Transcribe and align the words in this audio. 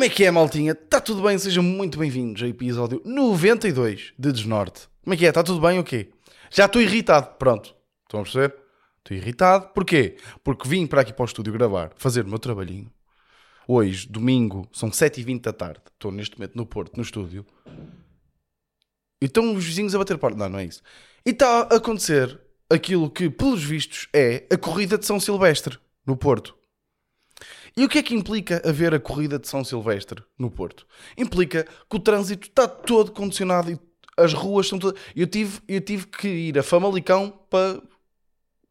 Como 0.00 0.10
é 0.10 0.14
que 0.14 0.24
é, 0.24 0.30
maltinha? 0.30 0.72
Está 0.72 0.98
tudo 0.98 1.20
bem? 1.20 1.36
Sejam 1.36 1.62
muito 1.62 1.98
bem-vindos 1.98 2.42
ao 2.42 2.48
episódio 2.48 3.02
92 3.04 4.14
de 4.18 4.32
Desnorte. 4.32 4.88
Como 5.04 5.12
é 5.12 5.16
que 5.18 5.26
é? 5.26 5.28
Está 5.28 5.42
tudo 5.42 5.60
bem 5.60 5.76
ou 5.76 5.84
quê? 5.84 6.08
Já 6.50 6.64
estou 6.64 6.80
irritado. 6.80 7.36
Pronto. 7.38 7.76
Estão 8.04 8.20
a 8.20 8.22
perceber? 8.22 8.56
Estou 8.96 9.14
irritado. 9.14 9.68
Porquê? 9.74 10.16
Porque 10.42 10.66
vim 10.66 10.86
para 10.86 11.02
aqui 11.02 11.12
para 11.12 11.22
o 11.22 11.26
estúdio 11.26 11.52
gravar, 11.52 11.92
fazer 11.96 12.24
o 12.24 12.28
meu 12.28 12.38
trabalhinho. 12.38 12.90
Hoje, 13.68 14.08
domingo, 14.08 14.66
são 14.72 14.88
7h20 14.88 15.42
da 15.42 15.52
tarde. 15.52 15.82
Estou 15.92 16.10
neste 16.10 16.38
momento 16.38 16.56
no 16.56 16.64
Porto, 16.64 16.96
no 16.96 17.02
estúdio. 17.02 17.44
E 19.20 19.26
estão 19.26 19.54
os 19.54 19.62
vizinhos 19.62 19.94
a 19.94 19.98
bater 19.98 20.16
porta. 20.16 20.38
Não, 20.38 20.48
não 20.48 20.60
é 20.60 20.64
isso. 20.64 20.80
E 21.26 21.30
está 21.30 21.68
a 21.70 21.76
acontecer 21.76 22.40
aquilo 22.70 23.10
que, 23.10 23.28
pelos 23.28 23.62
vistos, 23.62 24.08
é 24.14 24.46
a 24.50 24.56
corrida 24.56 24.96
de 24.96 25.04
São 25.04 25.20
Silvestre, 25.20 25.78
no 26.06 26.16
Porto. 26.16 26.56
E 27.76 27.84
o 27.84 27.88
que 27.88 27.98
é 27.98 28.02
que 28.02 28.14
implica 28.14 28.62
haver 28.68 28.94
a 28.94 29.00
corrida 29.00 29.38
de 29.38 29.48
São 29.48 29.64
Silvestre 29.64 30.22
no 30.38 30.50
Porto? 30.50 30.86
Implica 31.16 31.64
que 31.88 31.96
o 31.96 32.00
trânsito 32.00 32.48
está 32.48 32.66
todo 32.66 33.12
condicionado 33.12 33.70
e 33.70 33.78
as 34.16 34.32
ruas 34.32 34.66
estão 34.66 34.78
todas. 34.78 35.00
Eu 35.14 35.26
tive, 35.26 35.60
eu 35.68 35.80
tive 35.80 36.06
que 36.06 36.28
ir 36.28 36.58
a 36.58 36.62
Famalicão 36.62 37.32
para 37.48 37.80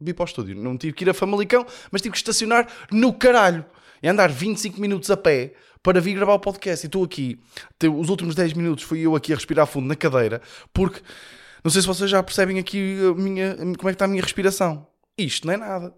vir 0.00 0.14
para 0.14 0.24
o 0.24 0.26
estúdio. 0.26 0.56
Não 0.56 0.76
tive 0.76 0.92
que 0.92 1.04
ir 1.04 1.10
a 1.10 1.14
Famalicão, 1.14 1.66
mas 1.90 2.00
tive 2.00 2.12
que 2.12 2.18
estacionar 2.18 2.68
no 2.90 3.12
caralho 3.12 3.64
e 4.02 4.08
andar 4.08 4.30
25 4.30 4.80
minutos 4.80 5.10
a 5.10 5.16
pé 5.16 5.54
para 5.82 6.00
vir 6.00 6.14
gravar 6.14 6.34
o 6.34 6.38
podcast. 6.38 6.84
E 6.84 6.88
estou 6.88 7.04
aqui, 7.04 7.40
os 7.82 8.08
últimos 8.08 8.34
10 8.34 8.52
minutos 8.54 8.84
fui 8.84 9.00
eu 9.00 9.16
aqui 9.16 9.32
a 9.32 9.36
respirar 9.36 9.66
fundo 9.66 9.86
na 9.86 9.96
cadeira, 9.96 10.40
porque 10.72 11.00
não 11.64 11.70
sei 11.70 11.82
se 11.82 11.88
vocês 11.88 12.10
já 12.10 12.22
percebem 12.22 12.58
aqui 12.58 12.98
a 13.10 13.14
minha, 13.14 13.56
como 13.56 13.70
é 13.70 13.74
que 13.76 13.90
está 13.90 14.04
a 14.04 14.08
minha 14.08 14.22
respiração. 14.22 14.86
Isto 15.18 15.46
não 15.46 15.54
é 15.54 15.56
nada. 15.56 15.94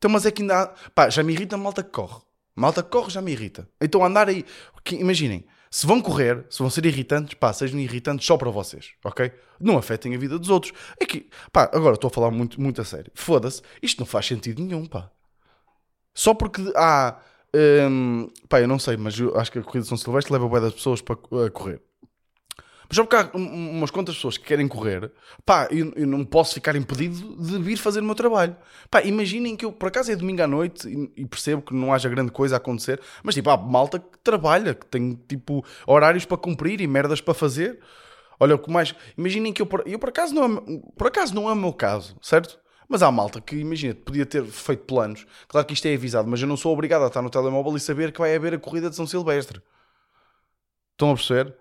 Então, 0.00 0.10
mas 0.10 0.24
é 0.24 0.30
que 0.30 0.40
ainda 0.40 0.62
há... 0.62 0.66
Pá, 0.94 1.10
já 1.10 1.22
me 1.22 1.34
irrita 1.34 1.56
a 1.56 1.58
malta 1.58 1.82
que 1.82 1.90
corre. 1.90 2.22
Malta 2.56 2.82
que 2.82 2.88
corre 2.88 3.10
já 3.10 3.20
me 3.20 3.32
irrita. 3.32 3.68
Então 3.78 4.02
andar 4.02 4.30
aí... 4.30 4.46
Imaginem, 4.92 5.44
se 5.70 5.86
vão 5.86 6.00
correr, 6.00 6.46
se 6.48 6.58
vão 6.58 6.70
ser 6.70 6.86
irritantes, 6.86 7.34
pá, 7.34 7.52
sejam 7.52 7.78
irritantes 7.78 8.26
só 8.26 8.38
para 8.38 8.50
vocês, 8.50 8.92
ok? 9.04 9.30
Não 9.60 9.76
afetem 9.76 10.14
a 10.14 10.18
vida 10.18 10.38
dos 10.38 10.48
outros. 10.48 10.72
É 10.98 11.04
que, 11.04 11.28
pá, 11.52 11.70
agora 11.74 11.96
estou 11.96 12.08
a 12.08 12.10
falar 12.10 12.30
muito, 12.30 12.58
muito 12.58 12.80
a 12.80 12.84
sério. 12.84 13.12
Foda-se, 13.14 13.60
isto 13.82 13.98
não 13.98 14.06
faz 14.06 14.24
sentido 14.24 14.62
nenhum, 14.62 14.86
pá. 14.86 15.10
Só 16.14 16.32
porque 16.32 16.62
há... 16.74 17.20
Hum, 17.54 18.26
pá, 18.48 18.58
eu 18.62 18.68
não 18.68 18.78
sei, 18.78 18.96
mas 18.96 19.18
eu 19.18 19.38
acho 19.38 19.52
que 19.52 19.58
a 19.58 19.62
Corrida 19.62 19.82
de 19.82 19.88
São 19.88 19.98
Silvestre 19.98 20.32
leva 20.32 20.48
boa 20.48 20.62
das 20.62 20.72
pessoas 20.72 21.02
para 21.02 21.16
correr. 21.50 21.82
Mas 22.90 22.96
só 22.96 23.04
porque 23.04 23.14
há 23.14 23.30
umas 23.36 23.88
quantas 23.88 24.16
pessoas 24.16 24.36
que 24.36 24.44
querem 24.44 24.66
correr, 24.66 25.12
pá, 25.46 25.68
eu, 25.70 25.92
eu, 25.94 26.08
não 26.08 26.24
posso 26.24 26.54
ficar 26.54 26.74
impedido 26.74 27.36
de 27.36 27.56
vir 27.60 27.76
fazer 27.76 28.00
o 28.00 28.04
meu 28.04 28.16
trabalho. 28.16 28.56
Pá, 28.90 29.00
imaginem 29.02 29.54
que 29.54 29.64
eu, 29.64 29.70
por 29.70 29.86
acaso 29.86 30.10
é 30.10 30.16
domingo 30.16 30.42
à 30.42 30.46
noite 30.48 30.88
e, 30.88 31.22
e 31.22 31.24
percebo 31.24 31.62
que 31.62 31.72
não 31.72 31.94
haja 31.94 32.08
grande 32.08 32.32
coisa 32.32 32.56
a 32.56 32.58
acontecer, 32.58 33.00
mas 33.22 33.36
tipo, 33.36 33.48
há 33.48 33.56
malta 33.56 34.00
que 34.00 34.18
trabalha, 34.24 34.74
que 34.74 34.84
tem 34.86 35.14
tipo 35.28 35.64
horários 35.86 36.24
para 36.24 36.36
cumprir 36.36 36.80
e 36.80 36.86
merdas 36.88 37.20
para 37.20 37.32
fazer. 37.32 37.78
Olha, 38.40 38.56
o 38.56 38.58
que 38.58 38.68
mais. 38.68 38.92
Imaginem 39.16 39.52
que 39.52 39.62
eu, 39.62 39.66
por, 39.66 39.84
eu 39.86 39.96
por 39.96 40.08
acaso 40.08 40.34
não 40.34 40.44
é, 40.44 40.80
por 40.96 41.06
acaso 41.06 41.32
não 41.32 41.48
é 41.48 41.52
o 41.52 41.56
meu 41.56 41.72
caso, 41.72 42.16
certo? 42.20 42.58
Mas 42.88 43.04
há 43.04 43.12
malta 43.12 43.40
que, 43.40 43.54
imagina, 43.54 43.94
podia 43.94 44.26
ter 44.26 44.44
feito 44.46 44.82
planos. 44.84 45.24
Claro 45.46 45.64
que 45.64 45.74
isto 45.74 45.86
é 45.86 45.94
avisado, 45.94 46.28
mas 46.28 46.42
eu 46.42 46.48
não 46.48 46.56
sou 46.56 46.72
obrigado 46.72 47.04
a 47.04 47.06
estar 47.06 47.22
no 47.22 47.30
telemóvel 47.30 47.76
e 47.76 47.80
saber 47.80 48.10
que 48.10 48.18
vai 48.18 48.34
haver 48.34 48.54
a 48.54 48.58
corrida 48.58 48.90
de 48.90 48.96
São 48.96 49.06
Silvestre. 49.06 49.62
Estão 50.94 51.12
a 51.12 51.14
perceber? 51.14 51.56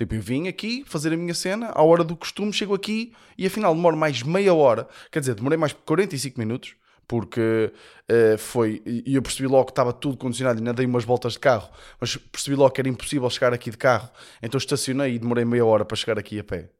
Tipo, 0.00 0.14
eu 0.14 0.22
vim 0.22 0.48
aqui 0.48 0.82
fazer 0.86 1.12
a 1.12 1.16
minha 1.18 1.34
cena, 1.34 1.72
à 1.74 1.82
hora 1.82 2.02
do 2.02 2.16
costume, 2.16 2.50
chego 2.54 2.74
aqui 2.74 3.12
e 3.36 3.44
afinal 3.44 3.74
demoro 3.74 3.98
mais 3.98 4.22
meia 4.22 4.54
hora. 4.54 4.88
Quer 5.12 5.20
dizer, 5.20 5.34
demorei 5.34 5.58
mais 5.58 5.74
45 5.74 6.40
minutos, 6.40 6.74
porque 7.06 7.70
uh, 8.10 8.38
foi. 8.38 8.80
E 8.86 9.14
eu 9.14 9.20
percebi 9.20 9.46
logo 9.46 9.66
que 9.66 9.72
estava 9.72 9.92
tudo 9.92 10.16
condicionado 10.16 10.58
ainda 10.58 10.72
dei 10.72 10.86
umas 10.86 11.04
voltas 11.04 11.34
de 11.34 11.40
carro, 11.40 11.68
mas 12.00 12.16
percebi 12.16 12.56
logo 12.56 12.70
que 12.70 12.80
era 12.80 12.88
impossível 12.88 13.28
chegar 13.28 13.52
aqui 13.52 13.70
de 13.70 13.76
carro. 13.76 14.08
Então 14.42 14.56
estacionei 14.56 15.16
e 15.16 15.18
demorei 15.18 15.44
meia 15.44 15.66
hora 15.66 15.84
para 15.84 15.98
chegar 15.98 16.18
aqui 16.18 16.38
a 16.38 16.44
pé. 16.44 16.70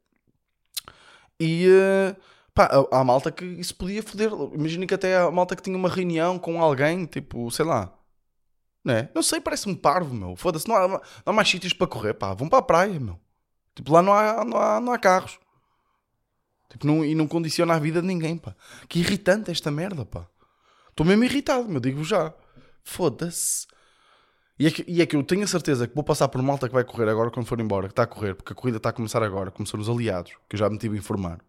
E. 1.39 1.67
Uh, 1.67 2.15
pá, 2.55 2.71
há 2.91 3.03
malta 3.03 3.31
que 3.31 3.45
isso 3.45 3.75
podia 3.75 4.01
foder. 4.01 4.31
Imagina 4.55 4.87
que 4.87 4.95
até 4.95 5.15
há 5.15 5.29
malta 5.29 5.55
que 5.55 5.61
tinha 5.61 5.77
uma 5.77 5.89
reunião 5.89 6.39
com 6.39 6.59
alguém, 6.59 7.05
tipo, 7.05 7.51
sei 7.51 7.65
lá 7.65 7.93
não 8.83 8.93
é? 8.93 9.09
Não 9.13 9.21
sei, 9.21 9.39
parece-me 9.39 9.75
parvo, 9.75 10.13
meu. 10.13 10.35
Foda-se, 10.35 10.67
não 10.67 10.75
há, 10.75 10.87
não 10.87 11.01
há 11.25 11.33
mais 11.33 11.49
sítios 11.49 11.73
para 11.73 11.87
correr, 11.87 12.13
pá. 12.13 12.33
Vão 12.33 12.49
para 12.49 12.59
a 12.59 12.63
praia, 12.63 12.99
meu. 12.99 13.19
Tipo, 13.75 13.91
lá 13.93 14.01
não 14.01 14.13
há, 14.13 14.43
não 14.43 14.57
há, 14.57 14.79
não 14.79 14.93
há 14.93 14.97
carros. 14.97 15.39
Tipo, 16.69 16.87
não, 16.87 17.05
e 17.05 17.13
não 17.13 17.27
condiciona 17.27 17.75
a 17.75 17.79
vida 17.79 18.01
de 18.01 18.07
ninguém, 18.07 18.37
pá. 18.37 18.55
Que 18.87 18.99
irritante 18.99 19.51
esta 19.51 19.69
merda, 19.69 20.05
pá. 20.05 20.27
Estou 20.89 21.05
mesmo 21.05 21.23
irritado, 21.23 21.67
meu. 21.69 21.79
Digo 21.79 22.03
já. 22.03 22.33
Foda-se. 22.83 23.67
E 24.57 24.67
é, 24.67 24.71
que, 24.71 24.85
e 24.87 25.01
é 25.01 25.05
que 25.05 25.15
eu 25.15 25.23
tenho 25.23 25.43
a 25.43 25.47
certeza 25.47 25.87
que 25.87 25.95
vou 25.95 26.03
passar 26.03 26.27
por 26.27 26.41
malta 26.41 26.67
que 26.67 26.73
vai 26.73 26.83
correr 26.83 27.09
agora 27.09 27.31
quando 27.31 27.47
for 27.47 27.59
embora, 27.59 27.87
que 27.87 27.93
está 27.93 28.03
a 28.03 28.07
correr, 28.07 28.35
porque 28.35 28.53
a 28.53 28.55
corrida 28.55 28.77
está 28.77 28.89
a 28.89 28.93
começar 28.93 29.23
agora, 29.23 29.49
começou 29.49 29.79
nos 29.79 29.89
aliados, 29.89 30.33
que 30.47 30.55
eu 30.55 30.59
já 30.59 30.69
me 30.69 30.77
tive 30.77 30.95
a 30.95 30.99
informar. 30.99 31.39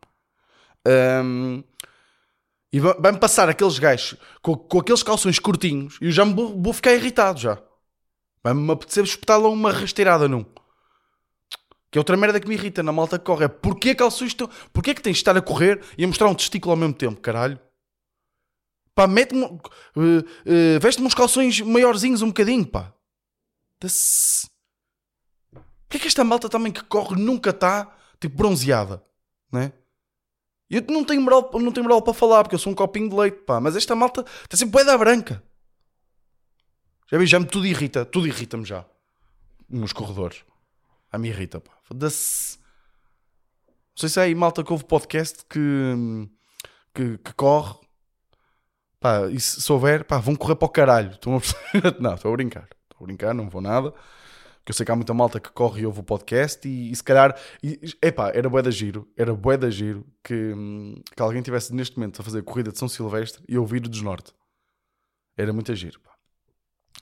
Um, 1.22 1.62
e 2.72 2.80
vai-me 2.80 3.18
passar 3.18 3.48
aqueles 3.50 3.78
gajos 3.78 4.16
com, 4.40 4.56
com, 4.56 4.78
aqueles 4.78 5.02
calções 5.02 5.38
curtinhos 5.38 5.98
e 6.00 6.06
eu 6.06 6.12
já 6.12 6.24
me 6.24 6.32
vou, 6.32 6.60
vou 6.60 6.72
ficar 6.72 6.94
irritado 6.94 7.38
já. 7.38 7.62
Vai-me 8.42 8.72
apetecer 8.72 9.04
espetar 9.04 9.38
lá 9.38 9.48
uma 9.48 9.70
rasteirada 9.70 10.26
num. 10.26 10.44
Que 11.90 11.98
é 11.98 12.00
outra 12.00 12.16
merda 12.16 12.40
que 12.40 12.48
me 12.48 12.54
irrita 12.54 12.82
na 12.82 12.90
malta 12.90 13.18
que 13.18 13.24
corre. 13.26 13.44
É 13.44 13.48
porquê 13.48 13.94
calções 13.94 14.28
estão. 14.28 14.48
Porquê 14.72 14.94
que 14.94 15.02
tens 15.02 15.16
de 15.16 15.20
estar 15.20 15.36
a 15.36 15.42
correr 15.42 15.82
e 15.98 16.04
a 16.04 16.06
mostrar 16.08 16.28
um 16.28 16.34
testículo 16.34 16.72
ao 16.72 16.76
mesmo 16.76 16.94
tempo, 16.94 17.20
caralho? 17.20 17.60
Pá, 18.94 19.06
mete-me. 19.06 19.44
Uh, 19.44 19.58
uh, 19.94 20.80
Veste-me 20.80 21.06
uns 21.06 21.14
calções 21.14 21.60
maiorzinhos 21.60 22.22
um 22.22 22.28
bocadinho, 22.28 22.66
pá. 22.66 22.94
Porquê 25.82 25.98
que 25.98 26.06
esta 26.08 26.24
malta 26.24 26.48
também 26.48 26.72
que 26.72 26.82
corre 26.84 27.20
nunca 27.20 27.50
está 27.50 27.94
tipo 28.18 28.36
bronzeada, 28.36 29.04
né? 29.52 29.72
Eu 30.70 30.82
não 30.88 31.04
tenho 31.04 31.20
moral, 31.20 31.50
não 31.54 31.72
tenho 31.72 31.84
moral 31.84 32.02
para 32.02 32.14
falar, 32.14 32.42
porque 32.42 32.54
eu 32.54 32.58
sou 32.58 32.72
um 32.72 32.76
copinho 32.76 33.08
de 33.08 33.14
leite, 33.14 33.38
pá. 33.44 33.60
Mas 33.60 33.76
esta 33.76 33.94
malta 33.94 34.24
está 34.42 34.56
sempre 34.56 34.84
bué 34.84 34.98
branca. 34.98 35.42
Já 37.10 37.18
vi, 37.18 37.26
já 37.26 37.38
me 37.38 37.46
tudo 37.46 37.66
irrita. 37.66 38.06
Tudo 38.06 38.26
irrita-me 38.26 38.64
já. 38.64 38.86
Nos 39.68 39.92
corredores. 39.92 40.44
A 41.10 41.18
me 41.18 41.28
irrita, 41.28 41.60
pá. 41.60 41.72
Foda-se. 41.82 42.58
Não 42.58 43.96
sei 43.96 44.08
se 44.08 44.20
é 44.20 44.22
aí 44.22 44.34
malta 44.34 44.64
que 44.64 44.72
ouve 44.72 44.84
podcast 44.84 45.44
que, 45.44 46.28
que, 46.94 47.18
que 47.18 47.34
corre. 47.34 47.74
Pá, 48.98 49.26
e 49.30 49.38
se, 49.38 49.70
houver, 49.70 50.04
pá, 50.04 50.16
vão 50.18 50.34
correr 50.34 50.56
para 50.56 50.66
o 50.66 50.70
caralho. 50.70 51.10
Estão 51.10 51.36
a... 51.36 51.40
não, 52.00 52.14
estou 52.14 52.32
a 52.32 52.36
brincar. 52.36 52.66
Estou 52.90 53.04
a 53.04 53.04
brincar, 53.04 53.34
não 53.34 53.50
vou 53.50 53.60
nada. 53.60 53.92
Porque 54.62 54.70
eu 54.70 54.74
sei 54.76 54.86
que 54.86 54.92
há 54.92 54.96
muita 54.96 55.12
malta 55.12 55.40
que 55.40 55.50
corre 55.50 55.82
e 55.82 55.86
ouve 55.86 56.00
o 56.00 56.02
podcast 56.04 56.68
e, 56.68 56.92
e 56.92 56.94
se 56.94 57.02
calhar, 57.02 57.36
e, 57.60 57.80
epá, 58.00 58.30
era 58.32 58.48
bué 58.48 58.62
da 58.62 58.70
giro, 58.70 59.08
era 59.16 59.34
bué 59.34 59.56
da 59.56 59.68
giro 59.68 60.06
que, 60.22 60.54
que 61.16 61.20
alguém 61.20 61.40
estivesse 61.40 61.74
neste 61.74 61.98
momento 61.98 62.20
a 62.20 62.24
fazer 62.24 62.38
a 62.38 62.42
corrida 62.44 62.70
de 62.70 62.78
São 62.78 62.88
Silvestre 62.88 63.42
e 63.48 63.58
ouvir 63.58 63.84
o 63.84 63.88
Desnorte. 63.88 64.32
Era 65.36 65.52
muito 65.52 65.74
giro, 65.74 65.98
pá. 65.98 66.12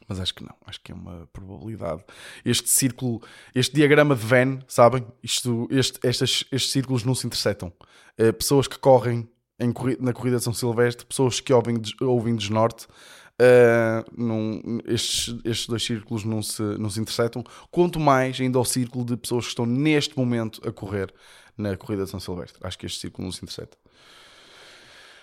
Mas 0.09 0.19
acho 0.19 0.35
que 0.35 0.43
não, 0.43 0.55
acho 0.65 0.81
que 0.81 0.91
é 0.91 0.95
uma 0.95 1.29
probabilidade. 1.35 2.03
Este 2.47 2.71
círculo, 2.71 3.21
este 3.55 3.75
diagrama 3.75 4.17
de 4.17 4.25
Venn, 4.25 4.61
sabem? 4.67 5.07
Isto, 5.23 5.69
este, 5.71 6.01
estes, 6.03 6.47
estes 6.51 6.73
círculos 6.73 7.05
não 7.05 7.15
se 7.15 7.27
interceptam. 7.27 7.71
Uh, 8.19 8.33
pessoas 8.33 8.67
que 8.67 8.79
correm 8.79 9.29
em, 9.59 9.73
na 10.01 10.15
corrida 10.15 10.39
de 10.39 10.45
São 10.45 10.55
Silvestre, 10.55 11.05
pessoas 11.05 11.41
que 11.41 11.53
ouvem, 11.53 11.77
ouvem 12.01 12.35
Desnorte, 12.35 12.87
Uh, 13.41 14.83
estes, 14.87 15.35
estes 15.47 15.67
dois 15.67 15.83
círculos 15.83 16.25
não 16.25 16.43
se, 16.43 16.63
não 16.63 16.91
se 16.91 17.01
interceptam, 17.01 17.43
quanto 17.71 17.99
mais 17.99 18.39
ainda 18.39 18.59
ao 18.59 18.65
círculo 18.67 19.03
de 19.03 19.17
pessoas 19.17 19.45
que 19.45 19.51
estão 19.51 19.65
neste 19.65 20.15
momento 20.15 20.61
a 20.69 20.71
correr 20.71 21.11
na 21.57 21.75
corrida 21.77 22.05
de 22.05 22.11
São 22.11 22.21
Silvestre. 22.21 22.59
Acho 22.63 22.79
que 22.79 22.85
este 22.85 23.01
círculo 23.01 23.25
não 23.25 23.33
se 23.33 23.43
intercepta. 23.43 23.79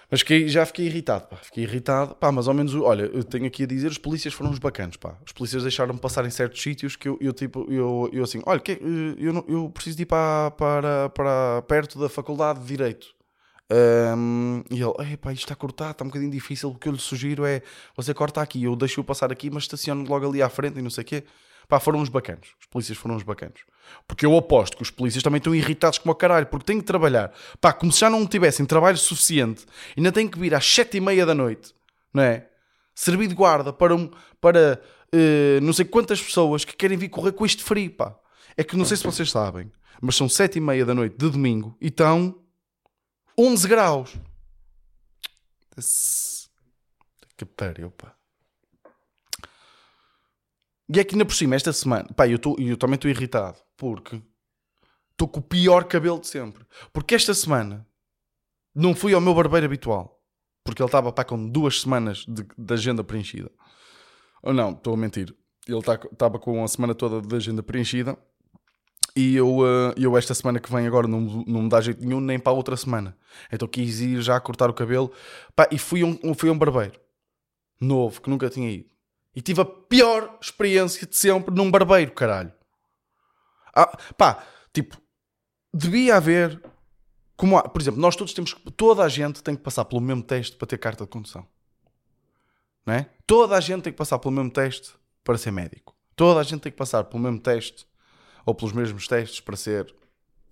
Mas 0.09 0.21
fiquei, 0.21 0.47
já 0.47 0.65
fiquei 0.65 0.85
irritado, 0.85 1.27
pá. 1.27 1.35
Fiquei 1.35 1.63
irritado, 1.63 2.15
pá, 2.15 2.31
mas 2.31 2.47
ao 2.47 2.53
menos, 2.53 2.73
olha, 2.73 3.03
eu 3.03 3.23
tenho 3.23 3.45
aqui 3.45 3.63
a 3.63 3.67
dizer, 3.67 3.91
os 3.91 3.97
polícias 3.97 4.33
foram 4.33 4.51
uns 4.51 4.59
bacanos, 4.59 4.95
pá. 4.95 5.17
Os 5.25 5.33
polícias 5.33 5.63
deixaram-me 5.63 5.99
passar 5.99 6.25
em 6.25 6.29
certos 6.29 6.61
sítios 6.61 6.95
que 6.95 7.09
eu, 7.09 7.17
eu 7.19 7.33
tipo, 7.33 7.67
eu, 7.69 8.09
eu 8.13 8.23
assim, 8.23 8.41
olha, 8.45 8.59
que, 8.59 8.79
eu, 9.19 9.33
não, 9.33 9.43
eu 9.47 9.69
preciso 9.69 9.97
de 9.97 10.03
ir 10.03 10.05
para, 10.05 10.51
para, 10.51 11.09
para 11.09 11.61
perto 11.63 11.99
da 11.99 12.07
faculdade 12.07 12.61
de 12.61 12.65
Direito. 12.65 13.16
Um, 13.69 14.63
e 14.71 14.81
ele, 14.81 15.13
epá, 15.13 15.33
isto 15.33 15.43
está 15.43 15.55
cortado, 15.55 15.91
está 15.91 16.03
um 16.03 16.07
bocadinho 16.07 16.31
difícil. 16.31 16.69
O 16.69 16.75
que 16.75 16.87
eu 16.87 16.93
lhe 16.93 16.99
sugiro 16.99 17.45
é 17.45 17.61
você 17.95 18.13
corta 18.13 18.41
aqui, 18.41 18.63
eu 18.63 18.75
deixo-o 18.75 19.03
passar 19.03 19.31
aqui, 19.31 19.49
mas 19.49 19.63
estaciono 19.63 20.07
logo 20.07 20.27
ali 20.27 20.41
à 20.41 20.49
frente 20.49 20.79
e 20.79 20.81
não 20.81 20.89
sei 20.89 21.03
o 21.03 21.05
quê. 21.05 21.23
Pá, 21.67 21.81
foram 21.81 21.99
uns 21.99 22.07
bacanos. 22.07 22.47
Os 22.61 22.67
polícias 22.67 22.97
foram 22.97 23.15
uns 23.15 23.23
bacanos. 23.23 23.59
Porque 24.07 24.25
eu 24.25 24.35
aposto 24.37 24.77
que 24.77 24.83
os 24.83 24.89
polícias 24.89 25.21
também 25.21 25.39
estão 25.39 25.53
irritados 25.53 25.99
como 25.99 26.13
o 26.13 26.15
caralho, 26.15 26.45
porque 26.47 26.65
têm 26.65 26.79
que 26.79 26.85
trabalhar. 26.85 27.33
Pá, 27.59 27.73
como 27.73 27.91
se 27.91 27.99
já 27.99 28.09
não 28.09 28.25
tivessem 28.25 28.65
trabalho 28.65 28.97
suficiente, 28.97 29.65
ainda 29.97 30.11
têm 30.11 30.27
que 30.29 30.39
vir 30.39 30.55
às 30.55 30.65
sete 30.65 30.97
e 30.97 31.01
meia 31.01 31.25
da 31.25 31.35
noite, 31.35 31.73
não 32.13 32.23
é? 32.23 32.47
Servir 32.95 33.27
de 33.27 33.35
guarda 33.35 33.73
para, 33.73 33.93
um, 33.93 34.09
para 34.39 34.81
uh, 35.13 35.61
não 35.61 35.73
sei 35.73 35.83
quantas 35.83 36.21
pessoas 36.21 36.63
que 36.63 36.75
querem 36.75 36.97
vir 36.97 37.09
correr 37.09 37.33
com 37.33 37.45
este 37.45 37.63
frio, 37.63 37.91
pá. 37.91 38.15
É 38.55 38.63
que 38.63 38.77
não 38.77 38.85
sei 38.85 38.95
se 38.95 39.03
vocês 39.03 39.29
sabem, 39.29 39.69
mas 40.01 40.15
são 40.15 40.29
sete 40.29 40.57
e 40.57 40.61
meia 40.61 40.85
da 40.85 40.95
noite 40.95 41.17
de 41.17 41.29
domingo 41.29 41.77
e 41.81 41.87
estão 41.87 42.35
11 43.37 43.67
graus. 43.67 44.15
Que 47.35 47.45
pariu, 47.45 47.91
pá. 47.91 48.15
E 50.89 50.99
é 50.99 51.03
que 51.03 51.15
ainda 51.15 51.25
por 51.25 51.35
cima, 51.35 51.55
esta 51.55 51.73
semana, 51.73 52.07
pá, 52.15 52.27
eu, 52.27 52.39
tô, 52.39 52.55
eu 52.57 52.77
também 52.77 52.95
estou 52.95 53.11
irritado, 53.11 53.57
porque 53.75 54.21
estou 55.11 55.27
com 55.27 55.39
o 55.39 55.43
pior 55.43 55.83
cabelo 55.83 56.19
de 56.19 56.27
sempre. 56.27 56.65
Porque 56.93 57.13
esta 57.13 57.33
semana 57.33 57.85
não 58.73 58.95
fui 58.95 59.13
ao 59.13 59.21
meu 59.21 59.35
barbeiro 59.35 59.65
habitual, 59.65 60.23
porque 60.63 60.81
ele 60.81 60.87
estava, 60.87 61.11
pá, 61.11 61.25
com 61.25 61.47
duas 61.49 61.81
semanas 61.81 62.25
de, 62.25 62.47
de 62.57 62.73
agenda 62.73 63.03
preenchida. 63.03 63.51
Ou 64.41 64.53
não, 64.53 64.71
estou 64.71 64.93
a 64.93 64.97
mentir. 64.97 65.35
Ele 65.67 65.77
estava 65.79 66.07
tá, 66.15 66.39
com 66.39 66.63
a 66.63 66.67
semana 66.67 66.95
toda 66.95 67.21
de 67.21 67.35
agenda 67.35 67.61
preenchida 67.61 68.17
e 69.17 69.35
eu, 69.35 69.57
uh, 69.57 69.93
eu 69.97 70.15
esta 70.15 70.35
semana 70.35 70.59
que 70.59 70.71
vem 70.71 70.85
agora 70.85 71.07
não, 71.07 71.19
não 71.19 71.63
me 71.63 71.69
dá 71.69 71.81
jeito 71.81 72.05
nenhum 72.05 72.21
nem 72.21 72.37
para 72.37 72.51
a 72.51 72.55
outra 72.55 72.77
semana. 72.77 73.17
Então 73.51 73.67
quis 73.67 73.99
ir 73.99 74.21
já 74.21 74.39
cortar 74.39 74.69
o 74.69 74.73
cabelo. 74.73 75.11
Pá, 75.55 75.67
e 75.71 75.79
fui 75.79 76.03
um, 76.03 76.35
fui 76.35 76.51
um 76.51 76.57
barbeiro. 76.57 76.99
Novo, 77.81 78.21
que 78.21 78.29
nunca 78.29 78.47
tinha 78.47 78.69
ido. 78.69 78.87
E 79.35 79.41
tive 79.41 79.61
a 79.61 79.65
pior 79.65 80.37
experiência 80.39 81.07
de 81.07 81.15
sempre 81.15 81.53
num 81.53 81.71
barbeiro, 81.71 82.11
caralho. 82.11 82.53
Ah, 83.75 83.97
pá, 84.15 84.43
tipo, 84.71 85.01
devia 85.73 86.15
haver... 86.15 86.61
Como 87.35 87.57
há, 87.57 87.67
por 87.67 87.81
exemplo, 87.81 87.99
nós 87.99 88.15
todos 88.15 88.33
temos... 88.33 88.55
Toda 88.75 89.03
a 89.03 89.09
gente 89.09 89.41
tem 89.41 89.55
que 89.55 89.63
passar 89.63 89.85
pelo 89.85 90.01
mesmo 90.01 90.21
teste 90.21 90.55
para 90.55 90.67
ter 90.67 90.77
carta 90.77 91.05
de 91.05 91.09
condução. 91.09 91.43
Não 92.85 92.93
é? 92.93 93.09
Toda 93.25 93.55
a 93.55 93.59
gente 93.59 93.81
tem 93.81 93.93
que 93.93 93.97
passar 93.97 94.19
pelo 94.19 94.33
mesmo 94.33 94.51
teste 94.51 94.93
para 95.23 95.39
ser 95.39 95.49
médico. 95.49 95.95
Toda 96.15 96.39
a 96.39 96.43
gente 96.43 96.61
tem 96.61 96.71
que 96.71 96.77
passar 96.77 97.03
pelo 97.03 97.23
mesmo 97.23 97.39
teste 97.39 97.87
ou 98.47 98.55
pelos 98.55 98.73
mesmos 98.73 99.09
testes 99.09 99.41
para 99.41 99.57
ser 99.57 99.93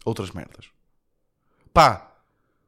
outras 0.03 0.29
merdas. 0.31 0.69
Pá, 1.73 2.13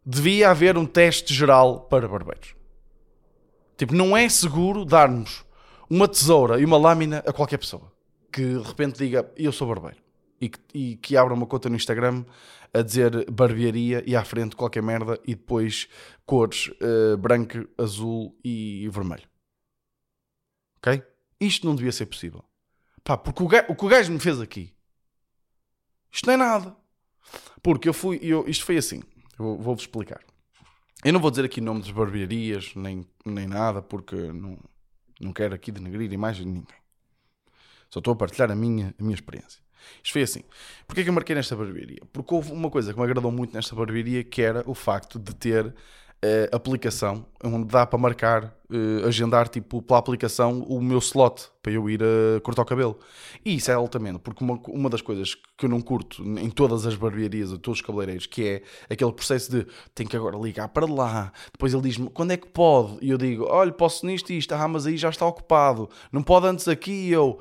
devia 0.06 0.50
haver 0.50 0.78
um 0.78 0.86
teste 0.86 1.34
geral 1.34 1.82
para 1.82 2.08
barbeiros. 2.08 2.56
Tipo, 3.76 3.94
não 3.94 4.16
é 4.16 4.30
seguro 4.30 4.86
darmos 4.86 5.44
uma 5.90 6.08
tesoura 6.08 6.62
e 6.62 6.66
uma 6.66 6.78
lâmina 6.78 7.20
a 7.28 7.34
qualquer 7.34 7.58
pessoa 7.58 7.92
que 8.32 8.42
de 8.42 8.64
repente 8.64 9.00
diga 9.00 9.30
eu 9.36 9.52
sou 9.52 9.68
barbeiro 9.68 9.98
e 10.40 10.48
que, 10.48 10.60
e 10.74 10.96
que 10.96 11.18
abra 11.18 11.34
uma 11.34 11.46
conta 11.46 11.70
no 11.70 11.76
Instagram 11.76 12.24
a 12.74 12.82
dizer 12.82 13.30
barbearia 13.30 14.04
e 14.08 14.16
à 14.16 14.24
frente 14.24 14.56
qualquer 14.56 14.82
merda 14.82 15.20
e 15.26 15.36
depois 15.36 15.90
cores 16.26 16.68
uh, 16.82 17.18
branco, 17.18 17.68
azul 17.78 18.34
e 18.44 18.88
vermelho. 18.90 19.28
Ok? 20.78 21.04
Isto 21.40 21.68
não 21.68 21.76
devia 21.76 21.92
ser 21.92 22.06
possível. 22.06 22.46
Pá, 23.04 23.18
porque 23.18 23.44
o, 23.44 23.46
o 23.46 23.76
que 23.76 23.86
o 23.86 23.90
gajo 23.90 24.12
me 24.12 24.20
fez 24.20 24.40
aqui 24.40 24.77
isto 26.18 26.26
não 26.26 26.34
é 26.34 26.38
nada. 26.38 26.76
Porque 27.62 27.88
eu 27.88 27.94
fui, 27.94 28.20
eu, 28.24 28.44
isto 28.48 28.66
foi 28.66 28.78
assim, 28.78 29.04
vou-vos 29.38 29.82
explicar. 29.82 30.20
Eu 31.06 31.14
não 31.14 31.20
vou 31.20 31.30
dizer 31.30 31.46
aqui 31.46 31.62
nome 31.62 31.82
das 31.82 31.92
barbearias, 31.92 32.74
nem, 32.76 33.06
nem 33.24 33.46
nada, 33.46 33.84
porque 33.84 34.16
não, 34.16 34.58
não 35.22 35.32
quero 35.32 35.54
aqui 35.54 35.72
denegrir 35.72 36.10
a 36.10 36.14
imagem 36.14 36.46
de 36.46 36.52
ninguém. 36.52 36.76
Só 37.92 38.00
estou 38.00 38.14
a 38.14 38.16
partilhar 38.16 38.50
a 38.50 38.56
minha, 38.56 38.96
a 39.00 39.04
minha 39.04 39.14
experiência. 39.14 39.62
Isto 40.04 40.14
foi 40.14 40.24
assim. 40.24 40.44
Porquê 40.88 41.04
que 41.04 41.10
eu 41.10 41.14
marquei 41.14 41.36
nesta 41.36 41.56
barbearia? 41.56 42.02
Porque 42.12 42.34
houve 42.34 42.52
uma 42.52 42.72
coisa 42.72 42.92
que 42.92 43.00
me 43.00 43.06
agradou 43.06 43.32
muito 43.32 43.54
nesta 43.54 43.76
barbearia, 43.76 44.24
que 44.24 44.42
era 44.42 44.64
o 44.66 44.74
facto 44.74 45.20
de 45.20 45.36
ter 45.36 45.74
uh, 46.24 46.56
aplicação 46.56 47.26
onde 47.44 47.68
dá 47.68 47.86
para 47.86 48.00
marcar, 48.00 48.56
uh, 48.70 49.08
agendar 49.08 49.48
tipo 49.48 49.82
pela 49.82 50.00
aplicação 50.00 50.62
o 50.62 50.82
meu 50.82 51.00
slot 51.00 51.50
para 51.62 51.72
eu 51.72 51.90
ir 51.90 52.02
a 52.04 52.40
cortar 52.42 52.64
o 52.64 52.66
cabelo. 52.66 52.98
E 53.46 53.56
isso 53.56 53.70
é 53.72 53.74
altamente, 53.74 54.20
porque 54.20 54.44
uma, 54.44 54.60
uma 54.68 54.90
das 54.90 55.02
coisas 55.02 55.36
que 55.58 55.66
eu 55.66 55.70
não 55.70 55.82
curto 55.82 56.24
em 56.24 56.50
todas 56.50 56.86
as 56.86 56.96
barbearias, 56.96 57.52
em 57.52 57.58
todos 57.58 57.80
os 57.80 57.86
cabeleireiros, 57.86 58.26
que 58.26 58.48
é 58.48 58.64
aquele 58.90 59.12
processo 59.12 59.52
de 59.52 59.68
tenho 59.94 60.10
que 60.10 60.18
agora 60.18 60.38
ligar 60.38 60.68
para 60.70 60.86
lá, 60.86 61.32
depois 61.52 61.74
ele 61.74 61.84
diz-me 61.84 62.10
quando 62.10 62.32
é 62.32 62.38
que 62.38 62.48
pode, 62.48 62.98
e 63.02 63.10
eu 63.10 63.18
digo, 63.18 63.46
olha, 63.50 63.72
posso 63.72 64.06
nisto 64.06 64.32
e 64.32 64.38
isto, 64.38 64.54
ah, 64.54 64.68
mas 64.68 64.86
aí 64.86 64.98
já 64.98 65.10
está 65.10 65.26
ocupado, 65.26 65.90
não 66.12 66.24
pode 66.24 66.48
antes 66.48 66.68
aqui, 66.68 67.10
eu 67.10 67.40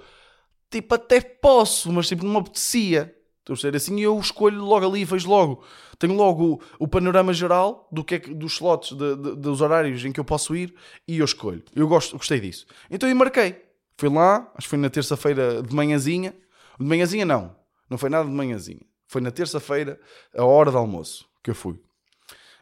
tipo 0.70 0.94
até 0.94 1.20
posso, 1.20 1.92
mas 1.92 2.08
tipo 2.08 2.24
não 2.24 2.32
me 2.32 2.38
apetecia. 2.38 3.15
Estou 3.46 3.54
a 3.54 3.56
ser 3.56 3.76
assim 3.76 4.00
eu 4.00 4.18
escolho 4.18 4.60
logo 4.60 4.84
ali, 4.84 5.04
vejo 5.04 5.28
logo. 5.30 5.62
Tenho 6.00 6.14
logo 6.14 6.54
o, 6.54 6.60
o 6.80 6.88
panorama 6.88 7.32
geral 7.32 7.86
do 7.92 8.02
que 8.02 8.16
é, 8.16 8.18
dos 8.18 8.54
slots, 8.54 8.90
de, 8.90 9.14
de, 9.14 9.36
dos 9.36 9.60
horários 9.60 10.04
em 10.04 10.10
que 10.10 10.18
eu 10.18 10.24
posso 10.24 10.56
ir 10.56 10.74
e 11.06 11.20
eu 11.20 11.24
escolho. 11.24 11.62
Eu 11.72 11.86
gosto, 11.86 12.16
gostei 12.16 12.40
disso. 12.40 12.66
Então 12.90 13.08
eu 13.08 13.14
marquei. 13.14 13.64
Fui 13.96 14.08
lá, 14.08 14.50
acho 14.56 14.66
que 14.66 14.70
foi 14.70 14.78
na 14.80 14.90
terça-feira 14.90 15.62
de 15.62 15.72
manhãzinha. 15.72 16.34
De 16.76 16.84
manhãzinha 16.84 17.24
não, 17.24 17.54
não 17.88 17.96
foi 17.96 18.10
nada 18.10 18.28
de 18.28 18.34
manhãzinha. 18.34 18.84
Foi 19.06 19.20
na 19.20 19.30
terça-feira, 19.30 20.00
a 20.36 20.44
hora 20.44 20.72
do 20.72 20.78
almoço, 20.78 21.24
que 21.40 21.50
eu 21.50 21.54
fui. 21.54 21.80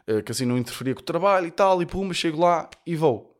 Eh, 0.07 0.21
que 0.21 0.33
assim 0.33 0.45
não 0.45 0.59
interferia 0.59 0.95
com 0.95 1.01
o 1.01 1.05
trabalho 1.05 1.47
e 1.47 1.51
tal, 1.51 1.81
e 1.81 1.87
pumba, 1.87 2.13
chego 2.13 2.43
lá 2.43 2.69
e 2.87 2.95
vou. 2.95 3.35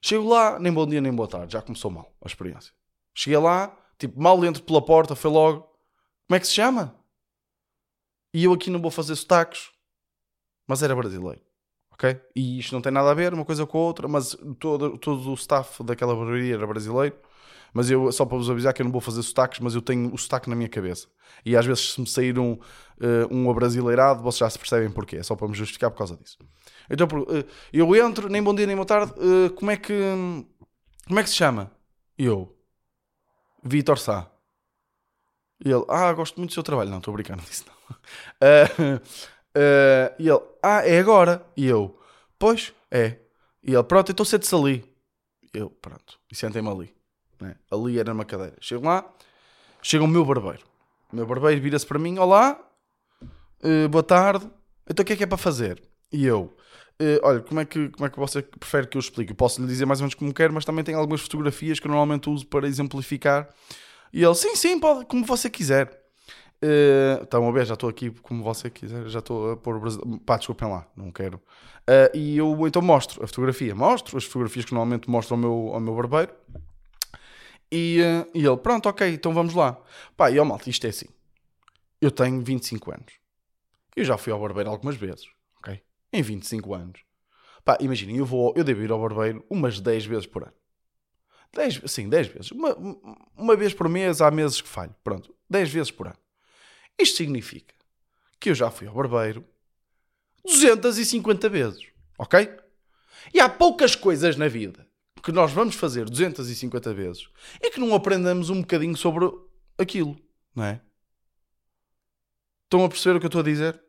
Chego 0.00 0.26
lá, 0.26 0.58
nem 0.58 0.72
bom 0.72 0.86
dia 0.86 1.02
nem 1.02 1.12
boa 1.12 1.28
tarde, 1.28 1.52
já 1.52 1.60
começou 1.60 1.90
mal 1.90 2.10
a 2.24 2.26
experiência. 2.26 2.72
Cheguei 3.14 3.38
lá, 3.38 3.76
tipo, 3.98 4.18
mal 4.18 4.40
dentro 4.40 4.62
pela 4.62 4.80
porta, 4.80 5.14
foi 5.14 5.30
logo 5.30 5.68
como 6.28 6.36
é 6.36 6.40
que 6.40 6.46
se 6.46 6.52
chama? 6.52 6.94
E 8.34 8.44
eu 8.44 8.52
aqui 8.52 8.68
não 8.68 8.82
vou 8.82 8.90
fazer 8.90 9.16
sotaques, 9.16 9.70
mas 10.66 10.82
era 10.82 10.94
brasileiro. 10.94 11.40
Ok? 11.90 12.20
E 12.36 12.58
isto 12.58 12.74
não 12.74 12.82
tem 12.82 12.92
nada 12.92 13.10
a 13.10 13.14
ver 13.14 13.32
uma 13.32 13.46
coisa 13.46 13.66
com 13.66 13.78
a 13.78 13.80
outra, 13.80 14.06
mas 14.06 14.36
todo, 14.60 14.98
todo 14.98 15.30
o 15.30 15.34
staff 15.34 15.82
daquela 15.82 16.14
barbearia 16.14 16.54
era 16.54 16.66
brasileiro. 16.66 17.16
Mas 17.72 17.90
eu, 17.90 18.12
só 18.12 18.26
para 18.26 18.36
vos 18.36 18.50
avisar 18.50 18.74
que 18.74 18.82
eu 18.82 18.84
não 18.84 18.92
vou 18.92 19.00
fazer 19.00 19.22
sotaques, 19.22 19.58
mas 19.60 19.74
eu 19.74 19.80
tenho 19.80 20.12
o 20.12 20.18
sotaque 20.18 20.50
na 20.50 20.56
minha 20.56 20.68
cabeça. 20.68 21.08
E 21.44 21.56
às 21.56 21.64
vezes, 21.64 21.92
se 21.94 22.00
me 22.00 22.06
sair 22.06 22.38
um, 22.38 22.52
uh, 22.52 22.58
um 23.30 23.50
abrasileirado, 23.50 24.22
vocês 24.22 24.40
já 24.40 24.50
se 24.50 24.58
percebem 24.58 24.90
porquê. 24.90 25.16
É 25.16 25.22
só 25.22 25.34
para 25.34 25.48
me 25.48 25.54
justificar 25.54 25.90
por 25.90 25.96
causa 25.96 26.16
disso. 26.16 26.36
Então, 26.90 27.06
uh, 27.06 27.44
eu 27.72 27.96
entro, 27.96 28.28
nem 28.28 28.42
bom 28.42 28.54
dia 28.54 28.66
nem 28.66 28.76
boa 28.76 28.86
tarde, 28.86 29.12
uh, 29.12 29.50
como 29.54 29.70
é 29.70 29.76
que. 29.78 29.94
Como 31.06 31.18
é 31.18 31.22
que 31.22 31.30
se 31.30 31.36
chama? 31.36 31.72
Eu. 32.18 32.54
Vitor 33.64 33.98
Sá. 33.98 34.30
E 35.64 35.70
ele, 35.70 35.84
ah, 35.88 36.12
gosto 36.12 36.36
muito 36.36 36.50
do 36.50 36.54
seu 36.54 36.62
trabalho. 36.62 36.90
Não, 36.90 36.98
estou 36.98 37.12
a 37.12 37.14
brincar, 37.14 37.36
não 37.36 37.44
disse 37.44 37.64
não. 37.66 37.74
Uh, 37.98 38.96
uh, 38.96 40.14
e 40.18 40.28
ele, 40.28 40.40
ah, 40.62 40.86
é 40.86 40.98
agora. 40.98 41.44
E 41.56 41.66
eu, 41.66 41.98
pois, 42.38 42.72
é. 42.90 43.18
E 43.62 43.74
ele, 43.74 43.82
pronto, 43.82 44.12
então 44.12 44.24
sente-se 44.24 44.54
ali. 44.54 44.84
Eu, 45.52 45.70
pronto, 45.70 46.18
e 46.30 46.36
sentem-me 46.36 46.68
ali. 46.68 46.94
Né? 47.40 47.56
Ali 47.70 47.98
era 47.98 48.12
uma 48.12 48.24
cadeira. 48.24 48.56
Chego 48.60 48.86
lá, 48.86 49.04
chega 49.82 50.04
o 50.04 50.08
meu 50.08 50.24
barbeiro. 50.24 50.64
O 51.12 51.16
meu 51.16 51.26
barbeiro 51.26 51.60
vira-se 51.60 51.86
para 51.86 51.98
mim, 51.98 52.18
olá, 52.18 52.60
uh, 53.64 53.88
boa 53.88 54.02
tarde. 54.02 54.48
Então 54.88 55.02
o 55.02 55.06
que 55.06 55.14
é 55.14 55.16
que 55.16 55.24
é 55.24 55.26
para 55.26 55.38
fazer? 55.38 55.82
E 56.12 56.24
eu, 56.24 56.56
olha, 57.22 57.40
como 57.40 57.60
é, 57.60 57.64
que, 57.64 57.88
como 57.90 58.06
é 58.06 58.10
que 58.10 58.18
você 58.18 58.40
prefere 58.40 58.86
que 58.86 58.96
eu 58.96 59.00
explique? 59.00 59.32
Eu 59.32 59.36
posso 59.36 59.60
lhe 59.60 59.66
dizer 59.66 59.84
mais 59.84 60.00
ou 60.00 60.04
menos 60.04 60.14
como 60.14 60.32
quero, 60.32 60.54
mas 60.54 60.64
também 60.64 60.82
tem 60.82 60.94
algumas 60.94 61.20
fotografias 61.20 61.78
que 61.78 61.86
eu 61.86 61.90
normalmente 61.90 62.30
uso 62.30 62.46
para 62.46 62.66
exemplificar 62.66 63.48
e 64.12 64.22
ele, 64.22 64.34
sim, 64.34 64.56
sim, 64.56 64.78
pode, 64.78 65.06
como 65.06 65.24
você 65.24 65.50
quiser. 65.50 65.98
Uh, 66.62 67.22
estão 67.22 67.48
a 67.48 67.52
ver, 67.52 67.64
já 67.66 67.74
estou 67.74 67.88
aqui 67.88 68.10
como 68.10 68.42
você 68.42 68.68
quiser, 68.68 69.08
já 69.08 69.20
estou 69.20 69.52
a 69.52 69.56
pôr 69.56 69.76
o 69.76 69.80
Brasil. 69.80 70.20
Pá, 70.26 70.36
desculpem 70.36 70.68
lá, 70.68 70.86
não 70.96 71.12
quero. 71.12 71.36
Uh, 71.36 72.16
e 72.16 72.36
eu 72.36 72.66
então 72.66 72.82
mostro 72.82 73.22
a 73.22 73.26
fotografia, 73.26 73.74
mostro 73.74 74.16
as 74.18 74.24
fotografias 74.24 74.64
que 74.64 74.72
normalmente 74.72 75.08
mostro 75.08 75.34
ao 75.34 75.40
meu, 75.40 75.70
ao 75.72 75.80
meu 75.80 75.94
barbeiro. 75.94 76.32
E, 77.70 78.00
uh, 78.02 78.28
e 78.34 78.44
ele, 78.44 78.56
pronto, 78.56 78.88
ok, 78.88 79.08
então 79.08 79.32
vamos 79.32 79.54
lá. 79.54 79.80
Pá, 80.16 80.30
e 80.30 80.38
ó 80.38 80.44
malta, 80.44 80.68
isto 80.68 80.86
é 80.86 80.90
assim. 80.90 81.06
Eu 82.00 82.10
tenho 82.10 82.40
25 82.42 82.92
anos. 82.92 83.12
Eu 83.94 84.04
já 84.04 84.16
fui 84.18 84.32
ao 84.32 84.40
barbeiro 84.40 84.70
algumas 84.70 84.96
vezes, 84.96 85.26
ok? 85.58 85.80
Em 86.12 86.22
25 86.22 86.74
anos. 86.74 87.00
Pá, 87.64 87.76
imaginem, 87.80 88.16
eu, 88.16 88.26
vou, 88.26 88.52
eu 88.56 88.64
devo 88.64 88.82
ir 88.82 88.90
ao 88.90 89.00
barbeiro 89.00 89.44
umas 89.48 89.80
10 89.80 90.06
vezes 90.06 90.26
por 90.26 90.42
ano. 90.42 90.52
10, 91.54 91.82
sim, 91.86 92.08
10 92.08 92.26
vezes. 92.28 92.50
Uma, 92.50 92.76
uma 93.36 93.56
vez 93.56 93.74
por 93.74 93.88
mês, 93.88 94.20
há 94.20 94.30
meses 94.30 94.60
que 94.60 94.68
falho. 94.68 94.94
Pronto, 95.02 95.34
10 95.48 95.70
vezes 95.70 95.90
por 95.90 96.06
ano. 96.06 96.18
Isto 96.98 97.16
significa 97.16 97.74
que 98.40 98.50
eu 98.50 98.54
já 98.54 98.70
fui 98.70 98.86
ao 98.86 98.94
barbeiro 98.94 99.44
250 100.44 101.48
vezes, 101.48 101.86
ok? 102.18 102.48
E 103.32 103.40
há 103.40 103.48
poucas 103.48 103.94
coisas 103.94 104.36
na 104.36 104.48
vida 104.48 104.86
que 105.22 105.32
nós 105.32 105.52
vamos 105.52 105.74
fazer 105.74 106.08
250 106.08 106.94
vezes 106.94 107.28
e 107.62 107.70
que 107.70 107.80
não 107.80 107.94
aprendamos 107.94 108.50
um 108.50 108.60
bocadinho 108.60 108.96
sobre 108.96 109.28
aquilo, 109.76 110.16
não 110.54 110.64
é? 110.64 110.80
Estão 112.64 112.84
a 112.84 112.88
perceber 112.88 113.16
o 113.16 113.20
que 113.20 113.26
eu 113.26 113.28
estou 113.28 113.40
a 113.40 113.44
dizer? 113.44 113.82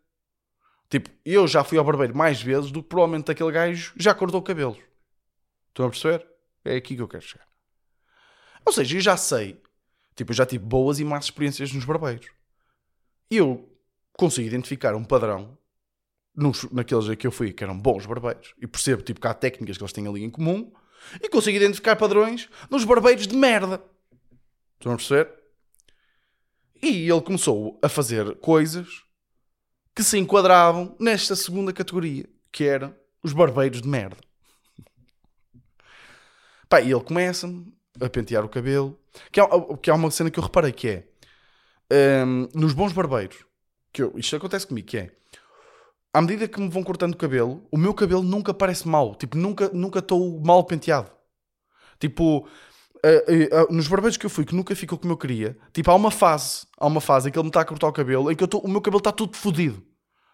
Tipo, 0.89 1.10
eu 1.24 1.48
já 1.48 1.63
fui 1.63 1.78
ao 1.78 1.84
barbeiro 1.86 2.16
mais 2.16 2.42
vezes 2.42 2.72
do 2.72 2.82
que 2.82 2.89
provavelmente 2.89 3.30
aquele 3.30 3.51
gajo 3.51 3.94
já 3.96 4.13
cortou 4.13 4.42
cabelos. 4.42 4.80
Estão 5.68 5.86
a 5.86 5.89
perceber? 5.89 6.25
É 6.66 6.75
aqui 6.75 6.96
que 6.96 7.01
eu 7.01 7.08
quero 7.08 7.24
chegar. 7.24 7.49
Ou 8.66 8.74
seja, 8.74 8.98
eu 8.98 9.01
já 9.01 9.18
sei. 9.18 9.62
Tipo, 10.16 10.32
eu 10.32 10.36
já 10.36 10.46
tive 10.46 10.66
boas 10.66 11.00
e 11.00 11.04
más 11.04 11.25
experiências 11.25 11.72
nos 11.72 11.86
barbeiros. 11.86 12.28
E 13.32 13.38
eu 13.38 13.70
consigo 14.13 14.48
identificar 14.48 14.96
um 14.96 15.04
padrão 15.04 15.58
nos, 16.36 16.70
naqueles 16.72 17.16
que 17.16 17.25
eu 17.25 17.32
fui, 17.32 17.54
que 17.54 17.63
eram 17.63 17.80
bons 17.80 18.06
barbeiros. 18.06 18.54
E 18.62 18.68
percebo, 18.68 19.01
tipo, 19.01 19.22
que 19.22 19.28
há 19.28 19.34
técnicas 19.34 19.78
que 19.78 19.84
eles 19.84 19.94
têm 19.94 20.08
ali 20.08 20.24
em 20.24 20.30
comum. 20.30 20.72
E 21.22 21.30
consigo 21.30 21.56
identificar 21.56 21.96
padrões 21.96 22.50
nos 22.70 22.84
barbeiros 22.84 23.28
de 23.28 23.36
merda. 23.36 23.82
Estão 24.78 24.94
a 24.94 24.96
perceber? 24.96 25.34
E 26.82 27.10
ele 27.10 27.22
começou 27.22 27.78
a 27.82 27.89
fazer 27.89 28.36
coisas 28.38 29.04
que 29.94 30.04
se 30.04 30.18
enquadravam 30.18 30.96
nesta 31.00 31.36
segunda 31.36 31.74
categoria, 31.74 32.25
que 32.51 32.63
eram 32.63 32.96
os 33.22 33.34
barbeiros 33.34 33.82
de 33.82 33.88
merda. 33.88 34.18
Pá, 36.70 36.82
e 36.82 36.92
ele 36.92 37.04
começa-me 37.04 37.74
a 38.01 38.10
pentear 38.10 38.46
o 38.46 38.50
cabelo. 38.50 38.98
Que 39.32 39.39
há, 39.39 39.48
que 39.82 39.89
há 39.89 39.96
uma 39.96 40.12
cena 40.12 40.29
que 40.29 40.39
eu 40.39 40.44
reparei 40.44 40.72
que 40.72 40.88
é 41.89 42.24
hum, 42.25 42.48
nos 42.53 42.74
bons 42.74 42.94
barbeiros, 42.94 43.38
que 43.91 44.03
eu, 44.03 44.13
isto 44.15 44.36
acontece 44.36 44.68
comigo, 44.68 44.88
que 44.88 44.98
é 44.98 45.12
à 46.13 46.22
medida 46.22 46.48
que 46.48 46.60
me 46.60 46.70
vão 46.70 46.84
cortando 46.84 47.13
o 47.13 47.18
cabelo, 47.18 47.65
o 47.72 47.77
meu 47.77 47.94
cabelo 47.94 48.24
nunca 48.24 48.53
parece 48.53 48.88
mal. 48.88 49.15
Tipo, 49.15 49.38
nunca 49.38 49.70
nunca 49.70 50.00
estou 50.00 50.41
mal 50.41 50.63
penteado. 50.63 51.12
Tipo, 52.00 52.48
eh, 53.03 53.25
eh, 53.27 53.50
eh, 53.51 53.68
nos 53.70 53.88
barbeiros 53.88 54.18
que 54.18 54.25
eu 54.25 54.29
fui, 54.29 54.46
que 54.46 54.56
nunca 54.56 54.75
ficou 54.75 54.98
como 54.98 55.13
eu 55.13 55.18
queria, 55.18 55.58
tipo, 55.74 55.91
há 55.91 55.96
uma 55.96 56.12
fase, 56.12 56.65
há 56.77 56.88
uma 56.88 57.01
fase 57.01 57.29
em 57.29 57.32
que 57.32 57.38
ele 57.38 57.44
me 57.44 57.50
está 57.50 57.62
a 57.62 57.65
cortar 57.65 57.88
o 57.88 57.94
cabelo, 57.94 58.32
em 58.32 58.36
que 58.36 58.48
tô, 58.48 58.60
o 58.60 58.68
meu 58.68 58.82
cabelo 58.82 59.00
está 59.00 59.12
tudo 59.12 59.36
fodido. 59.36 59.84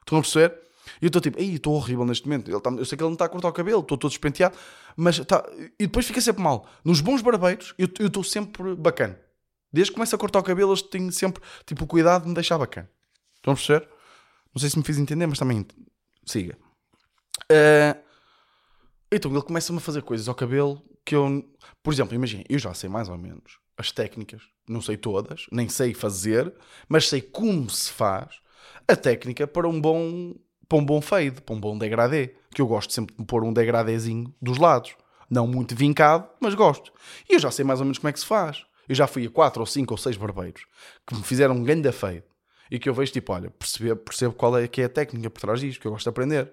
Estão 0.01 0.19
a 0.19 0.21
perceber? 0.21 0.64
E 1.01 1.05
eu 1.05 1.07
estou 1.07 1.21
tipo, 1.21 1.39
ei, 1.39 1.55
estou 1.55 1.73
horrível 1.73 2.05
neste 2.05 2.27
momento. 2.27 2.49
Ele 2.49 2.59
tá, 2.59 2.69
eu 2.69 2.85
sei 2.85 2.97
que 2.97 3.03
ele 3.03 3.09
não 3.09 3.13
está 3.13 3.25
a 3.25 3.29
cortar 3.29 3.49
o 3.49 3.53
cabelo, 3.53 3.81
estou 3.81 3.97
todo 3.97 4.09
despenteado, 4.09 4.55
mas 4.95 5.19
tá, 5.19 5.43
e 5.79 5.85
depois 5.85 6.05
fica 6.05 6.21
sempre 6.21 6.41
mal. 6.41 6.67
Nos 6.83 7.01
bons 7.01 7.21
barbeiros, 7.21 7.73
eu 7.77 7.87
estou 7.99 8.23
sempre 8.23 8.75
bacana. 8.75 9.19
Desde 9.71 9.91
que 9.91 9.95
começo 9.95 10.15
a 10.15 10.19
cortar 10.19 10.39
o 10.39 10.43
cabelo, 10.43 10.73
eu 10.73 10.81
tenho 10.81 11.11
sempre 11.11 11.43
tipo 11.65 11.85
cuidado 11.85 12.23
de 12.23 12.29
me 12.29 12.33
deixar 12.33 12.57
bacana. 12.57 12.89
Estão 13.35 13.53
a 13.53 13.55
perceber? 13.55 13.87
Não 14.53 14.59
sei 14.59 14.69
se 14.69 14.77
me 14.77 14.83
fiz 14.85 14.97
entender, 14.97 15.27
mas 15.27 15.37
também 15.37 15.65
siga. 16.25 16.57
Uh, 17.51 17.99
então 19.11 19.31
ele 19.31 19.41
começa-me 19.41 19.77
a 19.77 19.81
fazer 19.81 20.01
coisas 20.01 20.27
ao 20.27 20.35
cabelo 20.35 20.81
que 21.05 21.15
eu, 21.15 21.47
por 21.83 21.93
exemplo, 21.93 22.15
imagina, 22.15 22.43
eu 22.49 22.57
já 22.57 22.73
sei 22.73 22.89
mais 22.89 23.09
ou 23.09 23.17
menos 23.17 23.59
as 23.77 23.91
técnicas, 23.91 24.41
não 24.67 24.81
sei 24.81 24.97
todas, 24.97 25.45
nem 25.51 25.69
sei 25.69 25.93
fazer, 25.93 26.53
mas 26.87 27.09
sei 27.09 27.21
como 27.21 27.69
se 27.69 27.91
faz 27.91 28.39
a 28.87 28.95
técnica 28.95 29.45
para 29.45 29.67
um 29.67 29.79
bom 29.79 30.33
para 30.67 30.77
um 30.77 30.85
bom 30.85 31.01
fade, 31.01 31.41
para 31.41 31.55
um 31.55 31.59
bom 31.59 31.77
degradê, 31.77 32.35
que 32.53 32.61
eu 32.61 32.67
gosto 32.67 32.93
sempre 32.93 33.15
de 33.17 33.25
pôr 33.25 33.43
um 33.43 33.53
degradézinho 33.53 34.33
dos 34.41 34.57
lados, 34.57 34.95
não 35.29 35.47
muito 35.47 35.75
vincado, 35.75 36.27
mas 36.39 36.53
gosto. 36.53 36.91
E 37.29 37.33
eu 37.33 37.39
já 37.39 37.51
sei 37.51 37.65
mais 37.65 37.79
ou 37.79 37.85
menos 37.85 37.97
como 37.97 38.09
é 38.09 38.13
que 38.13 38.19
se 38.19 38.25
faz. 38.25 38.65
Eu 38.87 38.95
já 38.95 39.07
fui 39.07 39.25
a 39.25 39.29
4 39.29 39.59
ou 39.59 39.65
5 39.65 39.93
ou 39.93 39.97
6 39.97 40.17
barbeiros 40.17 40.65
que 41.07 41.15
me 41.15 41.23
fizeram 41.23 41.55
um 41.55 41.63
grande 41.63 41.91
fade 41.91 42.23
e 42.69 42.79
que 42.79 42.87
eu 42.87 42.93
vejo 42.93 43.11
tipo, 43.11 43.33
olha, 43.33 43.49
percebo, 43.51 43.95
percebo 43.97 44.33
qual 44.33 44.57
é 44.57 44.67
que 44.67 44.81
é 44.81 44.85
a 44.85 44.89
técnica 44.89 45.29
por 45.29 45.39
trás 45.39 45.59
disto, 45.59 45.79
que 45.79 45.87
eu 45.87 45.91
gosto 45.91 46.05
de 46.05 46.09
aprender. 46.09 46.51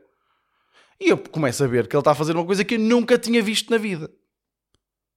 E 1.00 1.08
eu 1.08 1.18
começo 1.18 1.62
a 1.64 1.66
ver 1.66 1.88
que 1.88 1.96
ele 1.96 2.00
está 2.00 2.12
a 2.12 2.14
fazer 2.14 2.34
uma 2.34 2.44
coisa 2.44 2.64
que 2.64 2.74
eu 2.74 2.78
nunca 2.78 3.18
tinha 3.18 3.42
visto 3.42 3.70
na 3.70 3.78
vida. 3.78 4.10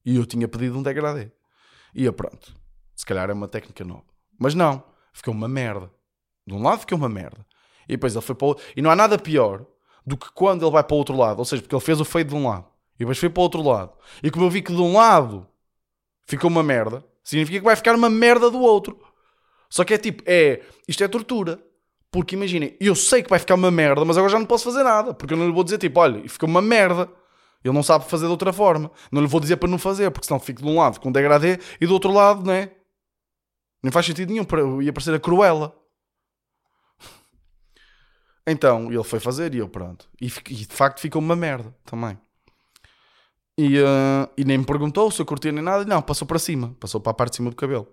E 0.06 0.16
eu 0.16 0.26
tinha 0.26 0.48
pedido 0.48 0.78
um 0.78 0.84
degradê. 0.84 1.32
E 1.94 2.06
eu, 2.06 2.14
pronto, 2.14 2.56
se 2.96 3.06
calhar 3.06 3.30
é 3.30 3.34
uma 3.34 3.48
técnica 3.48 3.84
nova. 3.84 4.06
Mas 4.40 4.54
não, 4.54 4.84
ficou 5.14 5.34
uma 5.34 5.48
merda. 5.48 5.92
De 6.46 6.54
um 6.54 6.62
lado 6.62 6.80
ficou 6.80 6.98
uma 6.98 7.10
merda. 7.10 7.46
E 7.88 7.94
depois 7.94 8.14
ele 8.14 8.22
foi 8.26 8.36
para 8.36 8.46
o 8.46 8.48
outro. 8.50 8.64
E 8.76 8.82
não 8.82 8.90
há 8.90 8.96
nada 8.96 9.18
pior 9.18 9.66
do 10.06 10.16
que 10.18 10.32
quando 10.34 10.64
ele 10.64 10.72
vai 10.72 10.84
para 10.84 10.94
o 10.94 10.98
outro 10.98 11.16
lado. 11.16 11.40
Ou 11.40 11.46
seja, 11.46 11.62
porque 11.62 11.76
ele 11.76 11.84
fez 11.84 12.00
o 12.00 12.06
feio 12.06 12.26
de 12.26 12.36
um 12.36 12.48
lado. 12.48 12.66
E 12.96 13.00
depois 13.00 13.18
foi 13.18 13.30
para 13.30 13.40
o 13.42 13.44
outro 13.44 13.62
lado. 13.62 13.92
E 14.24 14.30
como 14.30 14.46
eu 14.46 14.50
vi 14.50 14.62
que 14.62 14.74
de 14.74 14.82
um 14.82 14.94
lado 14.94 15.48
ficou 16.26 16.50
uma 16.50 16.64
merda, 16.64 17.04
significa 17.24 17.60
que 17.60 17.66
vai 17.66 17.76
ficar 17.76 17.96
uma 17.96 18.10
merda 18.10 18.50
do 18.50 18.60
outro. 18.60 19.00
Só 19.70 19.84
que 19.84 19.94
é 19.94 19.98
tipo, 19.98 20.24
é, 20.26 20.62
isto 20.88 21.04
é 21.04 21.08
tortura. 21.08 21.60
Porque 22.12 22.36
imaginem, 22.36 22.78
eu 22.80 22.96
sei 22.96 23.22
que 23.22 23.30
vai 23.30 23.40
ficar 23.40 23.56
uma 23.56 23.70
merda, 23.70 24.06
mas 24.06 24.18
agora 24.18 24.32
já 24.32 24.40
não 24.40 24.46
posso 24.46 24.64
fazer 24.64 24.84
nada. 24.84 25.14
Porque 25.14 25.34
eu 25.34 25.38
não 25.38 25.48
lhe 25.48 25.52
vou 25.52 25.64
dizer 25.64 25.78
tipo, 25.78 26.00
olha, 26.00 26.28
ficou 26.30 26.48
uma 26.48 26.62
merda. 26.62 27.10
Ele 27.64 27.74
não 27.74 27.84
sabe 27.84 28.06
fazer 28.06 28.26
de 28.26 28.32
outra 28.32 28.54
forma. 28.54 28.90
Não 29.12 29.22
lhe 29.22 29.28
vou 29.28 29.42
dizer 29.42 29.58
para 29.58 29.68
não 29.68 29.78
fazer, 29.78 30.12
porque 30.12 30.28
senão 30.28 30.40
fico 30.40 30.62
de 30.62 30.68
um 30.68 30.78
lado 30.78 31.00
com 31.00 31.12
degradê 31.12 31.60
e 31.82 31.86
do 31.86 31.94
outro 31.94 32.12
lado, 32.12 32.46
né? 32.46 32.72
Nem 33.84 33.92
faz 33.92 34.06
sentido 34.06 34.32
nenhum. 34.32 34.82
Ia 34.82 34.94
parecer 34.94 35.14
a 35.14 35.20
Cruella. 35.20 35.76
Então 38.48 38.92
ele 38.92 39.04
foi 39.04 39.20
fazer 39.20 39.56
e 39.56 39.60
eu, 39.60 39.68
pronto. 39.68 40.08
E, 40.22 40.28
e 40.28 40.56
de 40.56 40.68
facto 40.68 41.00
ficou 41.00 41.22
uma 41.22 41.36
merda 41.36 41.76
também. 41.84 42.18
E, 43.58 43.80
uh, 43.80 44.30
e 44.38 44.44
nem 44.44 44.58
me 44.58 44.66
perguntou 44.66 45.10
se 45.10 45.22
eu 45.22 45.26
curtia 45.26 45.52
nem 45.52 45.64
nada. 45.64 45.86
Não, 45.86 46.02
passou 46.02 46.28
para 46.28 46.38
cima. 46.38 46.76
Passou 46.80 47.00
para 47.02 47.12
a 47.12 47.16
parte 47.16 47.32
de 47.32 47.36
cima 47.38 47.50
do 47.50 47.56
cabelo. 47.56 47.88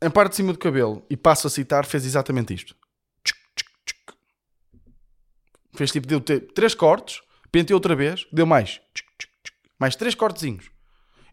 Em 0.00 0.10
parte 0.10 0.30
de 0.30 0.36
cima 0.36 0.52
do 0.52 0.58
cabelo, 0.58 1.04
e 1.10 1.16
passo 1.16 1.48
a 1.48 1.50
citar, 1.50 1.84
fez 1.84 2.06
exatamente 2.06 2.54
isto. 2.54 2.76
Fez 5.74 5.90
tipo, 5.90 6.06
deu 6.06 6.20
três 6.20 6.72
cortes 6.72 7.20
Pentei 7.50 7.74
outra 7.74 7.96
vez, 7.96 8.26
deu 8.32 8.46
mais. 8.46 8.80
Mais 9.78 9.96
três 9.96 10.14
cortezinhos. 10.14 10.70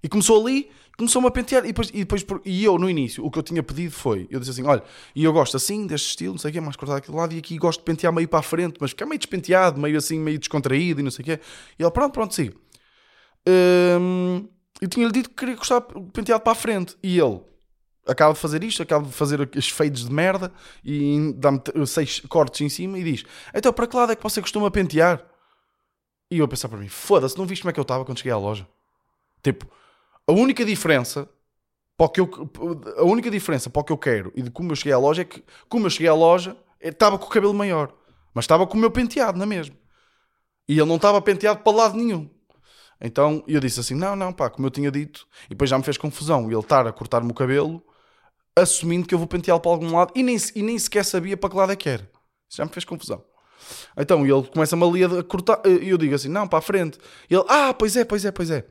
E 0.01 0.07
começou 0.07 0.41
ali, 0.41 0.71
começou-me 0.97 1.27
a 1.27 1.31
pentear. 1.31 1.63
E 1.63 1.67
depois, 1.67 1.89
e 1.89 1.99
depois, 1.99 2.25
e 2.45 2.63
eu 2.63 2.77
no 2.77 2.89
início, 2.89 3.25
o 3.25 3.31
que 3.31 3.39
eu 3.39 3.43
tinha 3.43 3.61
pedido 3.61 3.91
foi: 3.91 4.27
eu 4.29 4.39
disse 4.39 4.51
assim, 4.51 4.63
olha, 4.63 4.83
e 5.15 5.23
eu 5.23 5.33
gosto 5.33 5.57
assim, 5.57 5.85
deste 5.87 6.09
estilo, 6.09 6.33
não 6.33 6.39
sei 6.39 6.51
o 6.51 6.53
quê, 6.53 6.61
mais 6.61 6.75
cortado 6.75 6.97
aquele 6.97 7.17
lado, 7.17 7.33
e 7.33 7.37
aqui 7.37 7.57
gosto 7.57 7.79
de 7.79 7.85
pentear 7.85 8.13
meio 8.13 8.27
para 8.27 8.39
a 8.39 8.43
frente, 8.43 8.77
mas 8.79 8.91
ficar 8.91 9.05
meio 9.05 9.19
despenteado, 9.19 9.79
meio 9.79 9.97
assim, 9.97 10.19
meio 10.19 10.39
descontraído 10.39 10.99
e 10.99 11.03
não 11.03 11.11
sei 11.11 11.23
o 11.23 11.25
quê. 11.25 11.39
E 11.77 11.83
ele, 11.83 11.91
pronto, 11.91 12.13
pronto, 12.13 12.33
sim. 12.33 12.51
Hum, 13.47 14.47
eu 14.81 14.87
tinha-lhe 14.87 15.11
dito 15.11 15.29
que 15.29 15.35
queria 15.35 15.55
gostar 15.55 15.81
penteado 15.81 16.43
para 16.43 16.51
a 16.51 16.55
frente. 16.55 16.97
E 17.03 17.19
ele 17.19 17.41
acaba 18.07 18.33
de 18.33 18.39
fazer 18.39 18.63
isto, 18.63 18.81
acaba 18.81 19.05
de 19.05 19.13
fazer 19.13 19.49
as 19.55 19.69
fades 19.69 20.05
de 20.05 20.11
merda 20.11 20.51
e 20.83 21.33
dá-me 21.37 21.61
seis 21.87 22.19
cortes 22.21 22.61
em 22.61 22.69
cima 22.69 22.99
e 22.99 23.03
diz: 23.03 23.23
Então, 23.53 23.71
para 23.73 23.87
que 23.87 23.95
lado 23.95 24.11
é 24.11 24.15
que 24.15 24.23
você 24.23 24.41
costuma 24.41 24.69
pentear? 24.71 25.23
E 26.29 26.39
eu 26.39 26.45
a 26.45 26.47
pensar 26.47 26.69
para 26.69 26.79
mim, 26.79 26.87
foda-se, 26.87 27.37
não 27.37 27.45
viste 27.45 27.61
como 27.61 27.69
é 27.69 27.73
que 27.73 27.79
eu 27.79 27.83
estava 27.83 28.03
quando 28.03 28.17
cheguei 28.17 28.31
à 28.31 28.37
loja? 28.37 28.67
Tipo, 29.43 29.67
a 30.27 30.32
única 30.32 30.65
diferença 30.65 31.29
para 31.98 32.10
que 32.10 32.20
eu, 32.20 32.29
a 32.98 33.03
única 33.03 33.32
diferença 33.32 33.70
para 33.70 33.82
o 33.82 33.84
que 33.84 33.91
eu 33.91 33.98
quero 33.98 34.32
e 34.36 34.41
de 34.41 34.51
como 34.51 34.72
eu 34.72 34.75
cheguei 34.75 34.94
à 34.94 34.98
loja 34.98 35.22
é 35.22 35.25
que, 35.25 35.44
como 35.70 35.86
eu 35.86 35.89
cheguei 35.89 36.10
à 36.10 36.13
loja, 36.13 36.58
estava 36.82 37.17
com 37.17 37.25
o 37.25 37.29
cabelo 37.29 37.53
maior, 37.53 37.94
mas 38.34 38.44
estava 38.44 38.67
com 38.67 38.77
o 38.77 38.79
meu 38.79 38.91
penteado, 38.91 39.38
não 39.38 39.44
é 39.44 39.48
mesmo? 39.48 39.75
E 40.67 40.74
ele 40.74 40.86
não 40.86 40.98
estava 40.98 41.22
penteado 41.22 41.62
para 41.62 41.75
lado 41.75 41.96
nenhum. 41.96 42.29
Então 43.00 43.44
eu 43.48 43.60
disse 43.60 43.79
assim: 43.79 43.94
não, 43.94 44.15
não, 44.15 44.34
pá, 44.34 44.50
como 44.50 44.67
eu 44.67 44.72
tinha 44.72 44.91
dito, 44.91 45.27
e 45.46 45.50
depois 45.50 45.70
já 45.70 45.77
me 45.77 45.84
fez 45.84 45.98
confusão 45.98 46.50
ele 46.50 46.60
estar 46.60 46.88
a 46.88 46.91
cortar-me 46.91 47.32
o 47.32 47.34
cabelo, 47.34 47.84
assumindo 48.55 49.08
que 49.08 49.13
eu 49.13 49.20
vou 49.20 49.27
penteá-lo 49.27 49.62
para 49.62 49.72
algum 49.72 49.96
lado 49.96 50.12
e 50.15 50.24
nem, 50.24 50.38
e 50.55 50.63
nem 50.63 50.77
sequer 50.79 51.05
sabia 51.05 51.38
para 51.38 51.50
que 51.50 51.55
lado 51.55 51.72
é 51.72 51.75
que 51.75 51.89
era. 51.89 52.10
Isso 52.50 52.58
já 52.58 52.65
me 52.65 52.72
fez 52.72 52.86
confusão. 52.86 53.24
Então 53.98 54.25
ele 54.25 54.48
começa-me 54.48 54.84
ali 54.84 55.03
a 55.03 55.24
cortar, 55.24 55.62
e 55.65 55.89
eu 55.89 55.98
digo 55.98 56.13
assim, 56.15 56.29
não, 56.29 56.48
para 56.48 56.60
a 56.60 56.62
frente. 56.62 57.00
E 57.29 57.36
ele, 57.36 57.46
ah, 57.48 57.74
pois 57.74 57.96
é, 57.96 58.05
pois 58.05 58.24
é, 58.25 58.32
pois 58.32 58.51
é. 58.51 58.65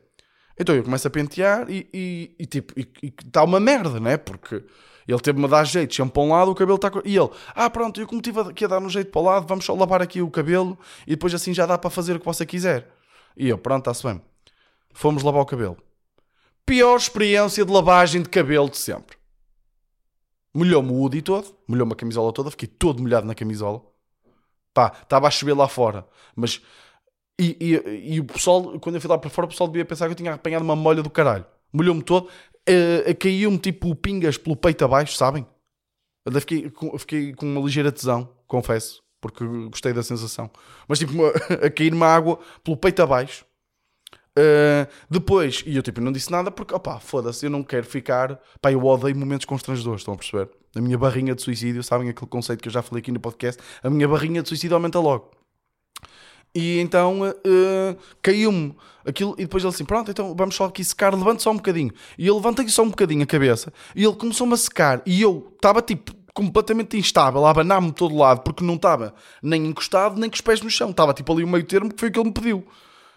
Então 0.57 0.73
eu 0.73 0.83
começo 0.83 1.07
a 1.07 1.11
pentear 1.11 1.69
e, 1.69 1.87
e, 1.93 2.35
e 2.39 2.45
tipo, 2.45 2.73
está 2.77 3.43
uma 3.43 3.59
merda, 3.59 3.99
né? 3.99 4.17
Porque 4.17 4.63
ele 5.07 5.19
teve-me 5.19 5.45
a 5.45 5.49
dar 5.49 5.63
jeito, 5.65 5.93
sempre 5.93 6.13
para 6.13 6.23
um 6.23 6.29
lado, 6.29 6.51
o 6.51 6.55
cabelo 6.55 6.75
está. 6.75 6.91
E 7.03 7.17
ele, 7.17 7.29
ah, 7.53 7.69
pronto, 7.69 7.99
eu 7.99 8.07
como 8.07 8.21
estive 8.21 8.39
aqui 8.39 8.65
a 8.65 8.67
dar 8.67 8.81
um 8.81 8.89
jeito 8.89 9.11
para 9.11 9.21
o 9.21 9.23
lado, 9.23 9.47
vamos 9.47 9.65
só 9.65 9.75
lavar 9.75 10.01
aqui 10.01 10.21
o 10.21 10.31
cabelo 10.31 10.77
e 11.05 11.11
depois 11.11 11.33
assim 11.33 11.53
já 11.53 11.65
dá 11.65 11.77
para 11.77 11.89
fazer 11.89 12.15
o 12.15 12.19
que 12.19 12.25
você 12.25 12.45
quiser. 12.45 12.89
E 13.37 13.49
eu, 13.49 13.57
pronto, 13.57 13.81
está-se 13.81 14.03
bem. 14.07 14.21
Fomos 14.93 15.23
lavar 15.23 15.41
o 15.41 15.45
cabelo. 15.45 15.77
Pior 16.65 16.95
experiência 16.97 17.63
de 17.63 17.71
lavagem 17.71 18.23
de 18.23 18.29
cabelo 18.29 18.69
de 18.69 18.77
sempre. 18.77 19.17
Molhou-me 20.53 20.89
o 20.89 20.93
Woody 20.95 21.21
todo, 21.21 21.53
molhou-me 21.67 21.91
a 21.91 21.95
camisola 21.95 22.31
toda, 22.31 22.49
fiquei 22.49 22.67
todo 22.67 23.03
molhado 23.03 23.27
na 23.27 23.35
camisola. 23.35 23.81
Pá, 24.73 24.91
estava 25.03 25.27
a 25.27 25.31
chover 25.31 25.53
lá 25.53 25.67
fora. 25.67 26.07
Mas. 26.35 26.61
E, 27.39 27.57
e, 27.59 28.13
e, 28.15 28.19
o 28.19 28.25
pessoal, 28.25 28.79
quando 28.79 28.95
eu 28.95 29.01
fui 29.01 29.09
lá 29.09 29.17
para 29.17 29.29
fora, 29.29 29.45
o 29.45 29.49
pessoal 29.49 29.67
devia 29.67 29.83
pensar 29.83 30.05
que 30.05 30.13
eu 30.13 30.15
tinha 30.15 30.33
apanhado 30.33 30.61
uma 30.61 30.75
molha 30.75 31.03
do 31.03 31.09
caralho. 31.09 31.45
Molhou-me 31.71 32.01
todo. 32.01 32.29
Uh, 32.67 33.15
Caiu-me 33.19 33.57
tipo 33.57 33.93
pingas 33.95 34.37
pelo 34.37 34.55
peito 34.55 34.85
abaixo, 34.85 35.15
sabem? 35.17 35.45
Eu 36.25 36.31
fiquei, 36.39 36.71
fiquei 36.97 37.33
com 37.33 37.45
uma 37.45 37.61
ligeira 37.61 37.91
tesão, 37.91 38.27
confesso, 38.47 39.03
porque 39.21 39.45
gostei 39.69 39.93
da 39.93 40.01
sensação. 40.01 40.49
Mas 40.87 40.97
tipo, 40.97 41.13
a 41.63 41.69
cair-me 41.69 42.03
água 42.03 42.39
pelo 42.63 42.77
peito 42.77 43.03
abaixo. 43.03 43.45
Uh, 44.37 44.89
depois, 45.09 45.63
e 45.65 45.75
eu 45.75 45.83
tipo, 45.83 46.01
não 46.01 46.11
disse 46.11 46.31
nada 46.31 46.49
porque, 46.51 46.73
opá, 46.73 46.99
foda-se, 46.99 47.45
eu 47.45 47.49
não 47.49 47.63
quero 47.63 47.85
ficar. 47.85 48.39
Pá, 48.61 48.71
eu 48.71 48.83
odeio 48.83 49.15
momentos 49.15 49.45
constrangedores, 49.45 50.01
estão 50.01 50.13
a 50.13 50.17
perceber? 50.17 50.49
A 50.75 50.81
minha 50.81 50.97
barrinha 50.97 51.35
de 51.35 51.41
suicídio, 51.41 51.83
sabem 51.83 52.09
aquele 52.09 52.29
conceito 52.29 52.61
que 52.61 52.67
eu 52.67 52.73
já 52.73 52.81
falei 52.81 53.01
aqui 53.01 53.11
no 53.11 53.19
podcast? 53.19 53.61
A 53.83 53.89
minha 53.89 54.07
barrinha 54.07 54.41
de 54.41 54.49
suicídio 54.49 54.75
aumenta 54.75 54.99
logo. 54.99 55.31
E 56.55 56.79
então 56.79 57.19
uh, 57.21 57.97
caiu-me 58.21 58.73
aquilo, 59.05 59.35
e 59.37 59.41
depois 59.41 59.61
ele 59.61 59.73
assim: 59.73 59.83
Pronto, 59.83 60.09
então 60.09 60.33
vamos 60.33 60.55
só 60.55 60.65
aqui 60.65 60.83
secar, 60.83 61.13
levante 61.13 61.43
só 61.43 61.51
um 61.51 61.57
bocadinho. 61.57 61.91
E 62.17 62.25
eu 62.25 62.35
levantei 62.35 62.67
só 62.69 62.81
um 62.81 62.89
bocadinho 62.89 63.23
a 63.23 63.25
cabeça, 63.25 63.73
e 63.93 64.05
ele 64.05 64.15
começou-me 64.15 64.53
a 64.53 64.57
secar, 64.57 65.01
e 65.05 65.21
eu 65.21 65.51
estava 65.53 65.81
tipo 65.81 66.13
completamente 66.33 66.97
instável, 66.97 67.45
a 67.45 67.49
abanar-me 67.49 67.87
de 67.87 67.93
todo 67.93 68.15
lado, 68.15 68.41
porque 68.41 68.63
não 68.63 68.75
estava 68.75 69.13
nem 69.41 69.67
encostado, 69.67 70.19
nem 70.19 70.29
com 70.29 70.35
os 70.35 70.41
pés 70.41 70.61
no 70.61 70.69
chão, 70.69 70.91
estava 70.91 71.13
tipo 71.13 71.31
ali 71.31 71.43
o 71.43 71.47
meio 71.47 71.63
termo, 71.63 71.93
que 71.93 71.99
foi 71.99 72.09
o 72.09 72.11
que 72.11 72.19
ele 72.19 72.27
me 72.27 72.33
pediu. 72.33 72.65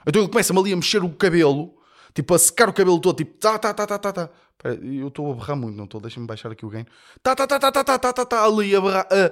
Então 0.06 0.22
ele 0.22 0.30
começa-me 0.30 0.58
ali 0.58 0.72
a 0.72 0.76
mexer 0.76 1.02
o 1.02 1.10
cabelo, 1.10 1.74
tipo 2.14 2.34
a 2.34 2.38
secar 2.38 2.68
o 2.68 2.72
cabelo 2.72 3.00
todo, 3.00 3.16
tipo 3.16 3.36
tá, 3.38 3.58
tá, 3.58 3.72
tá, 3.72 3.86
tá, 3.86 3.98
tá, 3.98 4.12
tá. 4.12 4.30
Eu 4.64 5.06
estou 5.06 5.30
a 5.30 5.34
berrar 5.36 5.56
muito, 5.56 5.76
não 5.76 5.84
estou? 5.84 6.00
Deixa-me 6.00 6.26
baixar 6.26 6.50
aqui 6.50 6.66
o 6.66 6.68
gain. 6.68 6.84
Tá, 7.22 7.34
tá, 7.36 7.46
tá, 7.46 7.60
tá, 7.60 7.70
tá, 7.70 7.84
tá, 7.84 7.98
tá, 7.98 8.12
tá, 8.12 8.24
tá, 8.24 8.44
ali 8.44 8.74
a 8.74 8.80
berrar, 8.80 9.06
a, 9.08 9.26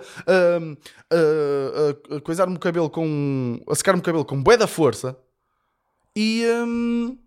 a, 1.13 2.15
a, 2.15 2.17
a 2.17 2.21
coisar-me 2.21 2.55
o 2.55 2.61
cabelo 2.61 2.89
com. 2.89 3.61
a 3.69 3.75
secar-me 3.75 4.01
o 4.01 4.05
cabelo 4.05 4.25
com 4.25 4.41
bué 4.41 4.57
da 4.57 4.69
força. 4.69 5.19
E. 6.15 6.47
Um, 6.47 7.19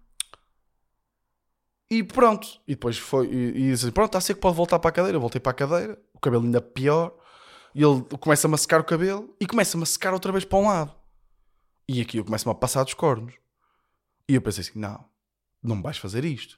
e 1.91 2.01
pronto. 2.03 2.47
E 2.65 2.73
depois 2.73 2.97
foi. 2.97 3.27
E, 3.27 3.47
e 3.49 3.71
disse, 3.71 3.91
pronto, 3.91 4.09
está 4.09 4.21
seco, 4.21 4.39
pode 4.39 4.55
voltar 4.55 4.79
para 4.79 4.89
a 4.89 4.93
cadeira. 4.93 5.17
Eu 5.17 5.21
voltei 5.21 5.41
para 5.41 5.51
a 5.51 5.55
cadeira, 5.55 6.01
o 6.13 6.19
cabelo 6.19 6.45
ainda 6.45 6.61
pior. 6.61 7.13
E 7.75 7.83
ele 7.83 8.01
começa-me 8.19 8.55
a 8.55 8.57
secar 8.57 8.79
o 8.79 8.83
cabelo 8.83 9.35
e 9.39 9.45
começa-me 9.45 9.83
a 9.83 9.85
secar 9.85 10.13
outra 10.13 10.31
vez 10.31 10.45
para 10.45 10.57
um 10.57 10.67
lado. 10.67 10.95
E 11.87 12.01
aqui 12.01 12.17
eu 12.17 12.25
começo-me 12.25 12.51
a 12.51 12.55
passar 12.55 12.83
dos 12.83 12.93
cornos. 12.93 13.33
E 14.27 14.35
eu 14.35 14.41
pensei 14.41 14.61
assim: 14.61 14.79
não, 14.79 15.03
não 15.61 15.81
vais 15.81 15.97
fazer 15.97 16.23
isto. 16.23 16.57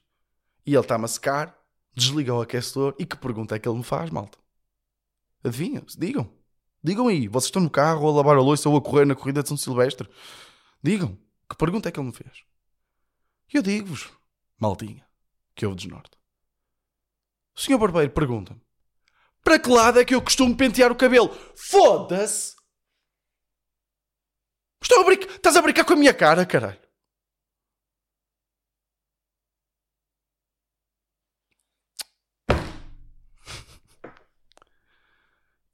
E 0.66 0.74
ele 0.74 0.80
está-me 0.82 1.06
a 1.06 1.08
secar, 1.08 1.58
desliga 1.94 2.34
o 2.34 2.42
aquecedor 2.42 2.96
e 3.00 3.06
que 3.06 3.18
pergunta 3.18 3.56
é 3.56 3.60
que 3.60 3.68
ele 3.68 3.78
me 3.78 3.84
faz, 3.84 4.10
malta? 4.10 4.38
Adivinha? 5.44 5.84
Digam. 5.98 6.32
Digam 6.84 7.08
aí. 7.08 7.28
Vocês 7.28 7.48
estão 7.48 7.62
no 7.62 7.70
carro 7.70 8.08
a 8.08 8.12
lavar 8.12 8.38
a 8.38 8.42
louça 8.42 8.70
ou 8.70 8.78
a 8.78 8.82
correr 8.82 9.06
na 9.06 9.16
corrida 9.16 9.42
de 9.42 9.50
São 9.50 9.58
Silvestre? 9.58 10.10
Digam. 10.82 11.18
Que 11.50 11.56
pergunta 11.56 11.90
é 11.90 11.92
que 11.92 12.00
ele 12.00 12.08
me 12.08 12.14
fez? 12.14 12.44
E 13.54 13.58
eu 13.58 13.62
digo-vos, 13.62 14.10
maldinha, 14.58 15.06
que 15.54 15.66
houve 15.66 15.78
desnorte. 15.78 16.12
O 17.56 17.60
senhor 17.60 17.78
barbeiro 17.78 18.12
pergunta-me: 18.12 18.62
Para 19.44 19.60
que 19.60 19.70
lado 19.70 20.00
é 20.00 20.06
que 20.06 20.16
eu 20.16 20.22
costumo 20.22 20.56
pentear 20.56 20.92
o 20.92 20.96
cabelo? 20.96 21.30
Foda-se! 21.56 22.56
Estás 24.82 25.56
a 25.56 25.62
brincar 25.62 25.86
com 25.86 25.94
a 25.94 25.96
minha 25.98 26.14
cara, 26.14 26.46
caralho. 26.46 26.80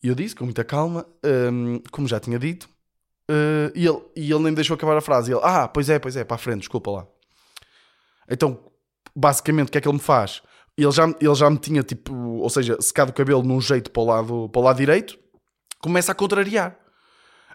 E 0.04 0.08
eu 0.08 0.16
disse 0.16 0.36
com 0.36 0.44
muita 0.44 0.63
calma, 0.63 1.06
hum, 1.51 1.82
como 1.92 2.08
já 2.08 2.20
tinha 2.20 2.38
dito, 2.38 2.70
uh, 3.30 3.72
e, 3.74 3.86
ele, 3.88 4.01
e 4.16 4.32
ele 4.32 4.44
nem 4.44 4.51
me 4.51 4.56
deixou 4.56 4.75
acabar 4.75 4.98
a 4.98 5.01
frase. 5.01 5.32
Ele, 5.32 5.42
ah, 5.44 5.68
pois 5.68 5.89
é, 5.89 6.00
pois 6.00 6.16
é, 6.16 6.24
para 6.24 6.36
a 6.36 6.39
frente, 6.39 6.60
desculpa 6.60 6.92
lá. 6.92 7.08
Então, 8.30 8.60
basicamente, 9.16 9.70
o 9.70 9.72
que 9.72 9.77
é 9.77 9.82
que 9.82 9.88
ele 9.88 9.98
me 9.98 10.04
faz? 10.04 10.42
Ele 10.77 10.92
já, 10.92 11.06
ele 11.20 11.36
já 11.36 11.50
me 11.50 11.58
tinha, 11.58 11.82
tipo, 11.82 12.13
ou 12.13 12.50
seja, 12.50 12.80
secado 12.80 13.12
o 13.12 13.13
cabelo 13.13 13.42
num 13.42 13.60
jeito 13.60 13.89
para 13.89 14.01
o 14.01 14.06
lado, 14.06 14.50
para 14.50 14.60
o 14.60 14.63
lado 14.63 14.77
direito, 14.77 15.18
começa 15.80 16.12
a 16.12 16.16
contrariar. 16.16 16.77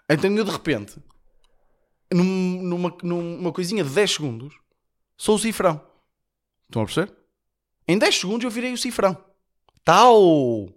Então 0.09 0.29
eu, 0.35 0.43
de 0.43 0.51
repente, 0.51 0.97
num, 2.13 2.61
numa, 2.61 2.97
numa 3.01 3.51
coisinha 3.53 3.83
de 3.83 3.89
10 3.89 4.11
segundos, 4.11 4.53
sou 5.17 5.35
o 5.35 5.39
cifrão. 5.39 5.81
Estão 6.63 6.81
a 6.81 6.85
perceber? 6.85 7.13
Em 7.87 7.97
10 7.97 8.19
segundos 8.19 8.43
eu 8.43 8.51
virei 8.51 8.73
o 8.73 8.77
cifrão. 8.77 9.17
Tal! 9.85 10.69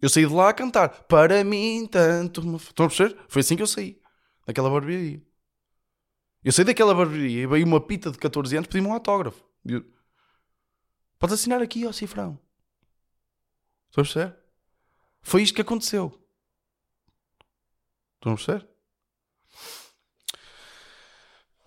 Eu 0.00 0.08
saí 0.08 0.26
de 0.26 0.32
lá 0.32 0.48
a 0.48 0.54
cantar. 0.54 0.88
Para 1.04 1.44
mim, 1.44 1.86
tanto. 1.86 2.40
Estão 2.56 2.86
a 2.86 2.88
perceber? 2.88 3.18
Foi 3.28 3.40
assim 3.40 3.56
que 3.56 3.62
eu 3.62 3.66
saí. 3.66 4.00
Daquela 4.46 4.70
barbearia. 4.70 5.22
Eu 6.42 6.52
saí 6.52 6.64
daquela 6.64 6.94
barbearia 6.94 7.42
e 7.42 7.46
veio 7.46 7.66
uma 7.66 7.80
pita 7.80 8.10
de 8.10 8.18
14 8.18 8.56
anos 8.56 8.68
pedir-me 8.68 8.88
um 8.88 8.94
autógrafo. 8.94 9.44
Eu... 9.64 9.84
Pode 11.18 11.34
assinar 11.34 11.60
aqui, 11.60 11.86
ó 11.86 11.92
cifrão. 11.92 12.38
Estão 13.88 14.02
a 14.02 14.04
perceber? 14.04 14.36
Foi 15.20 15.42
isto 15.42 15.54
que 15.54 15.60
aconteceu. 15.60 16.18
Estão 18.16 18.32
a 18.32 18.36
perceber? 18.36 18.68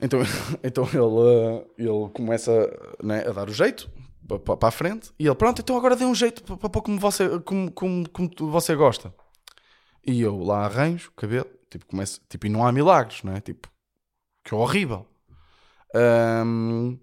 Então, 0.02 0.20
então 0.64 0.86
ele, 0.86 1.68
ele 1.78 2.10
começa 2.14 2.52
né, 3.04 3.28
a 3.28 3.32
dar 3.32 3.48
o 3.48 3.54
jeito 3.54 3.90
para 4.28 4.70
a 4.70 4.72
frente 4.72 5.12
e 5.20 5.26
ele, 5.26 5.36
pronto, 5.36 5.62
então 5.62 5.78
agora 5.78 5.96
dê 5.96 6.06
um 6.06 6.16
jeito 6.16 6.44
para 6.44 6.70
pôr 6.70 6.82
como 6.82 7.00
você, 7.00 7.40
como, 7.42 7.72
como, 7.72 8.10
como 8.10 8.30
você 8.52 8.76
gosta. 8.76 9.14
E 10.06 10.22
eu 10.22 10.38
lá 10.40 10.66
arranjo 10.66 11.10
o 11.10 11.14
cabelo, 11.14 11.50
tipo, 11.70 11.86
começo, 11.86 12.22
tipo, 12.30 12.46
e 12.48 12.50
não 12.50 12.66
há 12.66 12.72
milagres, 12.72 13.24
não 13.24 13.34
é? 13.34 13.42
Tipo, 13.42 13.70
que 14.44 14.54
horrível. 14.54 15.08
Um, 15.96 17.00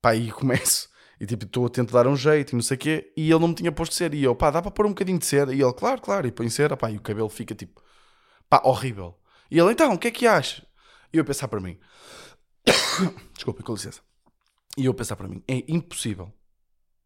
pá, 0.00 0.14
e 0.14 0.30
começo, 0.32 0.88
e 1.20 1.26
tipo, 1.26 1.44
estou 1.44 1.66
a 1.66 1.68
tentar 1.68 2.02
dar 2.02 2.08
um 2.10 2.16
jeito 2.16 2.52
e 2.52 2.54
não 2.54 2.62
sei 2.62 2.76
o 2.76 2.80
quê, 2.80 3.12
e 3.16 3.30
ele 3.30 3.40
não 3.40 3.48
me 3.48 3.54
tinha 3.54 3.72
posto 3.72 3.94
cera. 3.94 4.14
E 4.16 4.22
eu, 4.22 4.34
pá, 4.34 4.50
dá 4.50 4.62
para 4.62 4.70
pôr 4.70 4.86
um 4.86 4.90
bocadinho 4.90 5.18
de 5.18 5.26
cera? 5.26 5.54
E 5.54 5.60
ele, 5.60 5.72
claro, 5.74 6.00
claro, 6.00 6.26
e 6.26 6.32
põe 6.32 6.48
cera, 6.48 6.76
pá, 6.76 6.90
e 6.90 6.96
o 6.96 7.00
cabelo 7.00 7.28
fica 7.28 7.54
tipo, 7.54 7.82
pá, 8.48 8.62
horrível. 8.64 9.18
E 9.50 9.58
ele, 9.58 9.72
então, 9.72 9.92
o 9.94 9.98
que 9.98 10.08
é 10.08 10.10
que 10.10 10.26
acha? 10.26 10.66
E 11.12 11.18
eu 11.18 11.24
pensar 11.24 11.48
para 11.48 11.60
mim, 11.60 11.78
desculpa, 13.34 13.62
com 13.62 13.72
licença. 13.74 14.00
E 14.76 14.86
eu 14.86 14.94
pensar 14.94 15.16
para 15.16 15.28
mim, 15.28 15.42
é 15.46 15.64
impossível 15.68 16.32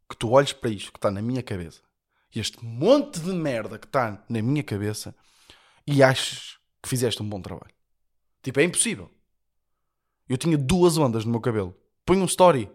que 0.08 0.16
tu 0.16 0.30
olhes 0.30 0.52
para 0.52 0.70
isto 0.70 0.92
que 0.92 0.98
está 0.98 1.10
na 1.10 1.20
minha 1.20 1.42
cabeça 1.42 1.82
este 2.38 2.64
monte 2.64 3.20
de 3.20 3.32
merda 3.32 3.78
que 3.78 3.86
está 3.86 4.22
na 4.28 4.42
minha 4.42 4.62
cabeça 4.62 5.14
e 5.86 6.02
aches 6.02 6.58
que 6.82 6.88
fizeste 6.88 7.22
um 7.22 7.28
bom 7.28 7.40
trabalho. 7.40 7.74
Tipo, 8.42 8.60
é 8.60 8.64
impossível. 8.64 9.10
Eu 10.28 10.36
tinha 10.36 10.58
duas 10.58 10.98
ondas 10.98 11.24
no 11.24 11.30
meu 11.30 11.40
cabelo. 11.40 11.74
Põe 12.04 12.18
um 12.18 12.24
story. 12.24 12.70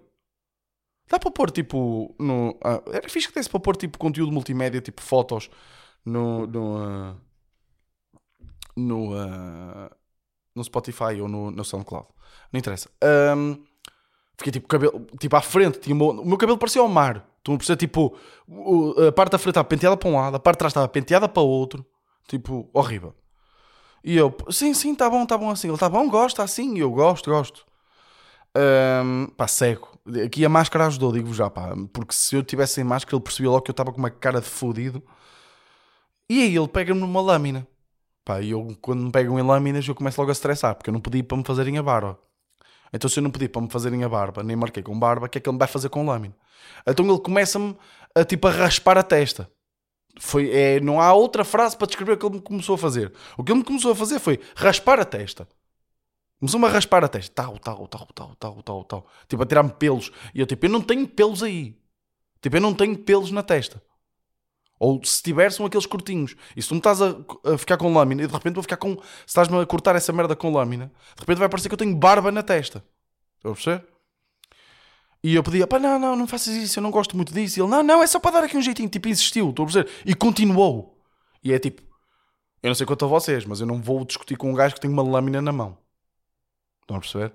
Dá 1.07 1.19
para 1.19 1.31
pôr 1.31 1.51
tipo. 1.51 2.15
No, 2.19 2.57
ah, 2.63 2.81
era 2.91 3.09
fixe 3.09 3.27
que 3.27 3.33
desse 3.33 3.49
para 3.49 3.59
pôr 3.59 3.75
tipo 3.75 3.97
conteúdo 3.97 4.31
multimédia, 4.31 4.81
tipo 4.81 5.01
fotos 5.01 5.49
no. 6.05 6.47
no, 6.47 7.11
uh, 7.11 7.17
no, 8.75 9.13
uh, 9.13 9.89
no 10.55 10.63
Spotify 10.63 11.19
ou 11.21 11.27
no, 11.27 11.51
no 11.51 11.65
SoundCloud. 11.65 12.07
Não 12.51 12.59
interessa. 12.59 12.89
Um, 13.35 13.61
Fiquei 14.41 14.53
tipo, 14.53 14.67
cabelo, 14.67 15.05
tipo 15.19 15.35
à 15.35 15.41
frente, 15.41 15.79
tinha 15.79 15.95
o 15.95 16.25
meu 16.25 16.35
cabelo 16.35 16.57
parecia 16.57 16.81
ao 16.81 16.87
mar. 16.87 17.27
Estão 17.37 17.53
a 17.53 17.57
perceber? 17.57 17.77
Tipo, 17.77 18.15
a 19.07 19.11
parte 19.11 19.33
da 19.33 19.37
frente 19.37 19.51
estava 19.51 19.67
penteada 19.67 19.95
para 19.95 20.09
um 20.09 20.15
lado, 20.15 20.35
a 20.35 20.39
parte 20.39 20.55
de 20.55 20.59
trás 20.59 20.71
estava 20.71 20.87
penteada 20.87 21.29
para 21.29 21.43
o 21.43 21.47
outro. 21.47 21.85
Tipo, 22.27 22.67
horrível. 22.73 23.13
E 24.03 24.17
eu, 24.17 24.35
sim, 24.49 24.73
sim, 24.73 24.93
está 24.93 25.07
bom, 25.07 25.23
está 25.23 25.37
bom 25.37 25.51
assim. 25.51 25.67
Ele 25.67 25.75
está 25.75 25.87
bom, 25.87 26.09
gosta 26.09 26.41
assim. 26.41 26.75
E 26.75 26.79
eu 26.79 26.89
gosto, 26.91 27.29
gosto. 27.29 27.65
Um, 28.57 29.27
pá, 29.37 29.47
cego. 29.47 29.89
Aqui 30.25 30.43
a 30.43 30.49
máscara 30.49 30.87
ajudou, 30.87 31.11
digo 31.11 31.31
já, 31.33 31.49
pá. 31.51 31.75
Porque 31.93 32.15
se 32.15 32.35
eu 32.35 32.43
tivesse 32.43 32.73
sem 32.73 32.83
máscara, 32.83 33.15
ele 33.15 33.23
percebia 33.23 33.51
logo 33.51 33.61
que 33.61 33.69
eu 33.69 33.73
estava 33.73 33.91
com 33.91 33.99
uma 33.99 34.09
cara 34.09 34.41
de 34.41 34.47
fodido. 34.47 35.03
E 36.27 36.41
aí 36.41 36.55
ele 36.55 36.67
pega-me 36.67 36.99
numa 36.99 37.21
lâmina. 37.21 37.67
Pá, 38.25 38.41
e 38.41 38.51
eu, 38.51 38.75
quando 38.81 39.03
me 39.03 39.11
pegam 39.11 39.37
em 39.37 39.43
lâminas, 39.43 39.87
eu 39.87 39.93
começo 39.93 40.19
logo 40.19 40.31
a 40.31 40.33
estressar, 40.33 40.75
porque 40.75 40.89
eu 40.89 40.93
não 40.93 41.01
pedi 41.01 41.21
para 41.21 41.37
me 41.37 41.43
fazerem 41.43 41.77
a 41.77 41.83
barba. 41.83 42.19
Então 42.93 43.09
se 43.09 43.19
eu 43.19 43.23
não 43.23 43.31
pedi 43.31 43.47
para 43.47 43.61
me 43.61 43.69
fazerem 43.69 44.03
a 44.03 44.09
barba, 44.09 44.43
nem 44.43 44.55
marquei 44.55 44.83
com 44.83 44.97
barba, 44.97 45.25
o 45.25 45.29
que 45.29 45.37
é 45.37 45.41
que 45.41 45.47
ele 45.49 45.53
me 45.53 45.59
vai 45.59 45.67
fazer 45.67 45.89
com 45.89 46.05
lâmina? 46.05 46.35
Então 46.85 47.05
ele 47.07 47.19
começa-me 47.19 47.75
a 48.15 48.23
tipo 48.25 48.47
a 48.47 48.51
raspar 48.51 48.97
a 48.97 49.03
testa. 49.03 49.49
Foi, 50.19 50.49
é, 50.51 50.79
não 50.81 50.99
há 50.99 51.13
outra 51.13 51.45
frase 51.45 51.77
para 51.77 51.87
descrever 51.87 52.13
o 52.13 52.17
que 52.17 52.25
ele 52.25 52.35
me 52.35 52.41
começou 52.41 52.75
a 52.75 52.77
fazer. 52.77 53.13
O 53.37 53.43
que 53.43 53.51
ele 53.51 53.59
me 53.59 53.65
começou 53.65 53.91
a 53.91 53.95
fazer 53.95 54.19
foi 54.19 54.39
raspar 54.55 54.99
a 54.99 55.05
testa. 55.05 55.47
Começou-me 56.39 56.65
a 56.65 56.69
raspar 56.69 57.03
a 57.03 57.07
testa. 57.07 57.33
Tal, 57.33 57.57
tal, 57.59 57.87
tal, 57.87 58.07
tal, 58.13 58.35
tal, 58.35 58.63
tal, 58.63 58.83
tal. 58.83 59.07
Tipo, 59.27 59.43
a 59.43 59.45
tirar-me 59.45 59.71
pelos. 59.71 60.11
E 60.33 60.39
eu, 60.41 60.45
tipo, 60.45 60.65
eu 60.65 60.69
não 60.69 60.81
tenho 60.81 61.07
pelos 61.07 61.41
aí. 61.41 61.77
Tipo, 62.41 62.57
eu 62.57 62.61
não 62.61 62.73
tenho 62.73 62.97
pelos 62.97 63.31
na 63.31 63.43
testa. 63.43 63.81
Ou 64.81 64.99
se 65.03 65.21
tiver, 65.21 65.51
são 65.51 65.63
aqueles 65.63 65.85
curtinhos. 65.85 66.35
E 66.55 66.61
se 66.61 66.67
tu 66.67 66.73
me 66.73 66.79
estás 66.79 66.99
a, 67.03 67.15
a 67.45 67.55
ficar 67.55 67.77
com 67.77 67.93
lâmina 67.93 68.23
e 68.23 68.27
de 68.27 68.33
repente 68.33 68.55
vou 68.55 68.63
ficar 68.63 68.77
com. 68.77 68.95
Se 68.95 69.27
estás-me 69.27 69.61
a 69.61 69.63
cortar 69.63 69.95
essa 69.95 70.11
merda 70.11 70.35
com 70.35 70.51
lâmina, 70.51 70.91
de 71.15 71.19
repente 71.19 71.37
vai 71.37 71.47
parecer 71.47 71.69
que 71.69 71.75
eu 71.75 71.77
tenho 71.77 71.95
barba 71.95 72.31
na 72.31 72.41
testa. 72.41 72.83
Estão 73.37 73.51
a 73.51 73.53
perceber? 73.53 73.85
E 75.23 75.35
eu 75.35 75.43
pedia, 75.43 75.67
pá, 75.67 75.77
não, 75.77 75.99
não, 75.99 76.15
não 76.15 76.25
faças 76.25 76.55
isso, 76.55 76.79
eu 76.79 76.81
não 76.81 76.89
gosto 76.89 77.15
muito 77.15 77.31
disso. 77.31 77.59
E 77.59 77.61
ele, 77.61 77.69
não, 77.69 77.83
não, 77.83 78.01
é 78.01 78.07
só 78.07 78.19
para 78.19 78.31
dar 78.31 78.43
aqui 78.45 78.57
um 78.57 78.61
jeitinho. 78.61 78.89
Tipo, 78.89 79.07
insistiu, 79.07 79.51
estou 79.51 79.65
a 79.65 79.67
perceber? 79.67 79.91
E 80.03 80.15
continuou. 80.15 80.99
E 81.43 81.53
é 81.53 81.59
tipo, 81.59 81.83
eu 82.63 82.69
não 82.69 82.73
sei 82.73 82.87
quanto 82.87 83.05
a 83.05 83.07
vocês, 83.07 83.45
mas 83.45 83.61
eu 83.61 83.67
não 83.67 83.79
vou 83.79 84.03
discutir 84.03 84.35
com 84.35 84.49
um 84.49 84.55
gajo 84.55 84.73
que 84.73 84.81
tem 84.81 84.89
uma 84.89 85.03
lâmina 85.03 85.43
na 85.43 85.51
mão. 85.51 85.77
Estão 86.81 86.97
a 86.97 86.99
perceber? 86.99 87.31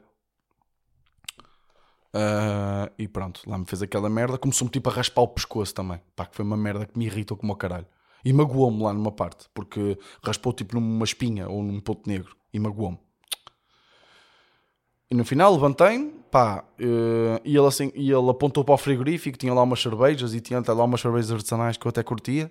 Uh, 2.14 2.90
e 2.98 3.06
pronto, 3.08 3.42
lá 3.46 3.58
me 3.58 3.66
fez 3.66 3.82
aquela 3.82 4.08
merda. 4.08 4.38
Começou-me 4.38 4.70
tipo 4.70 4.88
a 4.88 4.92
raspar 4.92 5.22
o 5.22 5.28
pescoço 5.28 5.74
também. 5.74 6.00
Pá, 6.14 6.26
que 6.26 6.36
foi 6.36 6.44
uma 6.44 6.56
merda 6.56 6.86
que 6.86 6.98
me 6.98 7.06
irritou 7.06 7.36
como 7.36 7.52
o 7.52 7.56
caralho. 7.56 7.86
E 8.24 8.32
magoou-me 8.32 8.82
lá 8.82 8.92
numa 8.92 9.12
parte, 9.12 9.46
porque 9.54 9.98
raspou 10.22 10.52
tipo 10.52 10.74
numa 10.74 11.04
espinha 11.04 11.48
ou 11.48 11.62
num 11.62 11.80
ponto 11.80 12.08
negro. 12.08 12.36
E 12.52 12.58
magoou-me. 12.58 12.98
E 15.10 15.14
no 15.14 15.24
final 15.24 15.52
levantei-me, 15.52 16.12
pá, 16.30 16.64
uh, 16.80 17.40
e 17.44 17.56
ele 17.56 17.66
assim, 17.66 17.92
e 17.94 18.10
ele 18.10 18.28
apontou 18.28 18.64
para 18.64 18.74
o 18.74 18.78
frigorífico, 18.78 19.38
tinha 19.38 19.54
lá 19.54 19.62
umas 19.62 19.80
cervejas 19.80 20.34
e 20.34 20.40
tinha 20.40 20.58
até 20.58 20.72
lá 20.72 20.84
umas 20.84 21.00
cervejas 21.00 21.30
artesanais 21.30 21.76
que 21.76 21.86
eu 21.86 21.90
até 21.90 22.02
curtia. 22.02 22.50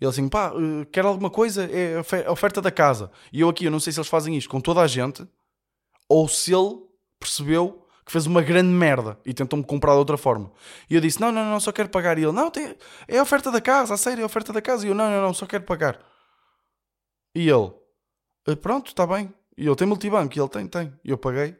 E 0.00 0.04
ele 0.04 0.10
assim, 0.10 0.28
pá, 0.28 0.52
uh, 0.52 0.86
quer 0.86 1.04
alguma 1.04 1.30
coisa? 1.30 1.64
É 1.64 1.96
a 2.26 2.30
oferta 2.30 2.62
da 2.62 2.70
casa. 2.70 3.10
E 3.32 3.40
eu 3.40 3.48
aqui, 3.48 3.64
eu 3.64 3.70
não 3.70 3.80
sei 3.80 3.92
se 3.92 3.98
eles 3.98 4.08
fazem 4.08 4.36
isto 4.36 4.48
com 4.48 4.60
toda 4.60 4.80
a 4.80 4.86
gente 4.86 5.26
ou 6.08 6.28
se 6.28 6.54
ele 6.54 6.78
percebeu 7.18 7.81
que 8.04 8.12
fez 8.12 8.26
uma 8.26 8.42
grande 8.42 8.68
merda 8.68 9.18
e 9.24 9.32
tentou-me 9.32 9.64
comprar 9.64 9.92
de 9.92 9.98
outra 9.98 10.16
forma. 10.16 10.50
E 10.90 10.94
eu 10.94 11.00
disse: 11.00 11.20
Não, 11.20 11.30
não, 11.30 11.44
não, 11.44 11.60
só 11.60 11.72
quero 11.72 11.88
pagar. 11.88 12.18
E 12.18 12.22
ele: 12.22 12.32
Não, 12.32 12.50
tem... 12.50 12.76
é 13.06 13.18
a 13.18 13.22
oferta 13.22 13.50
da 13.50 13.60
casa, 13.60 13.94
a 13.94 13.96
sério, 13.96 14.20
é 14.20 14.22
a 14.22 14.26
oferta 14.26 14.52
da 14.52 14.60
casa. 14.60 14.86
E 14.86 14.90
eu: 14.90 14.94
Não, 14.94 15.10
não, 15.10 15.22
não, 15.22 15.34
só 15.34 15.46
quero 15.46 15.64
pagar. 15.64 16.00
E 17.34 17.48
ele: 17.48 17.72
ah, 18.46 18.56
Pronto, 18.56 18.88
está 18.88 19.06
bem. 19.06 19.32
E 19.56 19.66
eu: 19.66 19.76
Tem 19.76 19.86
multibanco? 19.86 20.36
E 20.36 20.40
ele: 20.40 20.48
Tem, 20.48 20.66
tem. 20.66 20.92
E 21.04 21.10
eu 21.10 21.18
paguei 21.18 21.56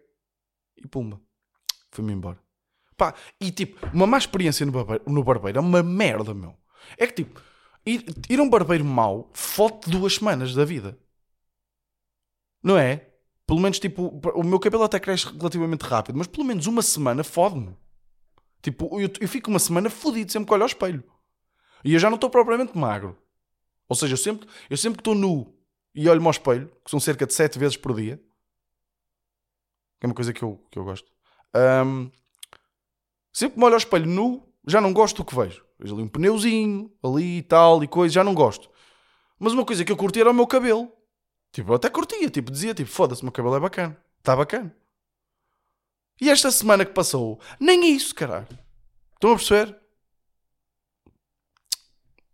e 0.76 0.86
pumba, 0.86 1.20
fui-me 1.90 2.12
embora. 2.12 2.38
Pá, 2.96 3.14
e 3.40 3.50
tipo, 3.50 3.86
uma 3.94 4.06
má 4.06 4.18
experiência 4.18 4.66
no 4.66 4.72
barbeiro, 4.72 5.04
no 5.06 5.24
barbeiro 5.24 5.58
é 5.58 5.60
uma 5.60 5.82
merda, 5.82 6.34
meu. 6.34 6.56
É 6.98 7.06
que 7.06 7.24
tipo, 7.24 7.40
ir, 7.86 8.04
ir 8.28 8.38
a 8.38 8.42
um 8.42 8.50
barbeiro 8.50 8.84
mau 8.84 9.30
fote 9.32 9.88
duas 9.88 10.16
semanas 10.16 10.54
da 10.54 10.64
vida. 10.64 10.98
Não 12.62 12.76
é? 12.76 13.11
Pelo 13.46 13.60
menos, 13.60 13.78
tipo, 13.78 14.20
o 14.34 14.42
meu 14.44 14.58
cabelo 14.60 14.84
até 14.84 15.00
cresce 15.00 15.26
relativamente 15.26 15.82
rápido, 15.82 16.16
mas 16.16 16.26
pelo 16.26 16.44
menos 16.44 16.66
uma 16.66 16.82
semana 16.82 17.24
fode-me. 17.24 17.76
Tipo, 18.62 19.00
eu, 19.00 19.10
eu 19.20 19.28
fico 19.28 19.50
uma 19.50 19.58
semana 19.58 19.90
fodido 19.90 20.30
sempre 20.30 20.46
que 20.46 20.54
olho 20.54 20.62
ao 20.62 20.68
espelho. 20.68 21.04
E 21.84 21.92
eu 21.94 21.98
já 21.98 22.08
não 22.08 22.14
estou 22.14 22.30
propriamente 22.30 22.78
magro. 22.78 23.18
Ou 23.88 23.96
seja, 23.96 24.14
eu 24.14 24.18
sempre, 24.18 24.48
eu 24.70 24.76
sempre 24.76 24.98
que 24.98 25.00
estou 25.00 25.14
nu 25.14 25.52
e 25.94 26.08
olho-me 26.08 26.26
ao 26.26 26.30
espelho, 26.30 26.70
que 26.84 26.90
são 26.90 27.00
cerca 27.00 27.26
de 27.26 27.34
7 27.34 27.58
vezes 27.58 27.76
por 27.76 27.94
dia. 27.94 28.22
que 29.98 30.06
é 30.06 30.08
uma 30.08 30.14
coisa 30.14 30.32
que 30.32 30.42
eu, 30.42 30.64
que 30.70 30.78
eu 30.78 30.84
gosto. 30.84 31.10
Ahm, 31.54 32.10
sempre 33.32 33.54
que 33.54 33.58
me 33.58 33.64
olho 33.66 33.74
ao 33.74 33.78
espelho 33.78 34.06
nu, 34.06 34.48
já 34.66 34.80
não 34.80 34.92
gosto 34.92 35.18
do 35.18 35.24
que 35.24 35.34
vejo. 35.34 35.64
Vejo 35.78 35.94
ali 35.94 36.04
um 36.04 36.08
pneuzinho, 36.08 36.92
ali 37.02 37.38
e 37.38 37.42
tal, 37.42 37.82
e 37.82 37.88
coisa, 37.88 38.14
já 38.14 38.24
não 38.24 38.34
gosto. 38.34 38.70
Mas 39.38 39.52
uma 39.52 39.64
coisa 39.64 39.84
que 39.84 39.90
eu 39.90 39.96
curti 39.96 40.20
era 40.20 40.30
o 40.30 40.34
meu 40.34 40.46
cabelo. 40.46 40.90
Tipo, 41.52 41.74
até 41.74 41.90
curtia, 41.90 42.30
tipo, 42.30 42.50
dizia, 42.50 42.74
tipo, 42.74 42.90
foda-se, 42.90 43.22
meu 43.22 43.30
cabelo 43.32 43.56
é 43.56 43.60
bacana. 43.60 43.96
Está 44.18 44.34
bacana. 44.34 44.74
E 46.20 46.30
esta 46.30 46.50
semana 46.50 46.84
que 46.84 46.92
passou, 46.92 47.40
nem 47.60 47.94
isso, 47.94 48.14
caralho. 48.14 48.48
Estão 49.14 49.32
a 49.32 49.36
perceber? 49.36 49.78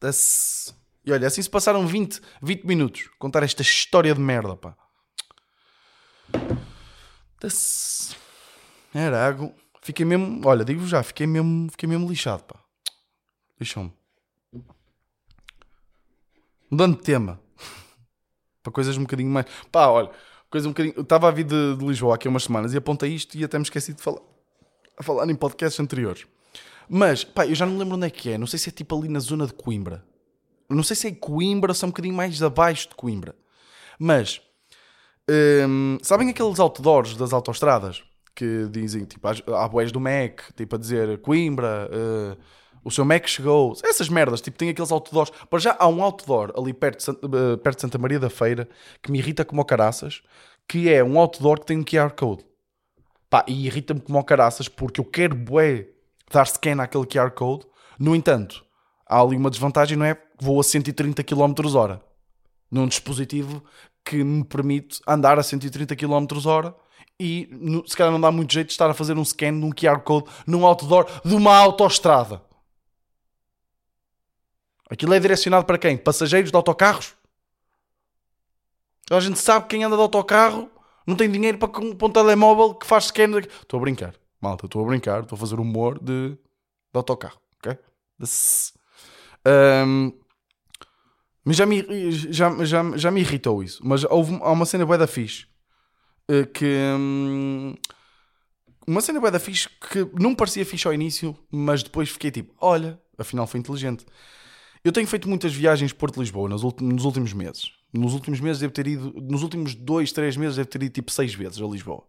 Das- 0.01 0.75
E 1.05 1.13
olha, 1.13 1.27
assim 1.27 1.43
se 1.43 1.49
passaram 1.51 1.87
20, 1.87 2.21
20 2.43 2.65
minutos 2.65 3.09
contar 3.19 3.43
esta 3.43 3.63
história 3.63 4.15
de 4.15 4.21
merda, 4.21 4.57
pá. 4.57 4.77
Era 8.95 9.27
água. 9.27 9.55
Fiquei 9.83 10.05
mesmo, 10.05 10.47
olha, 10.47 10.65
digo 10.65 10.87
já, 10.87 11.03
fiquei 11.03 11.27
mesmo, 11.27 11.71
fiquei 11.71 11.89
mesmo 11.89 12.09
lixado, 12.09 12.45
pá. 12.45 12.61
Lixou-me. 13.59 13.93
Mudando 16.71 16.97
de 16.99 17.03
tema. 17.03 17.41
Para 18.63 18.73
coisas 18.73 18.97
um 18.97 19.03
bocadinho 19.03 19.31
mais. 19.31 19.47
Pá, 19.71 19.87
olha, 19.89 20.11
coisa 20.51 20.69
um 20.69 20.71
bocadinho. 20.73 20.95
Eu 20.97 21.03
estava 21.03 21.29
a 21.29 21.31
vir 21.31 21.45
de, 21.45 21.77
de 21.77 21.85
Lisboa 21.85 22.15
aqui 22.15 22.29
há 22.29 22.31
umas 22.31 22.45
semanas 22.45 22.75
e 22.75 22.77
apontei 22.77 23.13
isto 23.15 23.37
e 23.37 23.45
até 23.45 23.59
me 23.59 23.63
esqueci 23.65 23.93
de 23.95 24.03
falar. 24.03 24.21
A 24.99 25.03
falar 25.03 25.29
em 25.31 25.35
podcasts 25.37 25.79
anteriores. 25.81 26.27
Mas, 26.89 27.23
pá, 27.23 27.47
eu 27.47 27.55
já 27.55 27.65
não 27.67 27.75
me 27.75 27.79
lembro 27.81 27.97
onde 27.97 28.07
é 28.07 28.11
que 28.11 28.31
é. 28.31 28.39
Não 28.39 28.47
sei 28.47 28.59
se 28.59 28.69
é 28.69 28.73
tipo 28.73 28.99
ali 28.99 29.09
na 29.09 29.21
zona 29.21 29.47
de 29.47 29.53
Coimbra. 29.53 30.05
Não 30.69 30.83
sei 30.83 30.97
se 30.97 31.07
é 31.09 31.13
Coimbra 31.13 31.71
ou 31.71 31.75
se 31.75 31.85
é 31.85 31.87
um 31.87 31.91
bocadinho 31.91 32.15
mais 32.15 32.43
abaixo 32.43 32.89
de 32.89 32.95
Coimbra. 32.95 33.35
Mas, 33.99 34.41
hum, 35.69 35.99
sabem 36.03 36.29
aqueles 36.31 36.59
outdoors 36.59 37.17
das 37.17 37.33
autoestradas? 37.33 38.03
Que 38.35 38.69
dizem, 38.71 39.05
tipo, 39.05 39.27
há- 39.29 39.69
boés 39.69 39.91
do 39.91 39.99
Mac, 40.01 40.43
tipo, 40.57 40.77
a 40.77 40.79
dizer 40.79 41.19
Coimbra, 41.21 41.89
eh, 41.93 42.37
o 42.85 42.91
seu 42.91 43.05
Mac 43.05 43.27
chegou. 43.27 43.77
Essas 43.85 44.09
merdas, 44.09 44.41
tipo, 44.41 44.59
tem 44.59 44.71
aqueles 44.71 44.93
outdoors. 44.93 45.31
Para 45.49 45.59
já 45.59 45.77
há 45.79 45.89
um 45.89 46.03
outdoor 46.03 46.53
ali 46.57 46.73
perto 46.73 46.99
de, 46.99 47.05
Santa, 47.05 47.27
eh, 47.27 47.57
perto 47.57 47.77
de 47.77 47.83
Santa 47.83 47.99
Maria 47.99 48.19
da 48.19 48.31
Feira 48.31 48.69
que 49.03 49.11
me 49.11 49.19
irrita 49.19 49.45
como 49.45 49.65
caraças, 49.65 50.23
que 50.69 50.93
é 50.93 51.03
um 51.03 51.19
outdoor 51.19 51.61
que 51.61 51.67
tem 51.67 51.79
um 51.79 51.85
QR 51.85 52.11
Code. 52.11 52.45
Pá, 53.31 53.45
e 53.47 53.67
irrita-me 53.67 54.01
como 54.01 54.23
caraças 54.25 54.69
porque 54.69 55.01
eu 55.01 55.05
quero 55.05 55.35
bué 55.35 55.89
dar 56.31 56.47
scan 56.47 56.81
àquele 56.83 57.07
QR 57.07 57.31
Code. 57.31 57.67
No 57.99 58.15
entanto, 58.15 58.65
há 59.07 59.21
ali 59.21 59.37
uma 59.37 59.51
desvantagem, 59.51 59.97
não 59.97 60.07
é? 60.07 60.17
Vou 60.41 60.61
a 60.61 60.65
130 60.65 61.23
km 61.25 61.55
hora 61.75 62.01
num 62.71 62.87
dispositivo 62.87 63.63
que 64.05 64.23
me 64.23 64.45
permite 64.45 65.01
andar 65.07 65.39
a 65.39 65.43
130 65.43 65.97
km 65.97 66.27
hora 66.47 66.75
e 67.21 67.49
se 67.87 67.97
calhar 67.97 68.13
não 68.13 68.21
dá 68.21 68.31
muito 68.31 68.53
jeito 68.53 68.69
de 68.69 68.73
estar 68.73 68.89
a 68.89 68.95
fazer 68.95 69.17
um 69.19 69.25
scan 69.25 69.59
de 69.59 69.65
um 69.65 69.71
QR 69.71 70.01
Code 70.01 70.29
num 70.47 70.65
outdoor 70.65 71.07
de 71.25 71.35
uma 71.35 71.57
autoestrada. 71.57 72.41
Aquilo 74.91 75.15
é 75.15 75.21
direcionado 75.21 75.65
para 75.67 75.79
quem? 75.79 75.97
Passageiros 75.97 76.51
de 76.51 76.57
autocarros? 76.57 77.15
A 79.11 79.21
gente 79.21 79.39
sabe 79.39 79.65
que 79.67 79.71
quem 79.77 79.85
anda 79.85 79.97
de 79.97 80.03
autocarro 80.03 80.71
não 81.07 81.17
tem 81.17 81.31
dinheiro 81.31 81.59
para, 81.59 81.71
um 81.81 82.11
telemóvel 82.11 82.75
que 82.75 82.87
faz 82.87 83.05
scan. 83.07 83.31
daqui- 83.31 83.49
Estou 83.49 83.79
a 83.79 83.81
brincar, 83.81 84.15
malta, 84.41 84.67
estou 84.67 84.83
a 84.85 84.87
brincar, 84.89 85.23
estou 85.23 85.37
a 85.37 85.39
fazer 85.39 85.59
humor 85.59 85.99
de, 85.99 86.31
de 86.33 86.39
autocarro, 86.95 87.41
ok? 87.59 87.77
Ahm, 89.47 90.13
mas 91.45 91.57
já 91.57 91.65
me, 91.65 92.11
já, 92.11 92.65
já, 92.65 92.97
já 92.97 93.11
me 93.11 93.21
irritou 93.21 93.63
isso. 93.63 93.81
Mas 93.83 94.05
houve, 94.05 94.39
há 94.43 94.51
uma 94.51 94.67
cena 94.67 94.85
bué 94.85 94.99
da 94.99 95.07
fixe 95.07 95.47
eh, 96.29 96.45
que. 96.45 96.67
hum, 96.99 97.75
uma 98.87 99.01
cena 99.01 99.21
bué 99.21 99.31
da 99.31 99.39
fixe 99.39 99.69
que 99.91 100.05
não 100.21 100.35
parecia 100.35 100.65
fixe 100.67 100.87
ao 100.87 100.93
início, 100.93 101.37
mas 101.51 101.83
depois 101.83 102.11
fiquei 102.11 102.31
tipo: 102.31 102.55
olha, 102.61 103.01
afinal 103.17 103.47
foi 103.47 103.61
inteligente. 103.61 104.05
Eu 104.89 104.93
tenho 104.93 105.07
feito 105.07 105.29
muitas 105.29 105.53
viagens 105.53 105.93
Porto-Lisboa 105.93 106.49
nos, 106.49 106.63
nos 106.81 107.05
últimos 107.05 107.35
meses. 107.35 107.73
Nos 107.93 108.15
últimos 108.15 108.41
meses 108.41 108.59
devo 108.59 108.73
ter 108.73 108.87
ido, 108.87 109.13
nos 109.21 109.43
últimos 109.43 109.75
dois, 109.75 110.13
três 110.13 110.35
meses 110.35 110.57
devo 110.57 110.67
ter 110.67 110.83
ido 110.83 110.93
tipo 110.95 111.13
seis 111.13 111.35
vezes 111.35 111.61
a 111.61 111.67
Lisboa. 111.67 112.05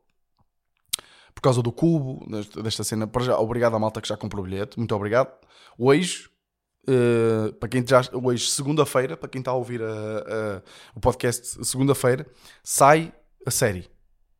Por 1.36 1.42
causa 1.42 1.62
do 1.62 1.74
cubo, 1.74 2.26
desta, 2.64 2.86
cena. 2.86 3.06
Para 3.06 3.26
já, 3.26 3.38
obrigado 3.38 3.76
à 3.76 3.80
malta 3.80 4.00
que 4.00 4.08
já 4.08 4.16
comprou 4.16 4.46
o 4.46 4.48
bilhete. 4.48 4.78
Muito 4.78 4.96
obrigado. 4.96 5.30
Hoje, 5.78 6.30
eh, 6.88 7.52
para 7.60 7.68
quem 7.68 7.86
já, 7.86 8.02
hoje, 8.14 8.50
segunda-feira, 8.50 9.18
para 9.18 9.28
quem 9.28 9.40
está 9.40 9.52
a 9.52 9.56
ouvir 9.56 9.82
a- 9.84 9.86
a- 9.86 10.62
o 10.96 11.02
podcast 11.02 11.66
segunda-feira, 11.66 12.26
sai 12.64 13.12
a 13.46 13.52
série. 13.52 13.90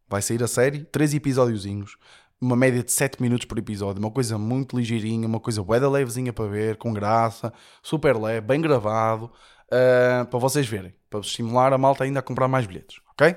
Vai 0.08 0.22
sair 0.22 0.42
a 0.42 0.48
série, 0.48 0.86
três 0.86 1.14
episódiozinhos, 1.14 1.98
uma 2.42 2.56
média 2.56 2.84
de 2.84 2.92
7 2.92 3.22
minutos 3.22 3.46
por 3.46 3.58
episódio, 3.58 4.02
uma 4.02 4.12
coisa 4.12 4.38
muito 4.38 4.78
ligeirinha, 4.78 5.28
uma 5.28 5.40
coisa 5.40 5.62
bué 5.64 5.80
levezinha 5.80 6.32
para 6.32 6.46
ver, 6.48 6.78
com 6.78 6.94
graça, 6.94 7.54
super 7.84 8.16
leve, 8.18 8.48
bem 8.48 8.62
gravado, 8.62 9.32
ah, 9.72 10.26
para 10.30 10.40
vocês 10.40 10.68
verem, 10.68 10.94
para 11.10 11.20
estimular 11.20 11.74
a 11.74 11.78
malta 11.78 12.04
ainda 12.04 12.20
a 12.20 12.24
comprar 12.24 12.48
mais 12.48 12.66
bilhetes, 12.66 13.00
ok? 13.12 13.36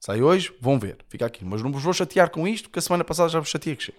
Sai 0.00 0.20
hoje, 0.20 0.54
vão 0.60 0.78
ver, 0.78 0.98
fica 1.08 1.24
aqui. 1.24 1.44
Mas 1.46 1.62
não 1.62 1.72
vos 1.72 1.82
vou 1.82 1.92
chatear 1.94 2.28
com 2.30 2.46
isto, 2.46 2.68
porque 2.68 2.78
a 2.78 2.82
semana 2.82 3.02
passada 3.02 3.30
já 3.30 3.40
vos 3.40 3.48
chateei 3.48 3.74
que 3.74 3.84
chega. 3.84 3.98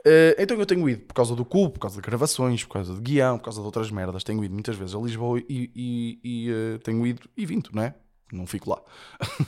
Uh, 0.00 0.36
então 0.38 0.58
eu 0.58 0.66
tenho 0.66 0.86
ido 0.88 1.04
por 1.06 1.14
causa 1.14 1.34
do 1.34 1.42
cubo, 1.42 1.70
por 1.70 1.80
causa 1.80 1.96
de 1.96 2.02
gravações, 2.02 2.62
por 2.64 2.74
causa 2.74 2.94
de 2.94 3.00
guião, 3.00 3.38
por 3.38 3.44
causa 3.44 3.60
de 3.60 3.64
outras 3.64 3.90
merdas. 3.90 4.22
Tenho 4.22 4.44
ido 4.44 4.52
muitas 4.52 4.76
vezes 4.76 4.94
a 4.94 4.98
Lisboa 4.98 5.40
e, 5.48 5.70
e- 5.74 6.20
e, 6.22 6.52
uh, 6.52 6.78
tenho 6.80 7.06
ido 7.06 7.22
e 7.34 7.46
vindo, 7.46 7.70
não 7.72 7.82
é? 7.82 7.94
Não 8.30 8.46
fico 8.46 8.68
lá. 8.68 8.80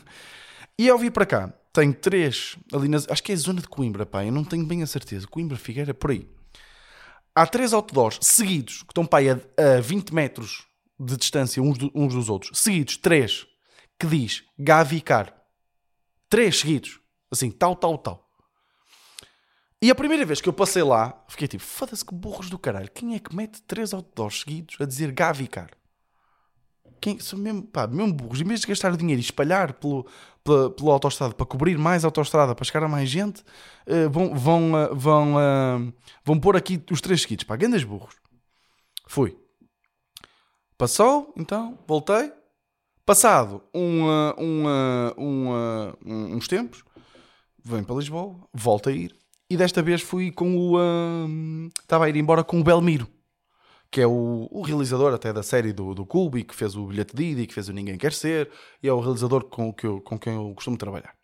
e 0.78 0.88
ao 0.88 0.98
vir 0.98 1.10
para 1.12 1.26
cá, 1.26 1.52
tenho 1.78 1.94
três 1.94 2.56
ali 2.72 2.88
nas. 2.88 3.08
Acho 3.08 3.22
que 3.22 3.32
é 3.32 3.34
a 3.34 3.38
zona 3.38 3.60
de 3.60 3.68
Coimbra, 3.68 4.04
pá. 4.04 4.24
Eu 4.24 4.32
não 4.32 4.44
tenho 4.44 4.66
bem 4.66 4.82
a 4.82 4.86
certeza. 4.86 5.26
Coimbra, 5.26 5.56
Figueira, 5.56 5.94
por 5.94 6.10
aí. 6.10 6.28
Há 7.34 7.46
três 7.46 7.72
outdoors 7.72 8.18
seguidos 8.20 8.78
que 8.82 8.90
estão 8.90 9.06
pá, 9.06 9.18
a, 9.20 9.76
a 9.78 9.80
20 9.80 10.12
metros 10.12 10.66
de 10.98 11.16
distância 11.16 11.62
uns, 11.62 11.78
do- 11.78 11.92
uns 11.94 12.14
dos 12.14 12.28
outros. 12.28 12.58
Seguidos, 12.58 12.96
três, 12.96 13.46
que 13.98 14.06
diz 14.06 14.42
Gavicar. 14.58 15.32
Três 16.28 16.58
seguidos. 16.58 16.98
Assim, 17.30 17.50
tal, 17.50 17.76
tal, 17.76 17.96
tal. 17.98 18.28
E 19.80 19.90
a 19.90 19.94
primeira 19.94 20.26
vez 20.26 20.40
que 20.40 20.48
eu 20.48 20.52
passei 20.52 20.82
lá, 20.82 21.24
fiquei 21.28 21.46
tipo, 21.46 21.62
foda-se 21.62 22.04
que 22.04 22.12
burros 22.12 22.50
do 22.50 22.58
caralho. 22.58 22.90
Quem 22.90 23.14
é 23.14 23.20
que 23.20 23.34
mete 23.34 23.62
três 23.62 23.94
outdoors 23.94 24.40
seguidos 24.40 24.76
a 24.80 24.84
dizer 24.84 25.12
Gavicar? 25.12 25.70
Quem, 27.00 27.18
são 27.20 27.38
mesmo, 27.38 27.62
pá, 27.62 27.86
mesmo 27.86 28.12
burros. 28.12 28.40
Em 28.40 28.44
vez 28.44 28.60
de 28.60 28.66
gastar 28.66 28.96
dinheiro 28.96 29.20
e 29.20 29.24
espalhar 29.24 29.74
pelo, 29.74 30.06
pela, 30.44 30.70
pela 30.70 30.92
autostrada 30.92 31.34
para 31.34 31.46
cobrir 31.46 31.78
mais 31.78 32.04
autostrada, 32.04 32.54
para 32.54 32.64
chegar 32.64 32.84
a 32.84 32.88
mais 32.88 33.08
gente, 33.08 33.42
eh, 33.86 34.08
vão, 34.08 34.34
vão, 34.34 34.78
eh, 34.78 34.88
vão, 34.92 35.40
eh, 35.40 35.92
vão 36.24 36.38
pôr 36.40 36.56
aqui 36.56 36.82
os 36.90 37.00
três 37.00 37.22
seguidos. 37.22 37.44
Pá, 37.44 37.56
grandes 37.56 37.84
burros. 37.84 38.14
Fui. 39.06 39.36
Passou, 40.76 41.32
então, 41.36 41.78
voltei. 41.86 42.32
Passado 43.04 43.62
um, 43.74 44.04
um, 44.38 44.64
um, 45.18 45.48
um- 46.04 46.34
uns 46.36 46.46
tempos, 46.46 46.84
venho 47.64 47.84
para 47.84 47.96
Lisboa, 47.96 48.36
volto 48.52 48.90
a 48.90 48.92
ir. 48.92 49.16
E 49.48 49.56
desta 49.56 49.80
vez 49.82 50.02
fui 50.02 50.30
com 50.30 50.54
o. 50.58 51.68
Estava 51.80 52.04
a 52.04 52.08
ir 52.10 52.16
embora 52.16 52.44
com 52.44 52.60
o 52.60 52.62
Belmiro 52.64 53.08
que 53.90 54.00
é 54.00 54.06
o, 54.06 54.48
o 54.50 54.62
realizador 54.62 55.14
até 55.14 55.32
da 55.32 55.42
série 55.42 55.72
do, 55.72 55.94
do 55.94 56.04
Kulbi, 56.04 56.44
que 56.44 56.54
fez 56.54 56.76
o 56.76 56.86
Bilhete 56.86 57.14
e 57.22 57.46
que 57.46 57.54
fez 57.54 57.68
o 57.68 57.72
Ninguém 57.72 57.96
Quer 57.96 58.12
Ser, 58.12 58.50
e 58.82 58.88
é 58.88 58.92
o 58.92 59.00
realizador 59.00 59.44
com, 59.44 59.72
que 59.72 59.86
eu- 59.86 60.00
com 60.00 60.18
quem 60.18 60.34
eu 60.34 60.52
costumo 60.54 60.76
trabalhar. 60.76 61.16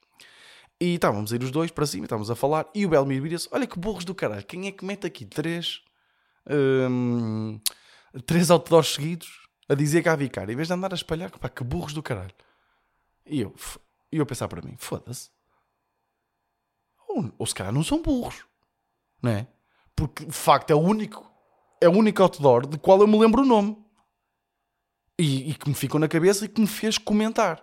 E 0.80 0.94
estávamos 0.94 1.32
a 1.32 1.36
ir 1.36 1.42
os 1.42 1.50
dois 1.50 1.70
para 1.70 1.86
cima, 1.86 2.04
estávamos 2.04 2.30
a 2.30 2.34
falar, 2.34 2.68
e 2.74 2.84
o 2.84 2.88
Belmiro 2.88 3.22
vira-se: 3.22 3.48
Olha 3.52 3.66
que 3.66 3.78
burros 3.78 4.04
do 4.04 4.14
caralho, 4.14 4.44
quem 4.44 4.66
é 4.66 4.72
que 4.72 4.84
mete 4.84 5.06
aqui 5.06 5.24
três, 5.24 5.82
hum, 6.90 7.60
três 8.26 8.50
outdoors 8.50 8.94
seguidos 8.94 9.28
a 9.68 9.74
dizer 9.74 10.02
que 10.02 10.08
há 10.08 10.16
vicar, 10.16 10.48
em 10.48 10.56
vez 10.56 10.68
de 10.68 10.74
andar 10.74 10.92
a 10.92 10.96
espalhar, 10.96 11.30
pá, 11.38 11.48
que 11.48 11.62
burros 11.62 11.92
do 11.92 12.02
caralho. 12.02 12.34
E 13.26 13.40
eu, 13.40 13.54
e 14.10 14.16
eu 14.18 14.26
pensar 14.26 14.48
para 14.48 14.62
mim: 14.62 14.74
Foda-se. 14.78 15.30
Ou, 17.08 17.32
ou 17.38 17.46
se 17.46 17.54
calhar 17.54 17.72
não 17.72 17.84
são 17.84 18.02
burros, 18.02 18.44
não 19.22 19.30
é? 19.30 19.46
Porque 19.94 20.24
de 20.24 20.32
facto 20.32 20.70
é 20.70 20.74
o 20.74 20.80
único 20.80 21.30
é 21.80 21.88
o 21.88 21.92
único 21.92 22.22
outdoor 22.22 22.66
de 22.66 22.78
qual 22.78 23.00
eu 23.00 23.06
me 23.06 23.18
lembro 23.18 23.42
o 23.42 23.46
nome. 23.46 23.76
E, 25.18 25.50
e 25.50 25.54
que 25.54 25.68
me 25.68 25.74
ficou 25.74 26.00
na 26.00 26.08
cabeça 26.08 26.44
e 26.44 26.48
que 26.48 26.60
me 26.60 26.66
fez 26.66 26.98
comentar. 26.98 27.62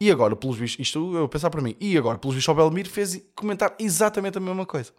E 0.00 0.10
agora, 0.10 0.34
pelos 0.34 0.56
vistos, 0.56 0.80
isto 0.80 1.14
eu 1.14 1.28
pensar 1.28 1.48
para 1.48 1.62
mim, 1.62 1.76
e 1.80 1.96
agora, 1.96 2.18
pelos 2.18 2.34
vistos, 2.34 2.52
o 2.52 2.56
Belmir 2.56 2.88
fez 2.88 3.22
comentar 3.36 3.72
exatamente 3.78 4.36
a 4.36 4.40
mesma 4.40 4.66
coisa. 4.66 4.92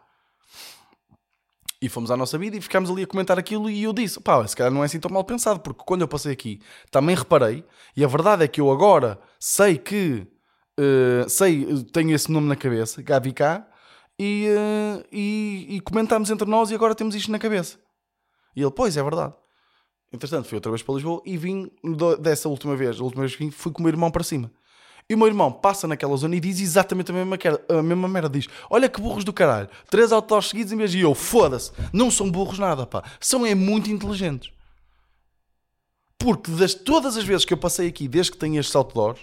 E 1.81 1.89
fomos 1.89 2.09
à 2.09 2.15
nossa 2.15 2.37
vida 2.37 2.55
e 2.55 2.61
ficámos 2.61 2.89
ali 2.89 3.03
a 3.03 3.07
comentar 3.07 3.37
aquilo 3.37 3.69
e 3.69 3.83
eu 3.83 3.91
disse, 3.91 4.17
pá, 4.21 4.47
se 4.47 4.55
calhar 4.55 4.71
não 4.71 4.81
é 4.81 4.85
assim 4.85 5.01
tão 5.01 5.11
mal 5.11 5.25
pensado, 5.25 5.59
porque 5.59 5.83
quando 5.85 5.99
eu 5.99 6.07
passei 6.07 6.31
aqui 6.31 6.61
também 6.89 7.13
reparei, 7.13 7.65
e 7.97 8.05
a 8.05 8.07
verdade 8.07 8.45
é 8.45 8.47
que 8.47 8.61
eu 8.61 8.71
agora 8.71 9.19
sei 9.37 9.77
que, 9.77 10.25
eh, 10.79 11.25
sei, 11.27 11.83
tenho 11.91 12.15
esse 12.15 12.31
nome 12.31 12.47
na 12.47 12.55
cabeça, 12.55 13.01
Gavi 13.01 13.33
K, 13.33 13.67
e, 14.17 14.47
eh, 14.47 15.05
e, 15.11 15.67
e 15.75 15.79
comentámos 15.81 16.29
entre 16.29 16.49
nós 16.49 16.71
e 16.71 16.75
agora 16.75 16.95
temos 16.95 17.13
isto 17.13 17.29
na 17.29 17.39
cabeça. 17.39 17.77
E 18.55 18.61
ele, 18.61 18.71
pois, 18.71 18.97
é 18.97 19.03
verdade. 19.03 19.33
Entretanto, 20.11 20.47
fui 20.47 20.55
outra 20.55 20.71
vez 20.71 20.83
para 20.83 20.95
Lisboa 20.95 21.21
e 21.25 21.37
vim 21.37 21.71
dessa 22.19 22.47
última 22.47 22.75
vez, 22.75 22.99
a 22.99 23.03
última 23.03 23.21
vez 23.21 23.35
que 23.35 23.43
vim, 23.43 23.51
fui 23.51 23.71
com 23.71 23.79
o 23.79 23.83
meu 23.83 23.91
irmão 23.91 24.11
para 24.11 24.23
cima. 24.23 24.51
E 25.09 25.15
o 25.15 25.17
meu 25.17 25.27
irmão 25.27 25.51
passa 25.51 25.87
naquela 25.87 26.15
zona 26.15 26.35
e 26.35 26.39
diz 26.39 26.59
exatamente 26.59 27.11
a 27.11 27.13
mesma, 27.13 27.37
a 27.69 27.83
mesma 27.83 28.07
merda. 28.07 28.29
Diz: 28.29 28.47
Olha 28.69 28.87
que 28.87 29.01
burros 29.01 29.23
do 29.23 29.33
caralho. 29.33 29.69
Três 29.89 30.11
autores 30.11 30.47
seguidos 30.47 30.71
em 30.71 30.77
vez 30.77 30.91
de 30.91 31.01
eu. 31.01 31.13
Foda-se. 31.13 31.71
Não 31.91 32.09
são 32.09 32.31
burros 32.31 32.57
nada, 32.57 32.85
pá. 32.85 33.03
São 33.19 33.45
é 33.45 33.53
muito 33.53 33.91
inteligentes. 33.91 34.51
Porque 36.17 36.49
das, 36.51 36.73
todas 36.73 37.17
as 37.17 37.25
vezes 37.25 37.43
que 37.43 37.53
eu 37.53 37.57
passei 37.57 37.87
aqui, 37.87 38.07
desde 38.07 38.31
que 38.31 38.37
tenho 38.37 38.57
estes 38.59 38.75
outdoors, 38.75 39.19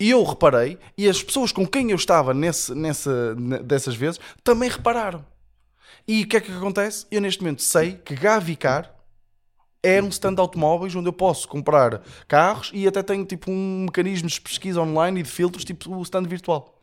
eu 0.00 0.22
reparei 0.24 0.78
e 0.98 1.08
as 1.08 1.22
pessoas 1.22 1.52
com 1.52 1.64
quem 1.64 1.90
eu 1.90 1.96
estava 1.96 2.34
nesse, 2.34 2.74
nessa, 2.74 3.36
dessas 3.62 3.94
vezes 3.94 4.18
também 4.42 4.68
repararam. 4.68 5.24
E 6.06 6.22
o 6.22 6.28
que 6.28 6.36
é 6.36 6.40
que 6.40 6.52
acontece? 6.52 7.06
Eu 7.10 7.20
neste 7.20 7.42
momento 7.42 7.62
sei 7.62 7.96
que 7.96 8.14
Gavicar 8.14 8.94
é 9.82 10.02
um 10.02 10.08
stand 10.08 10.34
de 10.34 10.40
automóveis 10.40 10.94
onde 10.94 11.08
eu 11.08 11.12
posso 11.12 11.46
comprar 11.48 12.02
carros 12.26 12.70
e 12.72 12.86
até 12.86 13.02
tenho 13.02 13.24
tipo 13.24 13.50
um 13.50 13.84
mecanismo 13.84 14.28
de 14.28 14.40
pesquisa 14.40 14.80
online 14.80 15.20
e 15.20 15.22
de 15.22 15.30
filtros, 15.30 15.64
tipo 15.64 15.94
o 15.94 16.02
stand 16.02 16.24
virtual. 16.24 16.82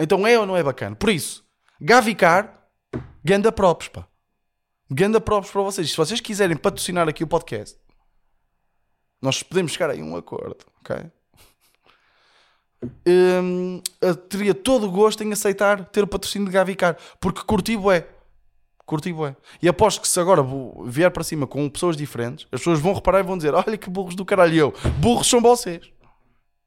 Então 0.00 0.26
é 0.26 0.38
ou 0.38 0.46
não 0.46 0.56
é 0.56 0.62
bacana? 0.62 0.96
Por 0.96 1.10
isso, 1.10 1.44
Gavicar, 1.80 2.68
ganda 3.22 3.52
props, 3.52 3.88
pá. 3.88 4.06
Ganda 4.90 5.20
props 5.20 5.50
para 5.50 5.62
vocês. 5.62 5.90
Se 5.90 5.96
vocês 5.96 6.20
quiserem 6.20 6.56
patrocinar 6.56 7.08
aqui 7.08 7.22
o 7.22 7.26
podcast, 7.26 7.78
nós 9.20 9.42
podemos 9.42 9.72
chegar 9.72 9.90
aí 9.90 10.00
a 10.00 10.04
um 10.04 10.16
acordo, 10.16 10.64
ok? 10.80 11.10
Hum, 13.06 13.80
teria 14.28 14.54
todo 14.54 14.86
o 14.86 14.90
gosto 14.90 15.24
em 15.24 15.32
aceitar 15.32 15.84
ter 15.86 16.04
o 16.04 16.06
patrocínio 16.06 16.46
de 16.46 16.52
Gavicar, 16.52 16.96
porque 17.20 17.42
curti 17.42 17.76
é 17.92 18.18
Curti 18.88 19.12
bué. 19.12 19.36
E 19.60 19.68
aposto 19.68 20.00
que 20.00 20.08
se 20.08 20.18
agora 20.18 20.42
vier 20.86 21.10
para 21.10 21.22
cima 21.22 21.46
com 21.46 21.68
pessoas 21.68 21.94
diferentes, 21.94 22.46
as 22.50 22.60
pessoas 22.60 22.80
vão 22.80 22.94
reparar 22.94 23.20
e 23.20 23.22
vão 23.22 23.36
dizer: 23.36 23.52
Olha 23.52 23.76
que 23.76 23.90
burros 23.90 24.14
do 24.14 24.24
caralho. 24.24 24.56
Eu, 24.56 24.74
burros 24.98 25.28
são 25.28 25.42
vocês. 25.42 25.92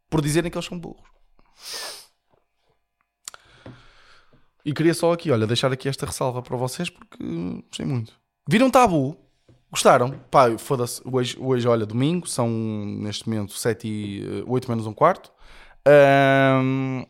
Por 0.08 0.22
dizerem 0.22 0.52
que 0.52 0.56
eles 0.56 0.68
são 0.68 0.78
burros. 0.78 1.02
E 4.64 4.72
queria 4.72 4.94
só 4.94 5.12
aqui, 5.12 5.32
olha, 5.32 5.48
deixar 5.48 5.72
aqui 5.74 5.90
esta 5.90 6.06
ressalva 6.06 6.44
para 6.44 6.56
vocês 6.56 6.92
porque 6.92 7.18
gostei 7.68 7.88
muito. 7.88 8.14
Viram 8.48 8.70
tabu? 8.70 9.18
Gostaram? 9.72 10.12
Pá, 10.30 10.56
foda-se. 10.60 11.02
Hoje, 11.04 11.36
hoje, 11.40 11.68
olha, 11.68 11.88
domingo, 11.88 12.28
são 12.28 12.48
neste 12.48 13.28
momento 13.28 13.54
7 13.54 13.88
e 13.88 14.44
8 14.46 14.70
menos 14.70 14.86
um 14.86 14.94
quarto. 14.94 15.32
Um, 15.88 17.06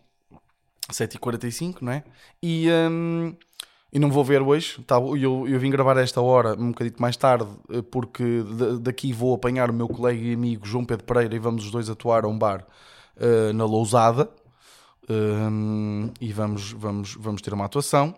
7h45, 0.92 1.82
não 1.82 1.92
é? 1.92 2.04
E. 2.42 2.68
Um, 2.70 3.36
e 3.94 4.00
não 4.00 4.10
vou 4.10 4.24
ver 4.24 4.42
hoje. 4.42 4.82
Tá, 4.84 4.96
eu, 4.96 5.46
eu 5.48 5.60
vim 5.60 5.70
gravar 5.70 5.98
esta 5.98 6.22
hora 6.22 6.54
um 6.54 6.70
bocadito 6.70 7.02
mais 7.02 7.18
tarde, 7.18 7.48
eh, 7.70 7.82
porque 7.82 8.24
daqui 8.80 9.12
vou 9.12 9.36
apanhar 9.36 9.70
o 9.70 9.74
meu 9.74 9.88
colega 9.88 10.20
e 10.20 10.34
amigo 10.34 10.66
João 10.66 10.86
Pedro 10.86 11.06
Pereira 11.06 11.36
e 11.36 11.40
vamos 11.40 11.66
os 11.66 11.72
dois 11.72 11.90
atuar 11.90 12.24
a 12.24 12.28
um 12.28 12.38
bar 12.38 12.66
uh, 13.18 13.52
na 13.54 13.66
Lousada. 13.66 14.30
Um, 15.10 16.10
e 16.22 16.32
vamos, 16.32 16.72
vamos, 16.72 17.16
vamos 17.20 17.42
ter 17.42 17.54
uma 17.54 17.66
atuação. 17.66 18.16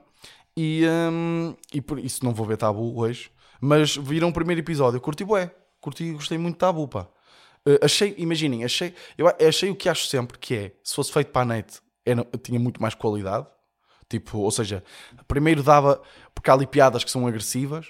E, 0.55 0.83
um, 1.11 1.55
e 1.73 1.81
por 1.81 1.97
isso 1.97 2.23
não 2.23 2.33
vou 2.33 2.45
ver 2.45 2.57
Tabu 2.57 2.99
hoje. 2.99 3.31
Mas 3.59 3.95
viram 3.95 4.29
o 4.29 4.33
primeiro 4.33 4.61
episódio. 4.61 5.01
Curti 5.01 5.23
bué. 5.23 5.51
Curti, 5.81 6.11
gostei 6.11 6.37
muito 6.37 6.55
de 6.55 6.59
Tabu, 6.59 6.87
pá. 6.87 7.07
Uh, 7.67 7.79
achei, 7.81 8.13
imaginem, 8.17 8.63
achei, 8.63 8.93
eu 9.17 9.27
achei 9.47 9.69
o 9.69 9.75
que 9.75 9.87
acho 9.87 10.07
sempre 10.07 10.37
que 10.37 10.55
é, 10.55 10.71
se 10.83 10.93
fosse 10.93 11.11
feito 11.11 11.31
para 11.31 11.43
a 11.43 11.45
net, 11.45 11.79
era, 12.05 12.25
tinha 12.43 12.59
muito 12.59 12.81
mais 12.81 12.93
qualidade 12.93 13.47
Tipo, 14.13 14.37
ou 14.37 14.51
seja, 14.51 14.83
primeiro 15.27 15.63
dava, 15.63 15.99
porque 16.35 16.49
há 16.49 16.53
ali 16.53 16.67
piadas 16.67 17.03
que 17.03 17.09
são 17.09 17.25
agressivas, 17.25 17.87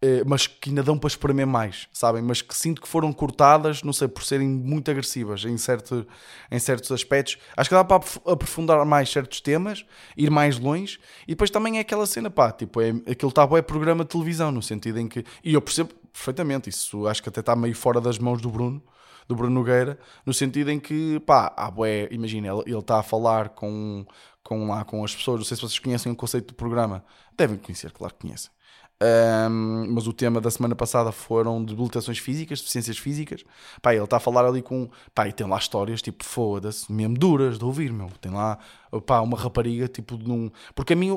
eh, 0.00 0.22
mas 0.24 0.46
que 0.46 0.70
ainda 0.70 0.82
dão 0.82 0.98
para 0.98 1.08
espremer 1.08 1.46
mais, 1.46 1.86
sabem? 1.92 2.22
Mas 2.22 2.40
que 2.40 2.56
sinto 2.56 2.80
que 2.80 2.88
foram 2.88 3.12
cortadas, 3.12 3.82
não 3.82 3.92
sei, 3.92 4.08
por 4.08 4.24
serem 4.24 4.48
muito 4.48 4.90
agressivas 4.90 5.44
em, 5.44 5.58
certo, 5.58 6.06
em 6.50 6.58
certos 6.58 6.90
aspectos. 6.92 7.36
Acho 7.54 7.68
que 7.68 7.74
dá 7.74 7.84
para 7.84 8.02
aprofundar 8.24 8.82
mais 8.86 9.10
certos 9.10 9.42
temas, 9.42 9.84
ir 10.16 10.30
mais 10.30 10.58
longe, 10.58 10.98
e 11.28 11.32
depois 11.32 11.50
também 11.50 11.76
é 11.76 11.80
aquela 11.80 12.06
cena, 12.06 12.30
pá, 12.30 12.50
tipo, 12.52 12.80
é, 12.80 12.90
aquilo 13.10 13.28
está 13.28 13.46
é 13.52 13.60
programa 13.60 14.02
de 14.02 14.10
televisão, 14.10 14.50
no 14.50 14.62
sentido 14.62 14.98
em 14.98 15.06
que. 15.06 15.24
E 15.44 15.52
eu 15.52 15.60
percebo 15.60 15.92
perfeitamente, 16.10 16.70
isso 16.70 17.06
acho 17.06 17.22
que 17.22 17.28
até 17.28 17.40
está 17.40 17.54
meio 17.54 17.74
fora 17.74 18.00
das 18.00 18.18
mãos 18.18 18.40
do 18.40 18.48
Bruno, 18.48 18.82
do 19.28 19.34
Bruno 19.34 19.54
Nogueira, 19.54 19.98
no 20.24 20.32
sentido 20.32 20.70
em 20.70 20.80
que, 20.80 21.20
pá, 21.20 21.52
ah, 21.56 21.72
imagina, 22.10 22.48
ele, 22.48 22.62
ele 22.66 22.78
está 22.78 23.00
a 23.00 23.02
falar 23.02 23.50
com, 23.50 24.06
com 24.42 24.68
lá 24.68 24.84
com 24.84 25.04
as 25.04 25.14
pessoas. 25.14 25.38
Não 25.38 25.44
sei 25.44 25.56
se 25.56 25.62
vocês 25.62 25.78
conhecem 25.78 26.10
o 26.12 26.16
conceito 26.16 26.48
do 26.48 26.54
programa. 26.54 27.04
Devem 27.36 27.58
conhecer, 27.58 27.92
claro 27.92 28.14
que 28.14 28.20
conhecem. 28.20 28.50
Um, 28.98 29.92
mas 29.92 30.06
o 30.06 30.12
tema 30.12 30.40
da 30.40 30.50
semana 30.50 30.74
passada 30.74 31.12
foram 31.12 31.62
debilitações 31.62 32.16
físicas, 32.18 32.60
deficiências 32.60 32.96
físicas. 32.96 33.44
Pá, 33.82 33.94
ele 33.94 34.02
está 34.02 34.16
a 34.16 34.20
falar 34.20 34.46
ali 34.46 34.62
com. 34.62 34.88
Pá, 35.14 35.28
e 35.28 35.32
tem 35.32 35.46
lá 35.46 35.58
histórias 35.58 36.00
tipo, 36.00 36.24
foda-se, 36.24 36.90
mesmo 36.90 37.14
duras 37.14 37.58
de 37.58 37.64
ouvir, 37.64 37.92
meu. 37.92 38.08
Tem 38.20 38.32
lá, 38.32 38.58
pá, 39.04 39.20
uma 39.20 39.36
rapariga 39.36 39.86
tipo 39.86 40.16
de 40.16 40.30
um. 40.30 40.50
Porque 40.74 40.94
a 40.94 40.96
mim, 40.96 41.10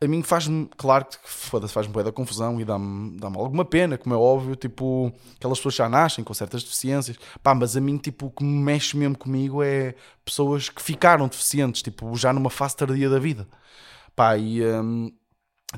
a 0.00 0.06
mim 0.06 0.22
faz-me, 0.22 0.68
claro 0.76 1.06
que 1.06 1.18
foda-se, 1.24 1.74
faz-me 1.74 1.92
boa 1.92 2.04
da 2.04 2.12
confusão 2.12 2.60
e 2.60 2.64
dá-me 2.64 3.18
dá 3.18 3.26
alguma 3.26 3.64
pena, 3.64 3.98
como 3.98 4.14
é 4.14 4.18
óbvio. 4.18 4.54
Tipo, 4.54 5.12
aquelas 5.36 5.58
pessoas 5.58 5.74
já 5.74 5.88
nascem 5.88 6.22
com 6.22 6.32
certas 6.32 6.62
deficiências, 6.62 7.18
pá, 7.42 7.52
mas 7.52 7.76
a 7.76 7.80
mim, 7.80 7.98
tipo, 7.98 8.26
o 8.26 8.30
que 8.30 8.44
me 8.44 8.62
mexe 8.62 8.96
mesmo 8.96 9.18
comigo 9.18 9.60
é 9.60 9.96
pessoas 10.24 10.68
que 10.68 10.80
ficaram 10.80 11.26
deficientes, 11.26 11.82
tipo, 11.82 12.14
já 12.16 12.32
numa 12.32 12.50
fase 12.50 12.76
tardia 12.76 13.10
da 13.10 13.18
vida. 13.18 13.48
Pá, 14.14 14.36
e. 14.36 14.64
Um, 14.64 15.12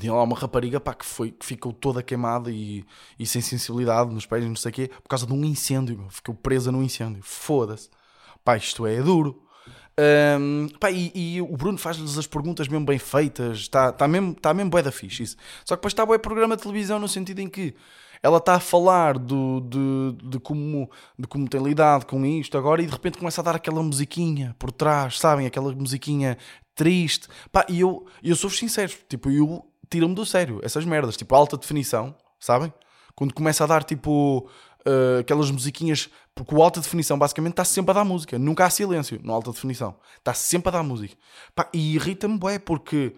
tinha 0.01 0.13
lá 0.13 0.23
uma 0.23 0.37
rapariga 0.37 0.81
pá, 0.81 0.93
que, 0.95 1.05
foi, 1.05 1.31
que 1.31 1.47
ficou 1.47 1.73
toda 1.73 2.03
queimada 2.03 2.51
e, 2.51 2.85
e 3.19 3.27
sem 3.27 3.41
sensibilidade 3.41 4.13
nos 4.13 4.27
pés, 4.27 4.45
não 4.45 4.57
sei 4.57 4.71
o 4.71 4.75
quê, 4.75 4.89
por 4.89 5.09
causa 5.09 5.27
de 5.27 5.33
um 5.33 5.45
incêndio. 5.45 5.99
Meu. 5.99 6.11
Ficou 6.11 6.35
presa 6.35 6.73
num 6.73 6.83
incêndio. 6.83 7.23
Foda-se. 7.23 7.89
Pá, 8.45 8.57
isto 8.57 8.87
é 8.87 9.01
duro. 9.01 9.43
Um, 9.97 10.69
pá, 10.81 10.91
e, 10.91 11.13
e, 11.15 11.41
o 11.41 11.57
Bruno 11.57 11.79
faz-lhes 11.79 12.19
as 12.19 12.27
perguntas 12.27 12.67
mesmo 12.67 12.85
bem 12.85 12.99
feitas. 12.99 13.59
Está 13.59 13.93
tá 13.93 14.09
mesmo, 14.09 14.35
tá 14.35 14.53
mesmo 14.53 14.71
bué 14.71 14.83
da 14.83 14.91
fixe 14.91 15.23
isso. 15.23 15.37
Só 15.65 15.77
que 15.77 15.81
depois 15.81 15.93
está 15.93 16.05
bué 16.05 16.19
programa 16.19 16.57
de 16.57 16.63
televisão 16.63 16.99
no 16.99 17.09
sentido 17.09 17.39
em 17.39 17.49
que 17.49 17.75
ela 18.23 18.39
está 18.39 18.55
a 18.55 18.61
falar 18.61 19.19
do, 19.19 19.61
de, 19.61 20.29
de, 20.31 20.41
como, 20.41 20.91
de 21.19 21.29
como 21.29 21.47
tem 21.47 21.63
lidado 21.63 22.07
com 22.07 22.25
isto 22.25 22.57
agora 22.57 22.83
e 22.83 22.87
de 22.87 22.93
repente 22.93 23.19
começa 23.19 23.41
a 23.41 23.45
dar 23.45 23.55
aquela 23.55 23.83
musiquinha 23.83 24.57
por 24.59 24.73
trás, 24.73 25.19
sabem? 25.19 25.47
Aquela 25.47 25.73
musiquinha 25.75 26.39
triste. 26.75 27.29
Pá, 27.53 27.67
e 27.69 27.81
eu, 27.81 28.07
eu 28.23 28.35
sou 28.35 28.51
sincero, 28.51 28.93
tipo, 29.09 29.31
eu 29.31 29.65
tira-me 29.89 30.15
do 30.15 30.25
sério 30.25 30.61
essas 30.63 30.85
merdas, 30.85 31.17
tipo 31.17 31.35
alta 31.35 31.57
definição, 31.57 32.15
sabem? 32.39 32.73
Quando 33.15 33.33
começa 33.35 33.65
a 33.65 33.67
dar 33.67 33.85
tipo 33.85 34.49
uh, 34.87 35.21
aquelas 35.21 35.51
musiquinhas, 35.51 36.11
porque 36.35 36.55
o 36.55 36.63
alta 36.63 36.81
definição 36.81 37.19
basicamente 37.19 37.53
está 37.53 37.65
sempre 37.65 37.93
a 37.93 37.95
dar 37.95 38.05
música, 38.05 38.39
nunca 38.39 38.65
há 38.65 38.71
silêncio 38.71 39.21
no 39.23 39.33
alta 39.33 39.51
definição, 39.53 39.97
está 40.19 40.35
sempre 40.35 40.69
a 40.69 40.73
dar 40.73 40.83
música. 40.83 41.17
Pá, 41.55 41.69
e 41.73 41.95
irrita-me 41.95 42.39
bem 42.39 42.59
porque 42.59 43.15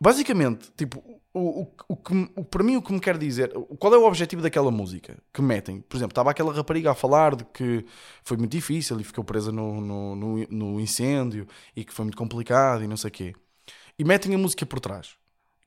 basicamente, 0.00 0.70
tipo, 0.76 1.02
o, 1.32 1.62
o, 1.62 1.72
o, 1.88 1.96
que, 1.96 2.30
o, 2.34 2.44
para 2.44 2.62
mim 2.62 2.76
o 2.76 2.82
que 2.82 2.92
me 2.92 3.00
quer 3.00 3.18
dizer, 3.18 3.52
qual 3.78 3.92
é 3.94 3.98
o 3.98 4.06
objetivo 4.06 4.40
daquela 4.40 4.70
música 4.70 5.18
que 5.32 5.42
metem? 5.42 5.80
Por 5.82 5.96
exemplo, 5.96 6.12
estava 6.12 6.30
aquela 6.30 6.52
rapariga 6.52 6.92
a 6.92 6.94
falar 6.94 7.36
de 7.36 7.44
que 7.44 7.84
foi 8.22 8.36
muito 8.36 8.52
difícil 8.52 8.98
e 9.00 9.04
ficou 9.04 9.22
presa 9.22 9.52
no, 9.52 9.80
no, 9.80 10.16
no, 10.16 10.46
no 10.48 10.80
incêndio 10.80 11.46
e 11.74 11.84
que 11.84 11.92
foi 11.92 12.04
muito 12.04 12.16
complicado 12.16 12.82
e 12.82 12.86
não 12.86 12.96
sei 12.96 13.08
o 13.08 13.12
quê. 13.12 13.34
E 13.98 14.04
metem 14.04 14.34
a 14.34 14.38
música 14.38 14.64
por 14.64 14.80
trás. 14.80 15.16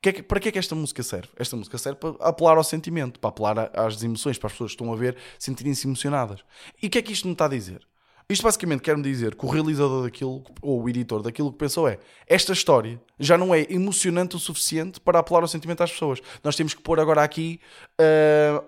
Que 0.01 0.09
é 0.09 0.13
que, 0.13 0.23
para 0.23 0.39
que 0.39 0.49
é 0.49 0.51
que 0.51 0.59
esta 0.59 0.75
música 0.75 1.03
serve? 1.03 1.27
Esta 1.35 1.57
música 1.57 1.77
serve 1.77 1.99
para 1.99 2.15
apelar 2.21 2.57
ao 2.57 2.63
sentimento, 2.63 3.19
para 3.19 3.29
apelar 3.29 3.71
às 3.73 4.01
emoções, 4.01 4.37
para 4.37 4.47
as 4.47 4.53
pessoas 4.53 4.71
que 4.71 4.75
estão 4.75 4.93
a 4.93 4.95
ver 4.95 5.17
sentirem-se 5.37 5.85
emocionadas. 5.87 6.39
E 6.81 6.87
o 6.87 6.89
que 6.89 6.97
é 6.97 7.01
que 7.01 7.11
isto 7.11 7.27
me 7.27 7.33
está 7.33 7.45
a 7.45 7.49
dizer? 7.49 7.85
Isto 8.29 8.43
basicamente 8.43 8.81
quer-me 8.81 9.01
dizer 9.01 9.35
que 9.35 9.43
o 9.43 9.49
realizador 9.49 10.03
daquilo, 10.03 10.43
ou 10.61 10.83
o 10.83 10.87
editor 10.87 11.23
daquilo 11.23 11.51
que 11.51 11.57
pensou 11.57 11.87
é 11.87 11.97
esta 12.27 12.53
história 12.53 13.01
já 13.19 13.37
não 13.37 13.53
é 13.53 13.65
emocionante 13.69 14.35
o 14.35 14.39
suficiente 14.39 14.99
para 15.01 15.17
apelar 15.17 15.41
ao 15.41 15.47
sentimento 15.47 15.81
às 15.81 15.91
pessoas. 15.91 16.21
Nós 16.43 16.55
temos 16.55 16.75
que 16.75 16.81
pôr 16.81 16.99
agora 16.99 17.23
aqui 17.23 17.59
uh, 17.99 18.63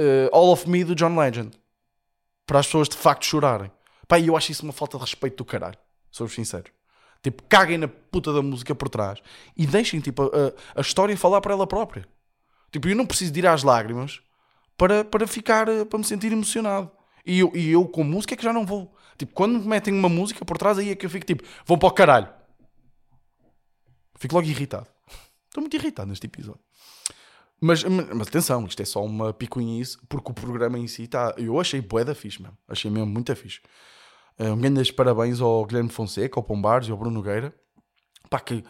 uh, 0.00 0.28
All 0.32 0.50
of 0.50 0.68
Me 0.68 0.82
do 0.82 0.94
John 0.94 1.14
Legend 1.14 1.50
para 2.46 2.58
as 2.58 2.66
pessoas 2.66 2.88
de 2.88 2.96
facto 2.96 3.26
chorarem. 3.26 3.70
Pá, 4.08 4.18
eu 4.18 4.34
acho 4.34 4.50
isso 4.50 4.62
uma 4.62 4.72
falta 4.72 4.96
de 4.96 5.04
respeito 5.04 5.36
do 5.36 5.44
caralho, 5.44 5.78
sou 6.10 6.26
sincero. 6.26 6.72
Tipo, 7.26 7.42
caguem 7.48 7.76
na 7.76 7.88
puta 7.88 8.32
da 8.32 8.40
música 8.40 8.72
por 8.72 8.88
trás 8.88 9.20
e 9.56 9.66
deixem 9.66 9.98
tipo, 9.98 10.22
a, 10.22 10.78
a 10.78 10.80
história 10.80 11.16
falar 11.16 11.40
para 11.40 11.52
ela 11.52 11.66
própria. 11.66 12.06
Tipo, 12.70 12.86
eu 12.86 12.94
não 12.94 13.04
preciso 13.04 13.32
de 13.32 13.40
ir 13.40 13.46
às 13.48 13.64
lágrimas 13.64 14.20
para, 14.78 15.04
para 15.04 15.26
ficar, 15.26 15.68
eh, 15.68 15.84
para 15.84 15.98
me 15.98 16.04
sentir 16.04 16.30
emocionado. 16.30 16.88
E 17.26 17.40
eu, 17.40 17.50
e 17.52 17.68
eu 17.68 17.84
com 17.84 18.04
música 18.04 18.34
é 18.34 18.36
que 18.36 18.44
já 18.44 18.52
não 18.52 18.64
vou. 18.64 18.94
Tipo, 19.18 19.32
quando 19.34 19.58
me 19.58 19.66
metem 19.66 19.92
uma 19.92 20.08
música 20.08 20.44
por 20.44 20.56
trás, 20.56 20.78
aí 20.78 20.90
é 20.90 20.94
que 20.94 21.04
eu 21.04 21.10
fico 21.10 21.26
tipo, 21.26 21.42
vão 21.64 21.76
para 21.76 21.88
o 21.88 21.90
caralho. 21.90 22.28
Fico 24.20 24.36
logo 24.36 24.46
irritado. 24.46 24.86
Estou 25.50 25.62
muito 25.62 25.74
irritado 25.74 26.08
neste 26.08 26.26
episódio. 26.26 26.60
Mas, 27.60 27.82
mas 27.82 28.28
atenção, 28.28 28.64
isto 28.66 28.80
é 28.82 28.84
só 28.84 29.04
uma 29.04 29.32
picuinhice, 29.32 29.98
porque 30.08 30.30
o 30.30 30.34
programa 30.34 30.78
em 30.78 30.86
si 30.86 31.02
está. 31.02 31.34
Eu 31.36 31.58
achei 31.58 31.80
bué 31.80 32.04
da 32.04 32.14
fixe 32.14 32.40
mesmo. 32.40 32.56
Achei 32.68 32.88
mesmo 32.88 33.08
muito 33.08 33.34
fixe. 33.34 33.60
Eh, 34.38 34.50
um 34.50 34.58
grande 34.58 34.92
parabéns 34.92 35.40
ao 35.40 35.64
Guilherme 35.64 35.90
Fonseca, 35.90 36.38
ao 36.38 36.44
Pombares 36.44 36.88
e 36.88 36.90
ao 36.90 36.98
Bruno 36.98 37.14
Nogueira. 37.14 37.54
Pá, 38.28 38.40
que 38.40 38.64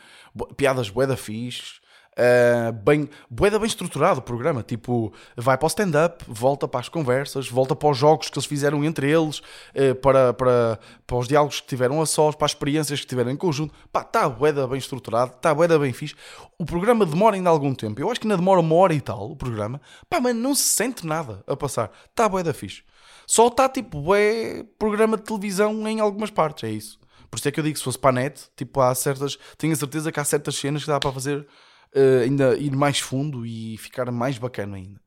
piadas 0.56 0.90
bué 0.90 1.06
da 1.06 1.16
fixe. 1.16 1.80
Uh, 2.18 2.72
bem, 2.72 3.10
boeda 3.30 3.58
bem 3.58 3.66
estruturado 3.66 4.20
o 4.20 4.22
programa. 4.22 4.62
Tipo, 4.62 5.12
vai 5.36 5.58
para 5.58 5.66
o 5.66 5.68
stand-up, 5.68 6.24
volta 6.26 6.66
para 6.66 6.80
as 6.80 6.88
conversas, 6.88 7.46
volta 7.46 7.76
para 7.76 7.90
os 7.90 7.98
jogos 7.98 8.30
que 8.30 8.38
eles 8.38 8.46
fizeram 8.46 8.82
entre 8.82 9.10
eles, 9.10 9.40
uh, 9.40 9.94
para, 10.00 10.32
para, 10.32 10.78
para 11.06 11.16
os 11.16 11.28
diálogos 11.28 11.60
que 11.60 11.66
tiveram 11.66 12.00
a 12.00 12.06
sós, 12.06 12.34
para 12.34 12.46
as 12.46 12.52
experiências 12.52 13.00
que 13.00 13.06
tiveram 13.06 13.30
em 13.30 13.36
conjunto. 13.36 13.74
Pá, 13.92 14.00
está 14.00 14.26
boeda 14.30 14.66
bem 14.66 14.78
estruturado, 14.78 15.32
está 15.36 15.54
boeda 15.54 15.78
bem 15.78 15.92
fixe. 15.92 16.14
O 16.58 16.64
programa 16.64 17.04
demora 17.04 17.36
ainda 17.36 17.50
algum 17.50 17.74
tempo. 17.74 18.00
Eu 18.00 18.10
acho 18.10 18.18
que 18.18 18.26
ainda 18.26 18.38
demora 18.38 18.60
uma 18.60 18.74
hora 18.76 18.94
e 18.94 19.00
tal, 19.00 19.30
o 19.32 19.36
programa. 19.36 19.78
Pá, 20.08 20.18
mas 20.18 20.34
não 20.34 20.54
se 20.54 20.62
sente 20.62 21.06
nada 21.06 21.44
a 21.46 21.54
passar. 21.54 21.90
Está 22.10 22.26
boeda 22.26 22.54
fixe. 22.54 22.82
Só 23.26 23.48
está 23.48 23.68
tipo, 23.68 24.14
é 24.14 24.64
programa 24.78 25.16
de 25.16 25.24
televisão 25.24 25.86
em 25.88 26.00
algumas 26.00 26.30
partes, 26.30 26.64
é 26.64 26.70
isso. 26.70 26.98
Por 27.30 27.38
isso 27.38 27.48
é 27.48 27.52
que 27.52 27.58
eu 27.58 27.64
digo, 27.64 27.76
se 27.76 27.84
fosse 27.84 27.98
para 27.98 28.10
a 28.10 28.22
net, 28.22 28.48
tipo, 28.56 28.80
há 28.80 28.94
certas. 28.94 29.36
Tenho 29.58 29.72
a 29.72 29.76
certeza 29.76 30.12
que 30.12 30.20
há 30.20 30.24
certas 30.24 30.54
cenas 30.56 30.82
que 30.82 30.88
dá 30.88 31.00
para 31.00 31.12
fazer 31.12 31.40
uh, 31.40 32.22
ainda 32.22 32.56
ir 32.56 32.74
mais 32.74 33.00
fundo 33.00 33.44
e 33.44 33.76
ficar 33.78 34.10
mais 34.10 34.38
bacana 34.38 34.76
ainda. 34.76 35.00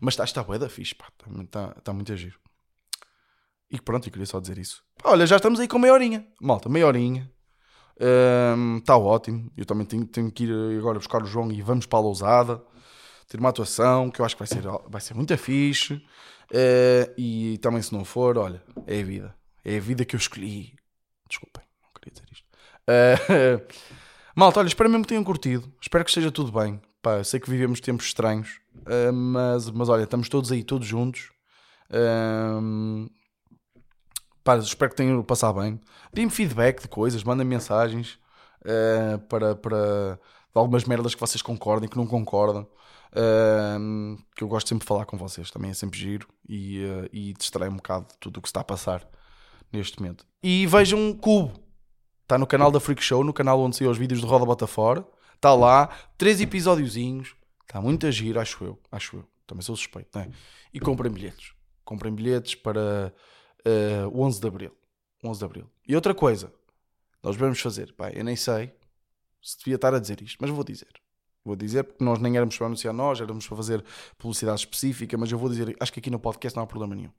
Mas 0.00 0.14
está, 0.14 0.24
está 0.24 0.42
bué 0.42 0.58
da 0.58 0.68
fixe, 0.68 0.94
pá. 0.94 1.06
Está, 1.10 1.42
está, 1.42 1.74
está 1.78 1.92
muito 1.92 2.12
a 2.12 2.16
giro. 2.16 2.38
E 3.70 3.80
pronto, 3.80 4.06
eu 4.06 4.12
queria 4.12 4.26
só 4.26 4.40
dizer 4.40 4.56
isso. 4.56 4.82
Olha, 5.04 5.26
já 5.26 5.36
estamos 5.36 5.60
aí 5.60 5.68
com 5.68 5.78
meia 5.78 5.92
horinha. 5.92 6.26
Malta, 6.40 6.68
meia 6.68 6.86
horinha. 6.86 7.30
Está 8.78 8.96
um, 8.96 9.04
ótimo. 9.04 9.52
Eu 9.56 9.66
também 9.66 9.84
tenho, 9.84 10.06
tenho, 10.06 10.30
que 10.30 10.44
ir 10.44 10.78
agora 10.78 10.98
buscar 10.98 11.22
o 11.22 11.26
João 11.26 11.50
e 11.52 11.60
vamos 11.60 11.86
para 11.86 11.98
a 11.98 12.02
Lousada. 12.02 12.62
Ter 13.28 13.38
uma 13.38 13.50
atuação 13.50 14.10
que 14.10 14.20
eu 14.20 14.24
acho 14.24 14.36
que 14.36 14.40
vai 14.40 14.48
ser, 14.48 14.62
vai 14.88 15.00
ser 15.00 15.14
muito 15.14 15.36
fixe. 15.36 16.00
Uh, 16.50 17.12
e 17.16 17.58
também 17.58 17.82
se 17.82 17.92
não 17.92 18.04
for, 18.04 18.38
olha, 18.38 18.62
é 18.86 19.00
a 19.00 19.04
vida. 19.04 19.34
É 19.64 19.76
a 19.76 19.80
vida 19.80 20.04
que 20.04 20.16
eu 20.16 20.18
escolhi. 20.18 20.74
Desculpem, 21.28 21.62
não 21.82 21.90
queria 21.94 22.12
dizer 22.12 22.26
isto. 22.32 22.46
Uh, 22.88 23.74
malta, 24.34 24.60
olha, 24.60 24.68
espero 24.68 24.88
mesmo 24.88 25.04
que 25.04 25.08
tenham 25.08 25.24
curtido. 25.24 25.70
Espero 25.80 26.04
que 26.04 26.10
esteja 26.10 26.30
tudo 26.30 26.50
bem. 26.52 26.80
Pá, 27.02 27.22
sei 27.22 27.38
que 27.38 27.50
vivemos 27.50 27.80
tempos 27.80 28.06
estranhos, 28.06 28.60
uh, 28.78 29.12
mas, 29.12 29.70
mas 29.70 29.88
olha, 29.88 30.04
estamos 30.04 30.28
todos 30.28 30.50
aí, 30.50 30.64
todos 30.64 30.86
juntos. 30.86 31.30
Uh, 31.90 33.08
pá, 34.42 34.56
espero 34.56 34.90
que 34.90 34.96
tenham 34.96 35.22
passado 35.22 35.60
bem. 35.60 35.78
Deem-me 36.12 36.32
feedback 36.32 36.82
de 36.82 36.88
coisas, 36.88 37.22
mandem 37.22 37.46
mensagens 37.46 38.18
para, 39.28 39.54
para 39.54 40.18
algumas 40.52 40.84
merdas 40.84 41.14
que 41.14 41.20
vocês 41.20 41.40
concordem, 41.40 41.88
que 41.88 41.96
não 41.96 42.06
concordam. 42.06 42.68
Que 44.34 44.42
eu 44.42 44.48
gosto 44.48 44.68
sempre 44.68 44.84
de 44.84 44.88
falar 44.88 45.06
com 45.06 45.16
vocês, 45.16 45.50
também 45.50 45.70
é 45.70 45.74
sempre 45.74 45.98
giro 45.98 46.28
e, 46.48 46.84
uh, 46.84 47.08
e 47.12 47.32
distrai 47.32 47.68
um 47.68 47.76
bocado 47.76 48.08
de 48.08 48.18
tudo 48.18 48.38
o 48.38 48.42
que 48.42 48.48
está 48.48 48.60
a 48.60 48.64
passar 48.64 49.08
neste 49.72 50.00
momento. 50.00 50.26
E 50.42 50.66
vejam 50.66 51.14
Cubo, 51.14 51.52
está 52.22 52.38
no 52.38 52.46
canal 52.46 52.70
da 52.70 52.80
Freak 52.80 53.02
Show, 53.02 53.24
no 53.24 53.32
canal 53.32 53.60
onde 53.60 53.76
saem 53.76 53.90
os 53.90 53.98
vídeos 53.98 54.20
de 54.20 54.26
Roda 54.26 54.44
Bota 54.44 54.66
Fora, 54.66 55.06
está 55.34 55.54
lá, 55.54 55.88
três 56.16 56.40
episódiozinhos, 56.40 57.34
está 57.62 57.80
muito 57.80 58.06
a 58.06 58.10
giro, 58.10 58.40
acho 58.40 58.64
eu, 58.64 58.78
acho 58.90 59.16
eu, 59.16 59.24
também 59.46 59.62
sou 59.62 59.76
suspeito, 59.76 60.10
não 60.14 60.22
é? 60.22 60.30
E 60.72 60.80
comprem 60.80 61.10
bilhetes, 61.10 61.52
comprem 61.84 62.14
bilhetes 62.14 62.54
para 62.54 63.12
uh, 63.66 64.08
o 64.12 64.22
11 64.22 64.40
de 64.40 64.46
Abril, 64.46 64.76
11 65.24 65.38
de 65.38 65.44
Abril. 65.44 65.70
E 65.86 65.94
outra 65.94 66.14
coisa, 66.14 66.52
nós 67.22 67.36
vamos 67.36 67.60
fazer, 67.60 67.92
pá, 67.94 68.10
eu 68.10 68.24
nem 68.24 68.36
sei 68.36 68.72
se 69.42 69.58
devia 69.58 69.76
estar 69.76 69.94
a 69.94 69.98
dizer 69.98 70.20
isto, 70.20 70.38
mas 70.40 70.50
vou 70.50 70.64
dizer. 70.64 70.92
Vou 71.48 71.56
dizer, 71.56 71.82
porque 71.82 72.04
nós 72.04 72.18
nem 72.18 72.36
éramos 72.36 72.58
para 72.58 72.66
anunciar 72.66 72.92
nós, 72.92 73.22
éramos 73.22 73.46
para 73.48 73.56
fazer 73.56 73.82
publicidade 74.18 74.60
específica, 74.60 75.16
mas 75.16 75.32
eu 75.32 75.38
vou 75.38 75.48
dizer, 75.48 75.74
acho 75.80 75.90
que 75.90 75.98
aqui 75.98 76.10
no 76.10 76.18
podcast 76.18 76.54
não 76.54 76.64
há 76.64 76.66
problema 76.66 76.94
nenhum. 76.94 77.10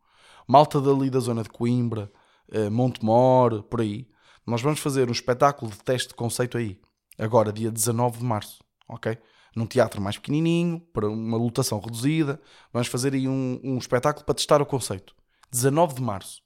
Malta 0.47 0.79
dali 0.79 1.09
da 1.09 1.19
zona 1.19 1.41
de 1.41 1.49
Coimbra, 1.49 2.11
uh, 2.53 2.69
Montemor, 2.69 3.63
por 3.63 3.81
aí, 3.81 4.07
nós 4.45 4.61
vamos 4.61 4.79
fazer 4.79 5.09
um 5.09 5.11
espetáculo 5.11 5.71
de 5.71 5.79
teste 5.79 6.09
de 6.09 6.13
conceito 6.13 6.59
aí, 6.59 6.79
agora, 7.17 7.51
dia 7.51 7.71
19 7.71 8.19
de 8.19 8.23
março, 8.23 8.59
ok? 8.87 9.17
Num 9.55 9.65
teatro 9.65 9.99
mais 9.99 10.15
pequenininho, 10.15 10.79
para 10.93 11.09
uma 11.09 11.35
lotação 11.35 11.79
reduzida, 11.79 12.39
vamos 12.71 12.87
fazer 12.87 13.15
aí 13.15 13.27
um, 13.27 13.59
um 13.63 13.79
espetáculo 13.79 14.23
para 14.23 14.35
testar 14.35 14.61
o 14.61 14.65
conceito. 14.65 15.15
19 15.51 15.95
de 15.95 16.03
março. 16.03 16.43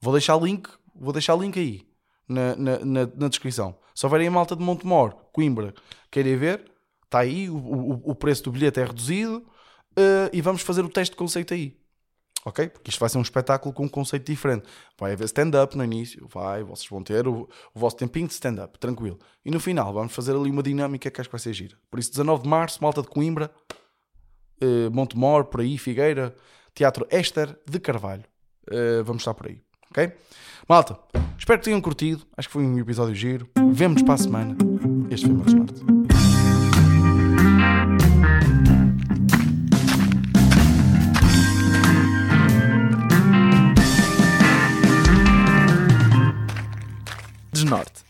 Vou 0.00 0.12
deixar 0.12 0.40
link, 0.40 0.68
vou 0.94 1.12
deixar 1.12 1.34
link 1.34 1.58
aí, 1.58 1.84
na, 2.28 2.54
na, 2.54 2.78
na, 2.78 3.08
na 3.12 3.28
descrição. 3.28 3.76
Se 3.92 4.06
houverem 4.06 4.28
a 4.28 4.30
malta 4.30 4.54
de 4.54 4.62
Montemor, 4.62 5.16
Coimbra, 5.32 5.74
querem 6.08 6.36
ver, 6.36 6.70
está 7.08 7.20
aí, 7.20 7.48
o, 7.48 7.56
o, 7.56 8.10
o, 8.10 8.14
preço 8.14 8.44
do 8.44 8.52
bilhete 8.52 8.78
é 8.78 8.84
reduzido 8.84 9.38
uh, 9.38 10.30
e 10.32 10.40
vamos 10.40 10.62
fazer 10.62 10.84
o 10.84 10.88
teste 10.88 11.12
de 11.12 11.16
conceito 11.16 11.54
aí. 11.54 11.76
Ok? 12.44 12.68
Porque 12.68 12.90
isto 12.90 13.00
vai 13.00 13.08
ser 13.08 13.18
um 13.18 13.22
espetáculo 13.22 13.74
com 13.74 13.84
um 13.84 13.88
conceito 13.88 14.24
diferente. 14.24 14.66
Vai 14.98 15.12
haver 15.12 15.24
stand-up 15.24 15.76
no 15.76 15.84
início, 15.84 16.28
vai, 16.32 16.62
vocês 16.62 16.88
vão 16.88 17.02
ter 17.02 17.26
o, 17.26 17.48
o 17.74 17.78
vosso 17.78 17.96
tempinho 17.96 18.26
de 18.26 18.34
stand-up, 18.34 18.78
tranquilo. 18.78 19.18
E 19.44 19.50
no 19.50 19.58
final 19.58 19.92
vamos 19.92 20.14
fazer 20.14 20.36
ali 20.36 20.50
uma 20.50 20.62
dinâmica 20.62 21.10
que 21.10 21.20
acho 21.20 21.28
que 21.28 21.32
vai 21.32 21.40
ser 21.40 21.52
gira. 21.52 21.76
Por 21.90 21.98
isso, 21.98 22.10
19 22.10 22.44
de 22.44 22.48
março, 22.48 22.82
malta 22.82 23.02
de 23.02 23.08
Coimbra, 23.08 23.50
uh, 24.62 24.90
Montemor, 24.90 25.46
por 25.46 25.60
aí, 25.60 25.76
Figueira, 25.76 26.34
Teatro 26.74 27.06
Éster 27.10 27.58
de 27.68 27.80
Carvalho. 27.80 28.24
Uh, 28.70 29.02
vamos 29.02 29.22
estar 29.22 29.34
por 29.34 29.48
aí. 29.48 29.60
Ok? 29.90 30.12
Malta, 30.68 30.98
espero 31.38 31.58
que 31.58 31.64
tenham 31.64 31.80
curtido. 31.80 32.26
Acho 32.36 32.48
que 32.48 32.52
foi 32.52 32.62
um 32.62 32.78
episódio 32.78 33.14
giro. 33.14 33.48
Vemo-nos 33.72 34.02
para 34.02 34.14
a 34.14 34.18
semana. 34.18 34.56
Este 35.10 35.26
foi 35.26 35.34
o 35.34 35.38
meu 35.38 35.46
Smart. 35.46 35.97
Snart. 47.68 48.07